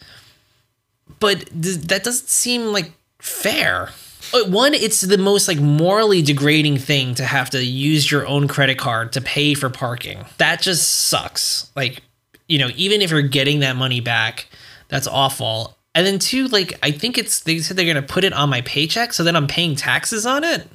But 1.21 1.47
th- 1.63 1.77
that 1.89 2.05
doesn't 2.05 2.29
seem 2.29 2.67
like 2.73 2.93
fair. 3.19 3.91
Uh, 4.33 4.45
One, 4.45 4.75
it's 4.75 5.01
the 5.01 5.19
most 5.19 5.49
like 5.49 5.59
morally 5.59 6.23
degrading 6.23 6.79
thing 6.79 7.15
to 7.17 7.25
have 7.25 7.51
to 7.51 7.65
use 7.65 8.11
your 8.11 8.27
own 8.27 8.49
credit 8.49 8.79
card 8.79 9.13
to 9.13 9.21
pay 9.21 9.55
for 9.55 9.71
parking. 9.71 10.25
That 10.39 10.61
just 10.61 11.07
sucks. 11.09 11.71
Like, 11.77 12.03
you 12.49 12.59
know, 12.59 12.71
even 12.77 13.01
if 13.03 13.11
you're 13.11 13.23
getting 13.23 13.61
that 13.61 13.77
money 13.77 14.01
back, 14.01 14.47
That's 14.95 15.09
awful. 15.09 15.77
And 15.97 16.07
then 16.07 16.21
two, 16.21 16.47
like 16.49 16.79
I 16.85 16.93
think 16.93 17.19
it's 17.19 17.41
they 17.41 17.59
said 17.59 17.77
they're 17.77 17.85
gonna 17.93 18.01
put 18.07 18.23
it 18.23 18.33
on 18.33 18.49
my 18.49 18.61
paycheck, 18.61 19.13
so 19.13 19.25
then 19.25 19.35
I'm 19.35 19.49
paying 19.49 19.75
taxes 19.75 20.25
on 20.25 20.45
it. 20.45 20.69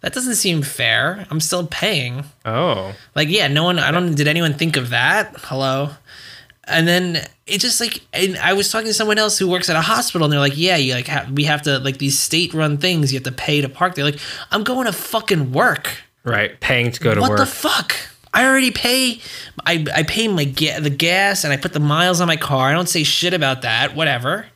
That 0.00 0.14
doesn't 0.14 0.36
seem 0.36 0.62
fair. 0.62 1.26
I'm 1.30 1.40
still 1.40 1.66
paying. 1.66 2.24
Oh, 2.46 2.94
Like, 3.14 3.28
yeah, 3.28 3.48
no 3.48 3.64
one. 3.64 3.78
I 3.78 3.90
don't. 3.90 4.14
Did 4.14 4.26
anyone 4.28 4.54
think 4.54 4.76
of 4.76 4.90
that? 4.90 5.34
Hello. 5.42 5.90
And 6.64 6.86
then 6.86 7.26
it 7.46 7.58
just 7.58 7.80
like, 7.80 8.02
and 8.12 8.36
I 8.38 8.52
was 8.52 8.70
talking 8.70 8.86
to 8.88 8.94
someone 8.94 9.18
else 9.18 9.38
who 9.38 9.48
works 9.48 9.68
at 9.68 9.76
a 9.76 9.80
hospital, 9.80 10.24
and 10.24 10.32
they're 10.32 10.40
like, 10.40 10.56
"Yeah, 10.56 10.76
you 10.76 10.94
like 10.94 11.08
ha- 11.08 11.26
we 11.32 11.44
have 11.44 11.62
to 11.62 11.78
like 11.80 11.98
these 11.98 12.18
state-run 12.18 12.78
things. 12.78 13.12
You 13.12 13.16
have 13.18 13.24
to 13.24 13.32
pay 13.32 13.60
to 13.60 13.68
park." 13.68 13.94
They're 13.96 14.04
like, 14.04 14.20
"I'm 14.50 14.64
going 14.64 14.86
to 14.86 14.92
fucking 14.92 15.52
work. 15.52 15.90
right. 16.24 16.58
Paying 16.60 16.92
to 16.92 17.00
go 17.00 17.14
to 17.14 17.20
what 17.20 17.30
work. 17.30 17.38
What 17.40 17.44
the 17.46 17.50
fuck? 17.50 17.96
I 18.34 18.44
already 18.46 18.70
pay. 18.70 19.20
I 19.66 19.84
I 19.94 20.02
pay 20.02 20.28
my 20.28 20.44
ga- 20.44 20.80
the 20.80 20.90
gas, 20.90 21.44
and 21.44 21.52
I 21.52 21.56
put 21.56 21.72
the 21.72 21.80
miles 21.80 22.20
on 22.20 22.26
my 22.28 22.36
car. 22.36 22.68
I 22.68 22.72
don't 22.72 22.88
say 22.88 23.02
shit 23.02 23.34
about 23.34 23.62
that. 23.62 23.94
Whatever. 23.96 24.46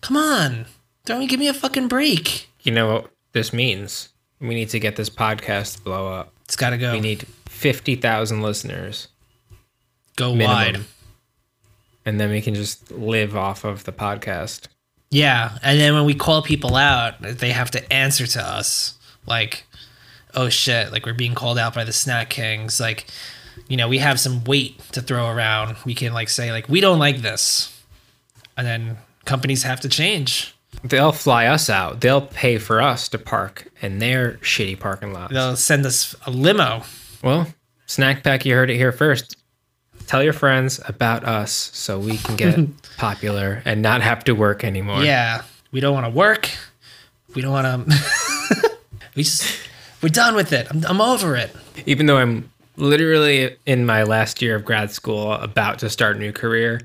Come 0.00 0.16
on, 0.16 0.66
don't 1.04 1.26
give 1.28 1.40
me 1.40 1.48
a 1.48 1.54
fucking 1.54 1.88
break. 1.88 2.48
you 2.62 2.72
know 2.72 2.92
what 2.92 3.10
this 3.32 3.52
means? 3.52 4.10
We 4.40 4.54
need 4.54 4.68
to 4.70 4.78
get 4.78 4.96
this 4.96 5.10
podcast 5.10 5.76
to 5.76 5.82
blow 5.82 6.12
up. 6.12 6.32
It's 6.44 6.56
got 6.56 6.70
to 6.70 6.78
go. 6.78 6.92
We 6.92 7.00
need 7.00 7.26
fifty 7.46 7.96
thousand 7.96 8.42
listeners, 8.42 9.08
go 10.16 10.34
minimum. 10.34 10.56
wide. 10.56 10.80
and 12.04 12.20
then 12.20 12.30
we 12.30 12.40
can 12.40 12.54
just 12.54 12.90
live 12.92 13.36
off 13.36 13.64
of 13.64 13.84
the 13.84 13.92
podcast. 13.92 14.68
Yeah, 15.10 15.58
and 15.62 15.80
then 15.80 15.94
when 15.94 16.04
we 16.04 16.14
call 16.14 16.42
people 16.42 16.76
out, 16.76 17.14
they 17.20 17.50
have 17.52 17.70
to 17.72 17.92
answer 17.92 18.26
to 18.26 18.42
us. 18.42 18.94
Like, 19.24 19.64
oh 20.36 20.48
shit, 20.48 20.92
like 20.92 21.06
we're 21.06 21.14
being 21.14 21.34
called 21.34 21.58
out 21.58 21.74
by 21.74 21.84
the 21.84 21.92
Snack 21.92 22.30
Kings. 22.30 22.78
Like, 22.78 23.06
you 23.68 23.76
know, 23.76 23.88
we 23.88 23.98
have 23.98 24.20
some 24.20 24.44
weight 24.44 24.78
to 24.92 25.00
throw 25.00 25.28
around. 25.28 25.76
We 25.84 25.94
can 25.94 26.12
like 26.12 26.28
say 26.28 26.52
like 26.52 26.68
we 26.68 26.80
don't 26.80 26.98
like 26.98 27.18
this, 27.18 27.82
and 28.56 28.66
then 28.66 28.98
companies 29.24 29.62
have 29.64 29.80
to 29.80 29.88
change. 29.88 30.54
They'll 30.84 31.12
fly 31.12 31.46
us 31.46 31.70
out. 31.70 32.00
They'll 32.02 32.20
pay 32.20 32.58
for 32.58 32.80
us 32.82 33.08
to 33.08 33.18
park 33.18 33.72
in 33.80 33.98
their 33.98 34.34
shitty 34.34 34.78
parking 34.78 35.12
lot. 35.12 35.30
They'll 35.30 35.56
send 35.56 35.86
us 35.86 36.14
a 36.26 36.30
limo. 36.30 36.82
Well, 37.24 37.48
Snack 37.86 38.22
Pack, 38.22 38.44
you 38.44 38.54
heard 38.54 38.70
it 38.70 38.76
here 38.76 38.92
first. 38.92 39.36
Tell 40.06 40.22
your 40.22 40.34
friends 40.34 40.80
about 40.86 41.24
us 41.24 41.52
so 41.52 41.98
we 41.98 42.18
can 42.18 42.36
get 42.36 42.58
popular 42.98 43.62
and 43.64 43.82
not 43.82 44.02
have 44.02 44.22
to 44.24 44.34
work 44.34 44.62
anymore. 44.62 45.02
Yeah, 45.02 45.42
we 45.72 45.80
don't 45.80 45.94
want 45.94 46.06
to 46.06 46.10
work. 46.10 46.50
We 47.34 47.42
don't 47.42 47.52
want 47.52 47.90
to. 47.90 48.78
we 49.16 49.24
just 49.24 49.65
we're 50.02 50.08
done 50.10 50.34
with 50.34 50.52
it. 50.52 50.66
I'm, 50.70 50.84
I'm 50.86 51.00
over 51.00 51.36
it. 51.36 51.54
Even 51.86 52.06
though 52.06 52.18
I'm 52.18 52.50
literally 52.76 53.56
in 53.66 53.86
my 53.86 54.02
last 54.02 54.42
year 54.42 54.56
of 54.56 54.64
grad 54.64 54.90
school, 54.90 55.32
about 55.32 55.78
to 55.80 55.90
start 55.90 56.16
a 56.16 56.18
new 56.18 56.32
career, 56.32 56.82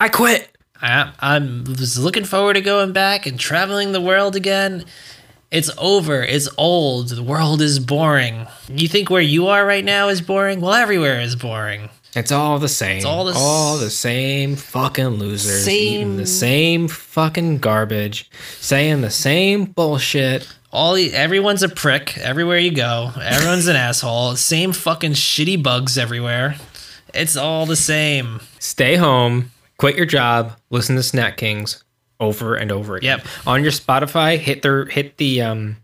I 0.00 0.08
quit. 0.08 0.56
I, 0.80 1.12
I'm 1.20 1.64
was 1.64 1.98
looking 1.98 2.24
forward 2.24 2.54
to 2.54 2.60
going 2.60 2.92
back 2.92 3.26
and 3.26 3.38
traveling 3.38 3.92
the 3.92 4.00
world 4.00 4.36
again. 4.36 4.84
It's 5.50 5.70
over. 5.78 6.22
It's 6.22 6.48
old. 6.58 7.08
The 7.08 7.22
world 7.22 7.62
is 7.62 7.78
boring. 7.80 8.46
You 8.68 8.86
think 8.86 9.08
where 9.10 9.22
you 9.22 9.46
are 9.48 9.64
right 9.66 9.84
now 9.84 10.08
is 10.08 10.20
boring? 10.20 10.60
Well, 10.60 10.74
everywhere 10.74 11.20
is 11.20 11.36
boring. 11.36 11.88
It's 12.14 12.30
all 12.32 12.58
the 12.58 12.68
same. 12.68 12.98
It's 12.98 13.04
all 13.06 13.24
the 13.24 13.32
all 13.34 13.78
the 13.78 13.90
same 13.90 14.56
fucking 14.56 15.06
losers 15.06 15.68
eating 15.68 16.16
the 16.16 16.26
Same- 16.26 16.86
same 16.86 16.88
fucking 16.88 17.58
garbage, 17.58 18.30
saying 18.60 19.00
the 19.00 19.10
same 19.10 19.64
bullshit. 19.64 20.46
All 20.70 20.96
everyone's 20.96 21.62
a 21.62 21.68
prick 21.68 22.18
everywhere 22.18 22.58
you 22.58 22.70
go. 22.70 23.10
Everyone's 23.20 23.66
an 23.68 23.76
asshole. 23.88 24.36
Same 24.36 24.72
fucking 24.72 25.12
shitty 25.12 25.62
bugs 25.62 25.96
everywhere. 25.96 26.56
It's 27.14 27.36
all 27.36 27.64
the 27.66 27.76
same. 27.76 28.40
Stay 28.58 28.96
home, 28.96 29.50
quit 29.78 29.96
your 29.96 30.06
job, 30.06 30.58
listen 30.70 30.94
to 30.96 31.02
Snack 31.02 31.38
Kings 31.38 31.82
over 32.20 32.54
and 32.54 32.70
over 32.70 32.96
again. 32.96 33.18
Yep. 33.18 33.26
On 33.46 33.62
your 33.62 33.72
Spotify, 33.72 34.36
hit 34.38 34.62
the 34.62 34.86
hit 34.90 35.16
the 35.16 35.40
um 35.42 35.76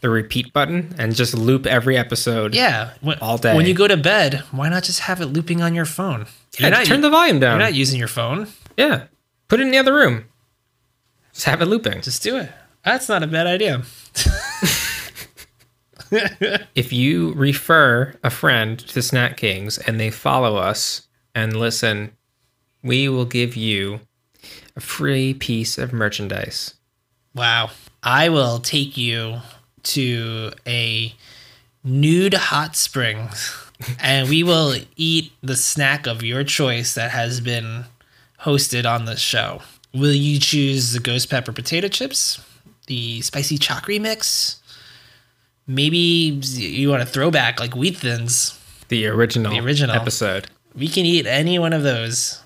the 0.00 0.08
repeat 0.08 0.52
button 0.54 0.94
and 0.98 1.14
just 1.14 1.34
loop 1.34 1.66
every 1.66 1.98
episode. 1.98 2.54
Yeah, 2.54 2.92
when, 3.02 3.18
All 3.18 3.36
day. 3.36 3.54
When 3.54 3.66
you 3.66 3.74
go 3.74 3.86
to 3.86 3.98
bed, 3.98 4.42
why 4.50 4.70
not 4.70 4.82
just 4.84 5.00
have 5.00 5.20
it 5.20 5.26
looping 5.26 5.60
on 5.60 5.74
your 5.74 5.84
phone? 5.84 6.24
Yeah, 6.58 6.82
turn 6.84 7.02
the 7.02 7.10
volume 7.10 7.38
down. 7.40 7.58
You're 7.58 7.66
not 7.68 7.74
using 7.74 7.98
your 7.98 8.08
phone. 8.08 8.48
yeah. 8.78 9.04
Put 9.48 9.60
it 9.60 9.64
in 9.64 9.72
the 9.72 9.78
other 9.78 9.92
room. 9.92 10.24
Just 11.34 11.44
have 11.46 11.60
it 11.60 11.66
looping. 11.66 12.00
Just 12.02 12.22
do 12.22 12.36
it. 12.38 12.50
That's 12.84 13.08
not 13.08 13.22
a 13.22 13.26
bad 13.26 13.46
idea. 13.48 13.82
If 16.74 16.92
you 16.92 17.32
refer 17.34 18.14
a 18.22 18.30
friend 18.30 18.78
to 18.78 19.02
Snack 19.02 19.36
Kings 19.36 19.78
and 19.78 19.98
they 20.00 20.10
follow 20.10 20.56
us 20.56 21.08
and 21.34 21.56
listen, 21.56 22.12
we 22.82 23.08
will 23.08 23.24
give 23.24 23.56
you 23.56 24.00
a 24.76 24.80
free 24.80 25.34
piece 25.34 25.78
of 25.78 25.92
merchandise. 25.92 26.74
Wow. 27.34 27.70
I 28.02 28.28
will 28.28 28.58
take 28.58 28.96
you 28.96 29.38
to 29.82 30.52
a 30.66 31.14
nude 31.84 32.34
hot 32.34 32.76
springs 32.76 33.54
and 34.00 34.28
we 34.28 34.42
will 34.42 34.74
eat 34.96 35.32
the 35.42 35.56
snack 35.56 36.06
of 36.06 36.22
your 36.22 36.44
choice 36.44 36.94
that 36.94 37.10
has 37.10 37.40
been 37.40 37.84
hosted 38.40 38.90
on 38.90 39.04
the 39.04 39.16
show. 39.16 39.60
Will 39.92 40.14
you 40.14 40.38
choose 40.38 40.92
the 40.92 41.00
ghost 41.00 41.30
pepper 41.30 41.52
potato 41.52 41.88
chips, 41.88 42.40
the 42.86 43.20
spicy 43.22 43.58
chakri 43.58 44.00
mix? 44.00 44.59
Maybe 45.72 45.96
you 45.98 46.88
want 46.90 47.00
a 47.00 47.06
throwback 47.06 47.60
like 47.60 47.76
wheat 47.76 47.96
thins. 47.96 48.58
The 48.88 49.06
original, 49.06 49.52
The 49.52 49.60
original. 49.60 49.94
episode. 49.94 50.48
We 50.74 50.88
can 50.88 51.06
eat 51.06 51.26
any 51.26 51.60
one 51.60 51.72
of 51.72 51.84
those 51.84 52.40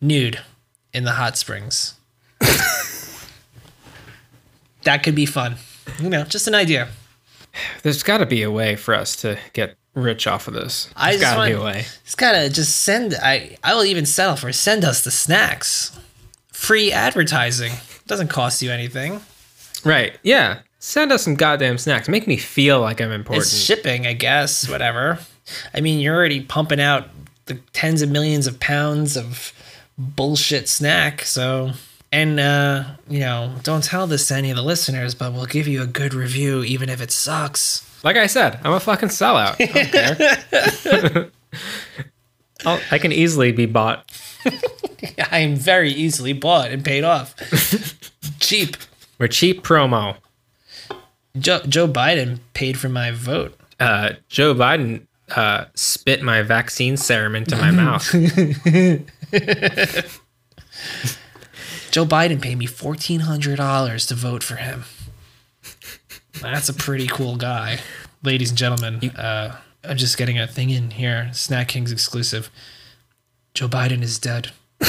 nude 0.00 0.38
in 0.92 1.02
the 1.02 1.10
hot 1.10 1.36
springs. 1.36 1.94
that 4.84 5.02
could 5.02 5.16
be 5.16 5.26
fun. 5.26 5.56
You 5.98 6.08
know, 6.08 6.22
just 6.22 6.46
an 6.46 6.54
idea. 6.54 6.88
There's 7.82 8.04
got 8.04 8.18
to 8.18 8.26
be 8.26 8.42
a 8.42 8.50
way 8.50 8.76
for 8.76 8.94
us 8.94 9.16
to 9.16 9.36
get 9.52 9.76
rich 9.94 10.28
off 10.28 10.46
of 10.46 10.54
this. 10.54 10.88
I 10.94 11.10
There's 11.10 11.22
just 11.22 11.34
got 11.34 11.44
to 11.44 11.50
be 11.50 11.56
a 11.60 11.64
way. 11.64 11.84
It's 12.04 12.14
gotta 12.14 12.48
just 12.48 12.80
send. 12.80 13.14
I 13.20 13.56
I 13.64 13.74
will 13.74 13.84
even 13.84 14.06
settle 14.06 14.36
for 14.36 14.52
send 14.52 14.84
us 14.84 15.02
the 15.02 15.10
snacks. 15.10 15.98
Free 16.52 16.92
advertising 16.92 17.72
doesn't 18.06 18.28
cost 18.28 18.62
you 18.62 18.70
anything. 18.70 19.20
Right. 19.84 20.16
Yeah. 20.22 20.60
Send 20.78 21.10
us 21.12 21.22
some 21.24 21.34
goddamn 21.34 21.78
snacks. 21.78 22.08
Make 22.08 22.26
me 22.26 22.36
feel 22.36 22.80
like 22.80 23.00
I'm 23.00 23.10
important. 23.10 23.44
It's 23.46 23.56
shipping, 23.56 24.06
I 24.06 24.12
guess. 24.12 24.68
Whatever. 24.68 25.18
I 25.74 25.80
mean, 25.80 25.98
you're 25.98 26.14
already 26.14 26.40
pumping 26.40 26.80
out 26.80 27.08
the 27.46 27.54
tens 27.72 28.02
of 28.02 28.10
millions 28.10 28.46
of 28.46 28.60
pounds 28.60 29.16
of 29.16 29.52
bullshit 29.96 30.68
snack. 30.68 31.22
So, 31.22 31.72
and 32.12 32.38
uh, 32.38 32.84
you 33.08 33.20
know, 33.20 33.54
don't 33.64 33.82
tell 33.82 34.06
this 34.06 34.28
to 34.28 34.36
any 34.36 34.50
of 34.50 34.56
the 34.56 34.62
listeners, 34.62 35.14
but 35.14 35.32
we'll 35.32 35.46
give 35.46 35.66
you 35.66 35.82
a 35.82 35.86
good 35.86 36.14
review, 36.14 36.62
even 36.62 36.88
if 36.88 37.00
it 37.00 37.10
sucks. 37.10 37.84
like 38.04 38.16
I 38.16 38.26
said, 38.26 38.60
I'm 38.62 38.72
a 38.72 38.80
fucking 38.80 39.08
sellout. 39.08 39.56
I 39.60 40.92
don't 40.92 41.12
care. 41.12 41.30
I'll, 42.66 42.80
I 42.90 42.98
can 42.98 43.12
easily 43.12 43.52
be 43.52 43.66
bought. 43.66 44.10
I 45.30 45.38
am 45.40 45.54
very 45.56 45.90
easily 45.90 46.32
bought 46.32 46.70
and 46.70 46.84
paid 46.84 47.04
off. 47.04 47.34
Cheap. 48.40 48.76
We're 49.18 49.28
cheap 49.28 49.62
promo. 49.64 50.16
Joe, 51.36 51.60
Joe 51.68 51.88
Biden 51.88 52.40
paid 52.54 52.78
for 52.78 52.88
my 52.88 53.10
vote. 53.10 53.58
Uh, 53.80 54.12
Joe 54.28 54.54
Biden 54.54 55.06
uh, 55.34 55.66
spit 55.74 56.22
my 56.22 56.42
vaccine 56.42 56.96
serum 56.96 57.34
into 57.36 57.56
my 57.56 57.70
mouth. 57.70 58.10
Joe 61.90 62.04
Biden 62.04 62.40
paid 62.40 62.58
me 62.58 62.66
fourteen 62.66 63.20
hundred 63.20 63.56
dollars 63.56 64.06
to 64.06 64.14
vote 64.14 64.42
for 64.42 64.56
him. 64.56 64.84
That's 66.40 66.68
a 66.68 66.74
pretty 66.74 67.06
cool 67.06 67.36
guy, 67.36 67.78
ladies 68.22 68.50
and 68.50 68.58
gentlemen. 68.58 69.10
Uh, 69.10 69.56
I'm 69.84 69.96
just 69.96 70.18
getting 70.18 70.38
a 70.38 70.46
thing 70.46 70.70
in 70.70 70.90
here. 70.92 71.30
Snack 71.32 71.68
Kings 71.68 71.92
exclusive. 71.92 72.50
Joe 73.54 73.68
Biden 73.68 74.02
is 74.02 74.18
dead. 74.18 74.52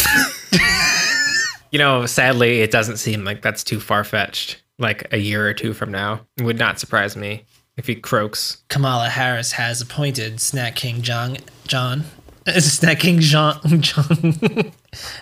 You 1.71 1.77
know, 1.77 2.05
sadly, 2.07 2.61
it 2.61 2.71
doesn't 2.71 2.97
seem 2.97 3.23
like 3.23 3.41
that's 3.41 3.63
too 3.63 3.79
far 3.79 4.03
fetched. 4.03 4.61
Like 4.79 5.07
a 5.13 5.17
year 5.17 5.45
or 5.47 5.53
two 5.53 5.73
from 5.73 5.91
now, 5.91 6.21
it 6.37 6.43
would 6.43 6.57
not 6.57 6.79
surprise 6.79 7.15
me 7.15 7.43
if 7.77 7.85
he 7.87 7.95
croaks. 7.95 8.63
Kamala 8.69 9.09
Harris 9.09 9.51
has 9.53 9.81
appointed 9.81 10.39
Snack 10.39 10.75
King 10.77 11.01
John 11.01 11.37
John 11.67 12.05
Snack 12.47 12.99
King 12.99 13.19
John 13.19 13.59
John 13.81 14.71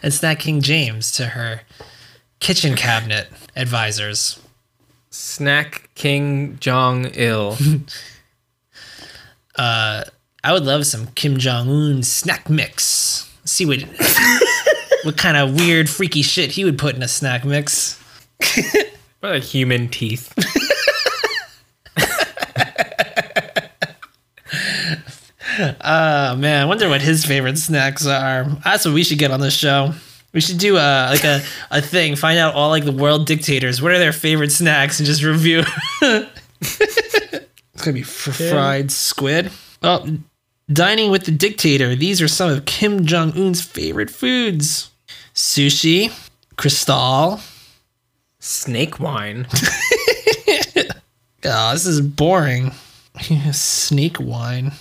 and 0.03 0.13
Snack 0.13 0.39
King 0.39 0.61
James 0.61 1.11
to 1.13 1.27
her 1.27 1.61
kitchen 2.39 2.75
cabinet 2.75 3.27
advisors. 3.55 4.39
Snack 5.09 5.89
King 5.95 6.57
Jong 6.59 7.05
Il. 7.15 7.57
Uh, 9.55 10.03
I 10.43 10.53
would 10.53 10.65
love 10.65 10.85
some 10.85 11.07
Kim 11.07 11.39
Jong 11.39 11.67
Un 11.67 12.03
snack 12.03 12.47
mix. 12.47 13.27
See 13.43 13.65
what 13.65 13.81
what 15.03 15.17
kind 15.17 15.35
of 15.35 15.55
weird, 15.55 15.89
freaky 15.89 16.21
shit 16.21 16.51
he 16.51 16.63
would 16.63 16.77
put 16.77 16.95
in 16.95 17.01
a 17.01 17.07
snack 17.07 17.43
mix. 17.43 17.99
What 19.19 19.31
like 19.31 19.43
human 19.43 19.89
teeth. 19.89 20.31
Oh 25.59 26.35
man, 26.35 26.61
I 26.61 26.65
wonder 26.65 26.87
what 26.87 27.01
his 27.01 27.25
favorite 27.25 27.57
snacks 27.57 28.05
are. 28.05 28.45
That's 28.63 28.85
what 28.85 28.93
we 28.93 29.03
should 29.03 29.17
get 29.17 29.31
on 29.31 29.39
the 29.39 29.49
show. 29.49 29.93
We 30.33 30.41
should 30.41 30.59
do 30.59 30.75
a 30.75 31.09
like 31.09 31.23
a, 31.23 31.41
a 31.71 31.81
thing. 31.81 32.15
Find 32.15 32.37
out 32.37 32.53
all 32.53 32.69
like 32.69 32.85
the 32.85 32.91
world 32.91 33.25
dictators. 33.25 33.81
What 33.81 33.91
are 33.91 33.97
their 33.97 34.13
favorite 34.13 34.51
snacks, 34.51 34.99
and 34.99 35.07
just 35.07 35.23
review. 35.23 35.63
it's 36.01 37.83
gonna 37.83 37.93
be 37.93 38.03
fr- 38.03 38.31
fried 38.31 38.91
squid. 38.91 39.51
Oh, 39.81 40.19
dining 40.71 41.09
with 41.09 41.25
the 41.25 41.31
dictator. 41.31 41.95
These 41.95 42.21
are 42.21 42.27
some 42.27 42.51
of 42.51 42.65
Kim 42.65 43.05
Jong 43.05 43.31
Un's 43.35 43.63
favorite 43.63 44.11
foods: 44.11 44.91
sushi, 45.33 46.11
Cristal. 46.55 47.39
Snake 48.47 48.97
wine. 48.97 49.45
Oh, 51.43 51.71
this 51.73 51.85
is 51.85 51.99
boring. 51.99 52.71
Snake 53.51 54.21
wine. 54.21 54.71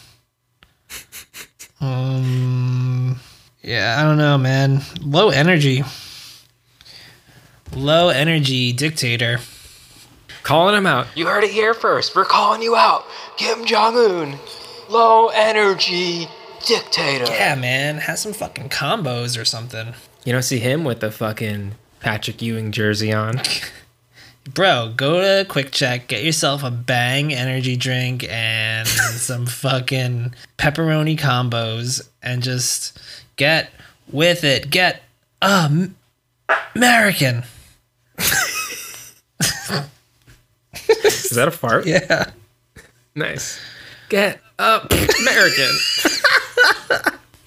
Um, 1.80 3.18
yeah, 3.62 3.96
I 3.98 4.04
don't 4.04 4.18
know, 4.18 4.38
man. 4.38 4.82
Low 5.00 5.30
energy. 5.30 5.82
Low 7.74 8.08
energy 8.08 8.72
dictator. 8.72 9.40
Calling 10.44 10.76
him 10.76 10.86
out. 10.86 11.08
You 11.16 11.26
heard 11.26 11.42
it 11.42 11.50
here 11.50 11.74
first. 11.74 12.14
We're 12.14 12.24
calling 12.24 12.62
you 12.62 12.76
out. 12.76 13.04
Kim 13.36 13.64
Jong 13.64 13.96
Un, 13.96 14.38
low 14.88 15.28
energy 15.34 16.28
dictator. 16.64 17.24
Yeah, 17.24 17.56
man. 17.56 17.98
Have 17.98 18.20
some 18.20 18.32
fucking 18.32 18.68
combos 18.68 19.38
or 19.40 19.44
something. 19.44 19.94
You 20.24 20.32
don't 20.32 20.42
see 20.42 20.60
him 20.60 20.84
with 20.84 21.00
the 21.00 21.10
fucking 21.10 21.74
Patrick 22.06 22.40
Ewing 22.40 22.70
jersey 22.70 23.12
on. 23.12 23.40
Bro, 24.54 24.92
go 24.96 25.20
to 25.20 25.44
QuickChek, 25.50 26.06
get 26.06 26.22
yourself 26.22 26.62
a 26.62 26.70
Bang 26.70 27.34
energy 27.34 27.74
drink 27.74 28.24
and 28.30 28.86
some 28.88 29.44
fucking 29.44 30.32
pepperoni 30.56 31.18
combos 31.18 32.08
and 32.22 32.44
just 32.44 32.96
get 33.34 33.72
with 34.12 34.44
it. 34.44 34.70
Get 34.70 35.02
um, 35.42 35.96
American. 36.76 37.42
Is 41.00 41.30
that 41.34 41.48
a 41.48 41.50
fart? 41.50 41.86
Yeah. 41.88 42.30
Nice. 43.16 43.58
Get 44.10 44.40
up, 44.60 44.92
American. 44.92 45.74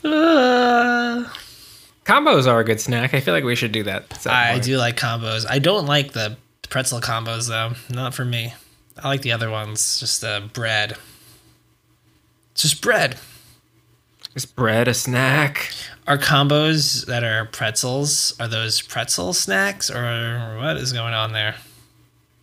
Uh, 0.04 1.30
Combos 2.10 2.48
are 2.48 2.60
a 2.60 2.64
good 2.64 2.82
snack. 2.82 3.14
I 3.14 3.20
feel 3.20 3.36
like 3.36 3.44
we 3.44 3.56
should 3.56 3.72
do 3.72 3.84
that. 3.84 4.26
at 4.26 4.28
I 4.28 4.58
do 4.58 4.78
like 4.78 4.98
combos. 4.98 5.46
I 5.48 5.60
don't 5.60 5.86
like 5.86 6.14
the 6.14 6.38
pretzel 6.68 7.02
combos 7.02 7.48
though. 7.48 7.74
Not 7.94 8.16
for 8.16 8.26
me. 8.26 8.56
I 8.98 9.10
like 9.10 9.22
the 9.22 9.32
other 9.32 9.52
ones. 9.52 10.00
Just 10.00 10.24
uh, 10.24 10.40
bread. 10.52 10.98
It's 12.54 12.64
just 12.64 12.82
bread. 12.82 13.18
Is 14.34 14.48
bread 14.48 14.88
a 14.88 14.96
snack? 14.96 15.72
Are 16.08 16.18
combos 16.18 17.06
that 17.06 17.24
are 17.24 17.46
pretzels? 17.46 18.34
Are 18.40 18.48
those 18.48 18.82
pretzel 18.82 19.32
snacks 19.32 19.92
or 19.92 20.58
what 20.60 20.78
is 20.78 20.92
going 20.92 21.14
on 21.14 21.34
there? 21.34 21.58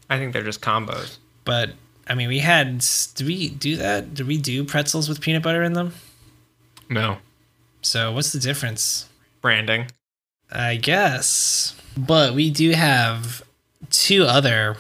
I 0.08 0.18
think 0.18 0.32
they're 0.32 0.44
just 0.44 0.60
combos. 0.60 1.16
But 1.44 1.70
I 2.06 2.14
mean, 2.14 2.28
we 2.28 2.38
had. 2.38 2.84
Did 3.16 3.26
we 3.26 3.48
do 3.48 3.74
that? 3.78 4.14
Did 4.14 4.28
we 4.28 4.38
do 4.38 4.62
pretzels 4.62 5.08
with 5.08 5.20
peanut 5.20 5.42
butter 5.42 5.64
in 5.64 5.72
them? 5.72 5.92
No. 6.88 7.18
So 7.82 8.12
what's 8.12 8.30
the 8.30 8.38
difference? 8.38 9.08
Branding. 9.46 9.86
I 10.50 10.74
guess. 10.76 11.80
But 11.96 12.34
we 12.34 12.50
do 12.50 12.72
have 12.72 13.44
two 13.90 14.24
other 14.24 14.76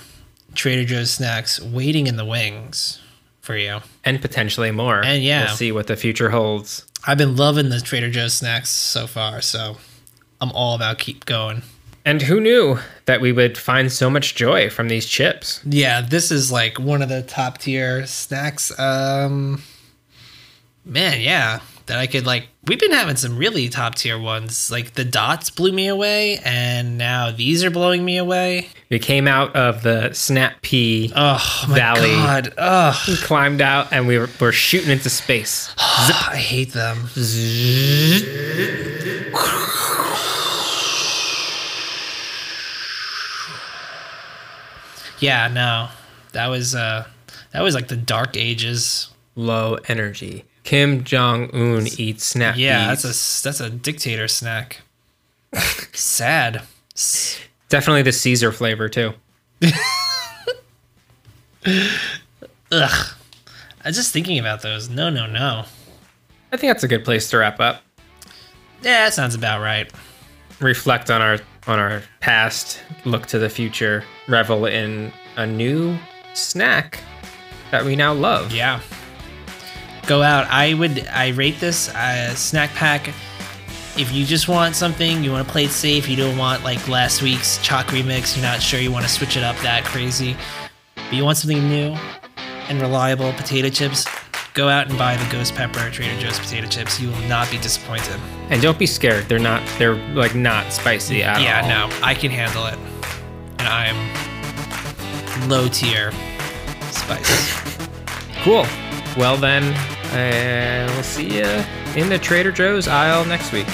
Trader 0.54 0.84
Joe's 0.84 1.12
snacks 1.12 1.60
waiting 1.60 2.08
in 2.08 2.16
the 2.16 2.24
wings 2.24 3.00
for 3.40 3.56
you. 3.56 3.78
And 4.04 4.20
potentially 4.20 4.72
more. 4.72 5.04
And 5.04 5.22
yeah. 5.22 5.46
We'll 5.46 5.56
see 5.56 5.70
what 5.70 5.86
the 5.86 5.96
future 5.96 6.30
holds. 6.30 6.84
I've 7.06 7.16
been 7.16 7.36
loving 7.36 7.68
the 7.68 7.80
Trader 7.80 8.10
Joe's 8.10 8.34
snacks 8.34 8.70
so 8.70 9.06
far, 9.06 9.40
so 9.40 9.76
I'm 10.40 10.50
all 10.50 10.74
about 10.74 10.98
keep 10.98 11.24
going. 11.26 11.62
And 12.04 12.22
who 12.22 12.40
knew 12.40 12.78
that 13.04 13.20
we 13.20 13.30
would 13.30 13.56
find 13.56 13.92
so 13.92 14.10
much 14.10 14.34
joy 14.34 14.68
from 14.68 14.88
these 14.88 15.06
chips? 15.06 15.60
Yeah, 15.64 16.00
this 16.00 16.32
is 16.32 16.50
like 16.50 16.78
one 16.78 17.02
of 17.02 17.08
the 17.08 17.22
top 17.22 17.58
tier 17.58 18.04
snacks. 18.06 18.76
Um 18.78 19.62
man, 20.84 21.20
yeah. 21.20 21.60
That 21.86 21.98
I 21.98 22.08
could 22.08 22.26
like 22.26 22.48
we've 22.64 22.80
been 22.80 22.90
having 22.90 23.14
some 23.14 23.36
really 23.36 23.68
top 23.68 23.94
tier 23.94 24.18
ones. 24.18 24.72
Like 24.72 24.94
the 24.94 25.04
dots 25.04 25.50
blew 25.50 25.70
me 25.70 25.86
away 25.86 26.38
and 26.44 26.98
now 26.98 27.30
these 27.30 27.62
are 27.62 27.70
blowing 27.70 28.04
me 28.04 28.16
away. 28.16 28.68
We 28.90 28.98
came 28.98 29.28
out 29.28 29.54
of 29.54 29.82
the 29.84 30.12
snap 30.12 30.62
pea, 30.62 31.12
Oh 31.14 31.64
my 31.68 31.74
Valley. 31.76 32.10
god. 32.10 32.54
Ugh. 32.58 32.96
we 33.08 33.16
climbed 33.16 33.60
out, 33.60 33.92
and 33.92 34.06
we 34.08 34.18
were, 34.18 34.28
we're 34.40 34.52
shooting 34.52 34.90
into 34.90 35.10
space. 35.10 35.72
I 35.78 36.36
hate 36.36 36.72
them. 36.72 37.08
Yeah, 45.18 45.48
no. 45.48 45.88
That 46.32 46.48
was 46.48 46.74
uh 46.74 47.06
that 47.52 47.62
was 47.62 47.74
like 47.74 47.88
the 47.88 47.96
dark 47.96 48.36
ages. 48.36 49.08
Low 49.34 49.76
energy. 49.88 50.44
Kim 50.66 51.04
Jong 51.04 51.48
Un 51.54 51.86
eats 51.96 52.26
snack. 52.26 52.56
Yeah, 52.58 52.88
that's 52.88 53.04
a 53.04 53.42
that's 53.44 53.60
a 53.60 53.70
dictator 53.70 54.26
snack. 54.26 54.82
Sad. 55.92 56.62
Definitely 57.68 58.02
the 58.02 58.10
Caesar 58.12 58.50
flavor 58.50 58.88
too. 58.88 59.12
Ugh. 61.64 61.94
I 62.72 63.88
was 63.88 63.94
just 63.94 64.12
thinking 64.12 64.40
about 64.40 64.62
those. 64.62 64.88
No, 64.88 65.08
no, 65.08 65.26
no. 65.26 65.64
I 66.52 66.56
think 66.56 66.70
that's 66.72 66.82
a 66.82 66.88
good 66.88 67.04
place 67.04 67.30
to 67.30 67.38
wrap 67.38 67.60
up. 67.60 67.82
Yeah, 68.82 69.04
that 69.04 69.14
sounds 69.14 69.36
about 69.36 69.60
right. 69.60 69.88
Reflect 70.58 71.12
on 71.12 71.22
our 71.22 71.38
on 71.68 71.78
our 71.78 72.02
past, 72.18 72.80
look 73.04 73.26
to 73.26 73.38
the 73.38 73.48
future, 73.48 74.02
revel 74.26 74.66
in 74.66 75.12
a 75.36 75.46
new 75.46 75.96
snack 76.34 76.98
that 77.70 77.84
we 77.84 77.94
now 77.94 78.12
love. 78.12 78.52
Yeah. 78.52 78.80
Go 80.06 80.22
out. 80.22 80.46
I 80.48 80.74
would. 80.74 81.06
I 81.08 81.28
rate 81.28 81.58
this 81.60 81.88
uh, 81.94 82.34
snack 82.34 82.70
pack. 82.74 83.08
If 83.98 84.12
you 84.12 84.24
just 84.26 84.46
want 84.46 84.76
something, 84.76 85.24
you 85.24 85.32
want 85.32 85.46
to 85.46 85.50
play 85.52 85.64
it 85.64 85.70
safe. 85.70 86.08
You 86.08 86.16
don't 86.16 86.36
want 86.36 86.62
like 86.62 86.86
last 86.86 87.22
week's 87.22 87.58
chalk 87.58 87.86
remix. 87.86 88.36
You're 88.36 88.44
not 88.44 88.60
sure 88.62 88.78
you 88.78 88.92
want 88.92 89.04
to 89.06 89.10
switch 89.10 89.36
it 89.36 89.42
up 89.42 89.56
that 89.58 89.84
crazy. 89.84 90.36
But 90.94 91.12
you 91.14 91.24
want 91.24 91.38
something 91.38 91.66
new 91.68 91.96
and 92.68 92.80
reliable 92.80 93.32
potato 93.32 93.68
chips. 93.68 94.04
Go 94.54 94.68
out 94.68 94.88
and 94.88 94.98
buy 94.98 95.16
the 95.16 95.30
Ghost 95.32 95.54
Pepper 95.54 95.90
Trader 95.90 96.18
Joe's 96.20 96.38
potato 96.38 96.66
chips. 96.66 97.00
You 97.00 97.08
will 97.08 97.20
not 97.28 97.50
be 97.50 97.58
disappointed. 97.58 98.18
And 98.50 98.60
don't 98.62 98.78
be 98.78 98.86
scared. 98.86 99.28
They're 99.28 99.38
not 99.38 99.62
they're 99.78 99.96
like 100.14 100.34
not 100.34 100.72
spicy 100.72 101.22
at 101.22 101.40
Yeah, 101.40 101.60
all. 101.62 101.68
Yeah, 101.68 101.88
no, 101.88 102.06
I 102.06 102.14
can 102.14 102.30
handle 102.30 102.66
it. 102.66 102.78
And 103.58 103.68
I'm 103.68 105.48
low 105.48 105.68
tier 105.68 106.12
spice. 106.92 107.64
Cool. 108.42 108.64
Well 109.16 109.36
then, 109.36 109.74
uh, 110.12 110.92
we'll 110.92 111.02
see 111.02 111.38
you 111.38 111.64
in 111.96 112.08
the 112.08 112.18
Trader 112.18 112.52
Joe's 112.52 112.88
aisle 112.88 113.24
next 113.24 113.52
week. 113.52 113.66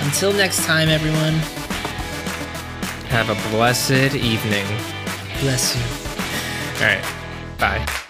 Until 0.00 0.32
next 0.32 0.64
time, 0.64 0.88
everyone. 0.88 1.34
Have 3.08 3.30
a 3.30 3.50
blessed 3.50 4.14
evening. 4.14 4.66
Bless 5.40 5.76
you. 5.76 6.84
All 6.84 6.94
right. 6.94 7.04
Bye. 7.58 8.03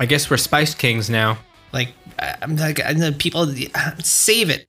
I 0.00 0.06
guess 0.06 0.30
we're 0.30 0.36
Spice 0.36 0.74
Kings 0.74 1.10
now. 1.10 1.38
Like 1.72 1.92
I'm 2.18 2.56
like 2.56 2.84
I 2.84 2.92
know 2.92 3.12
people 3.12 3.46
save 4.02 4.50
it. 4.50 4.66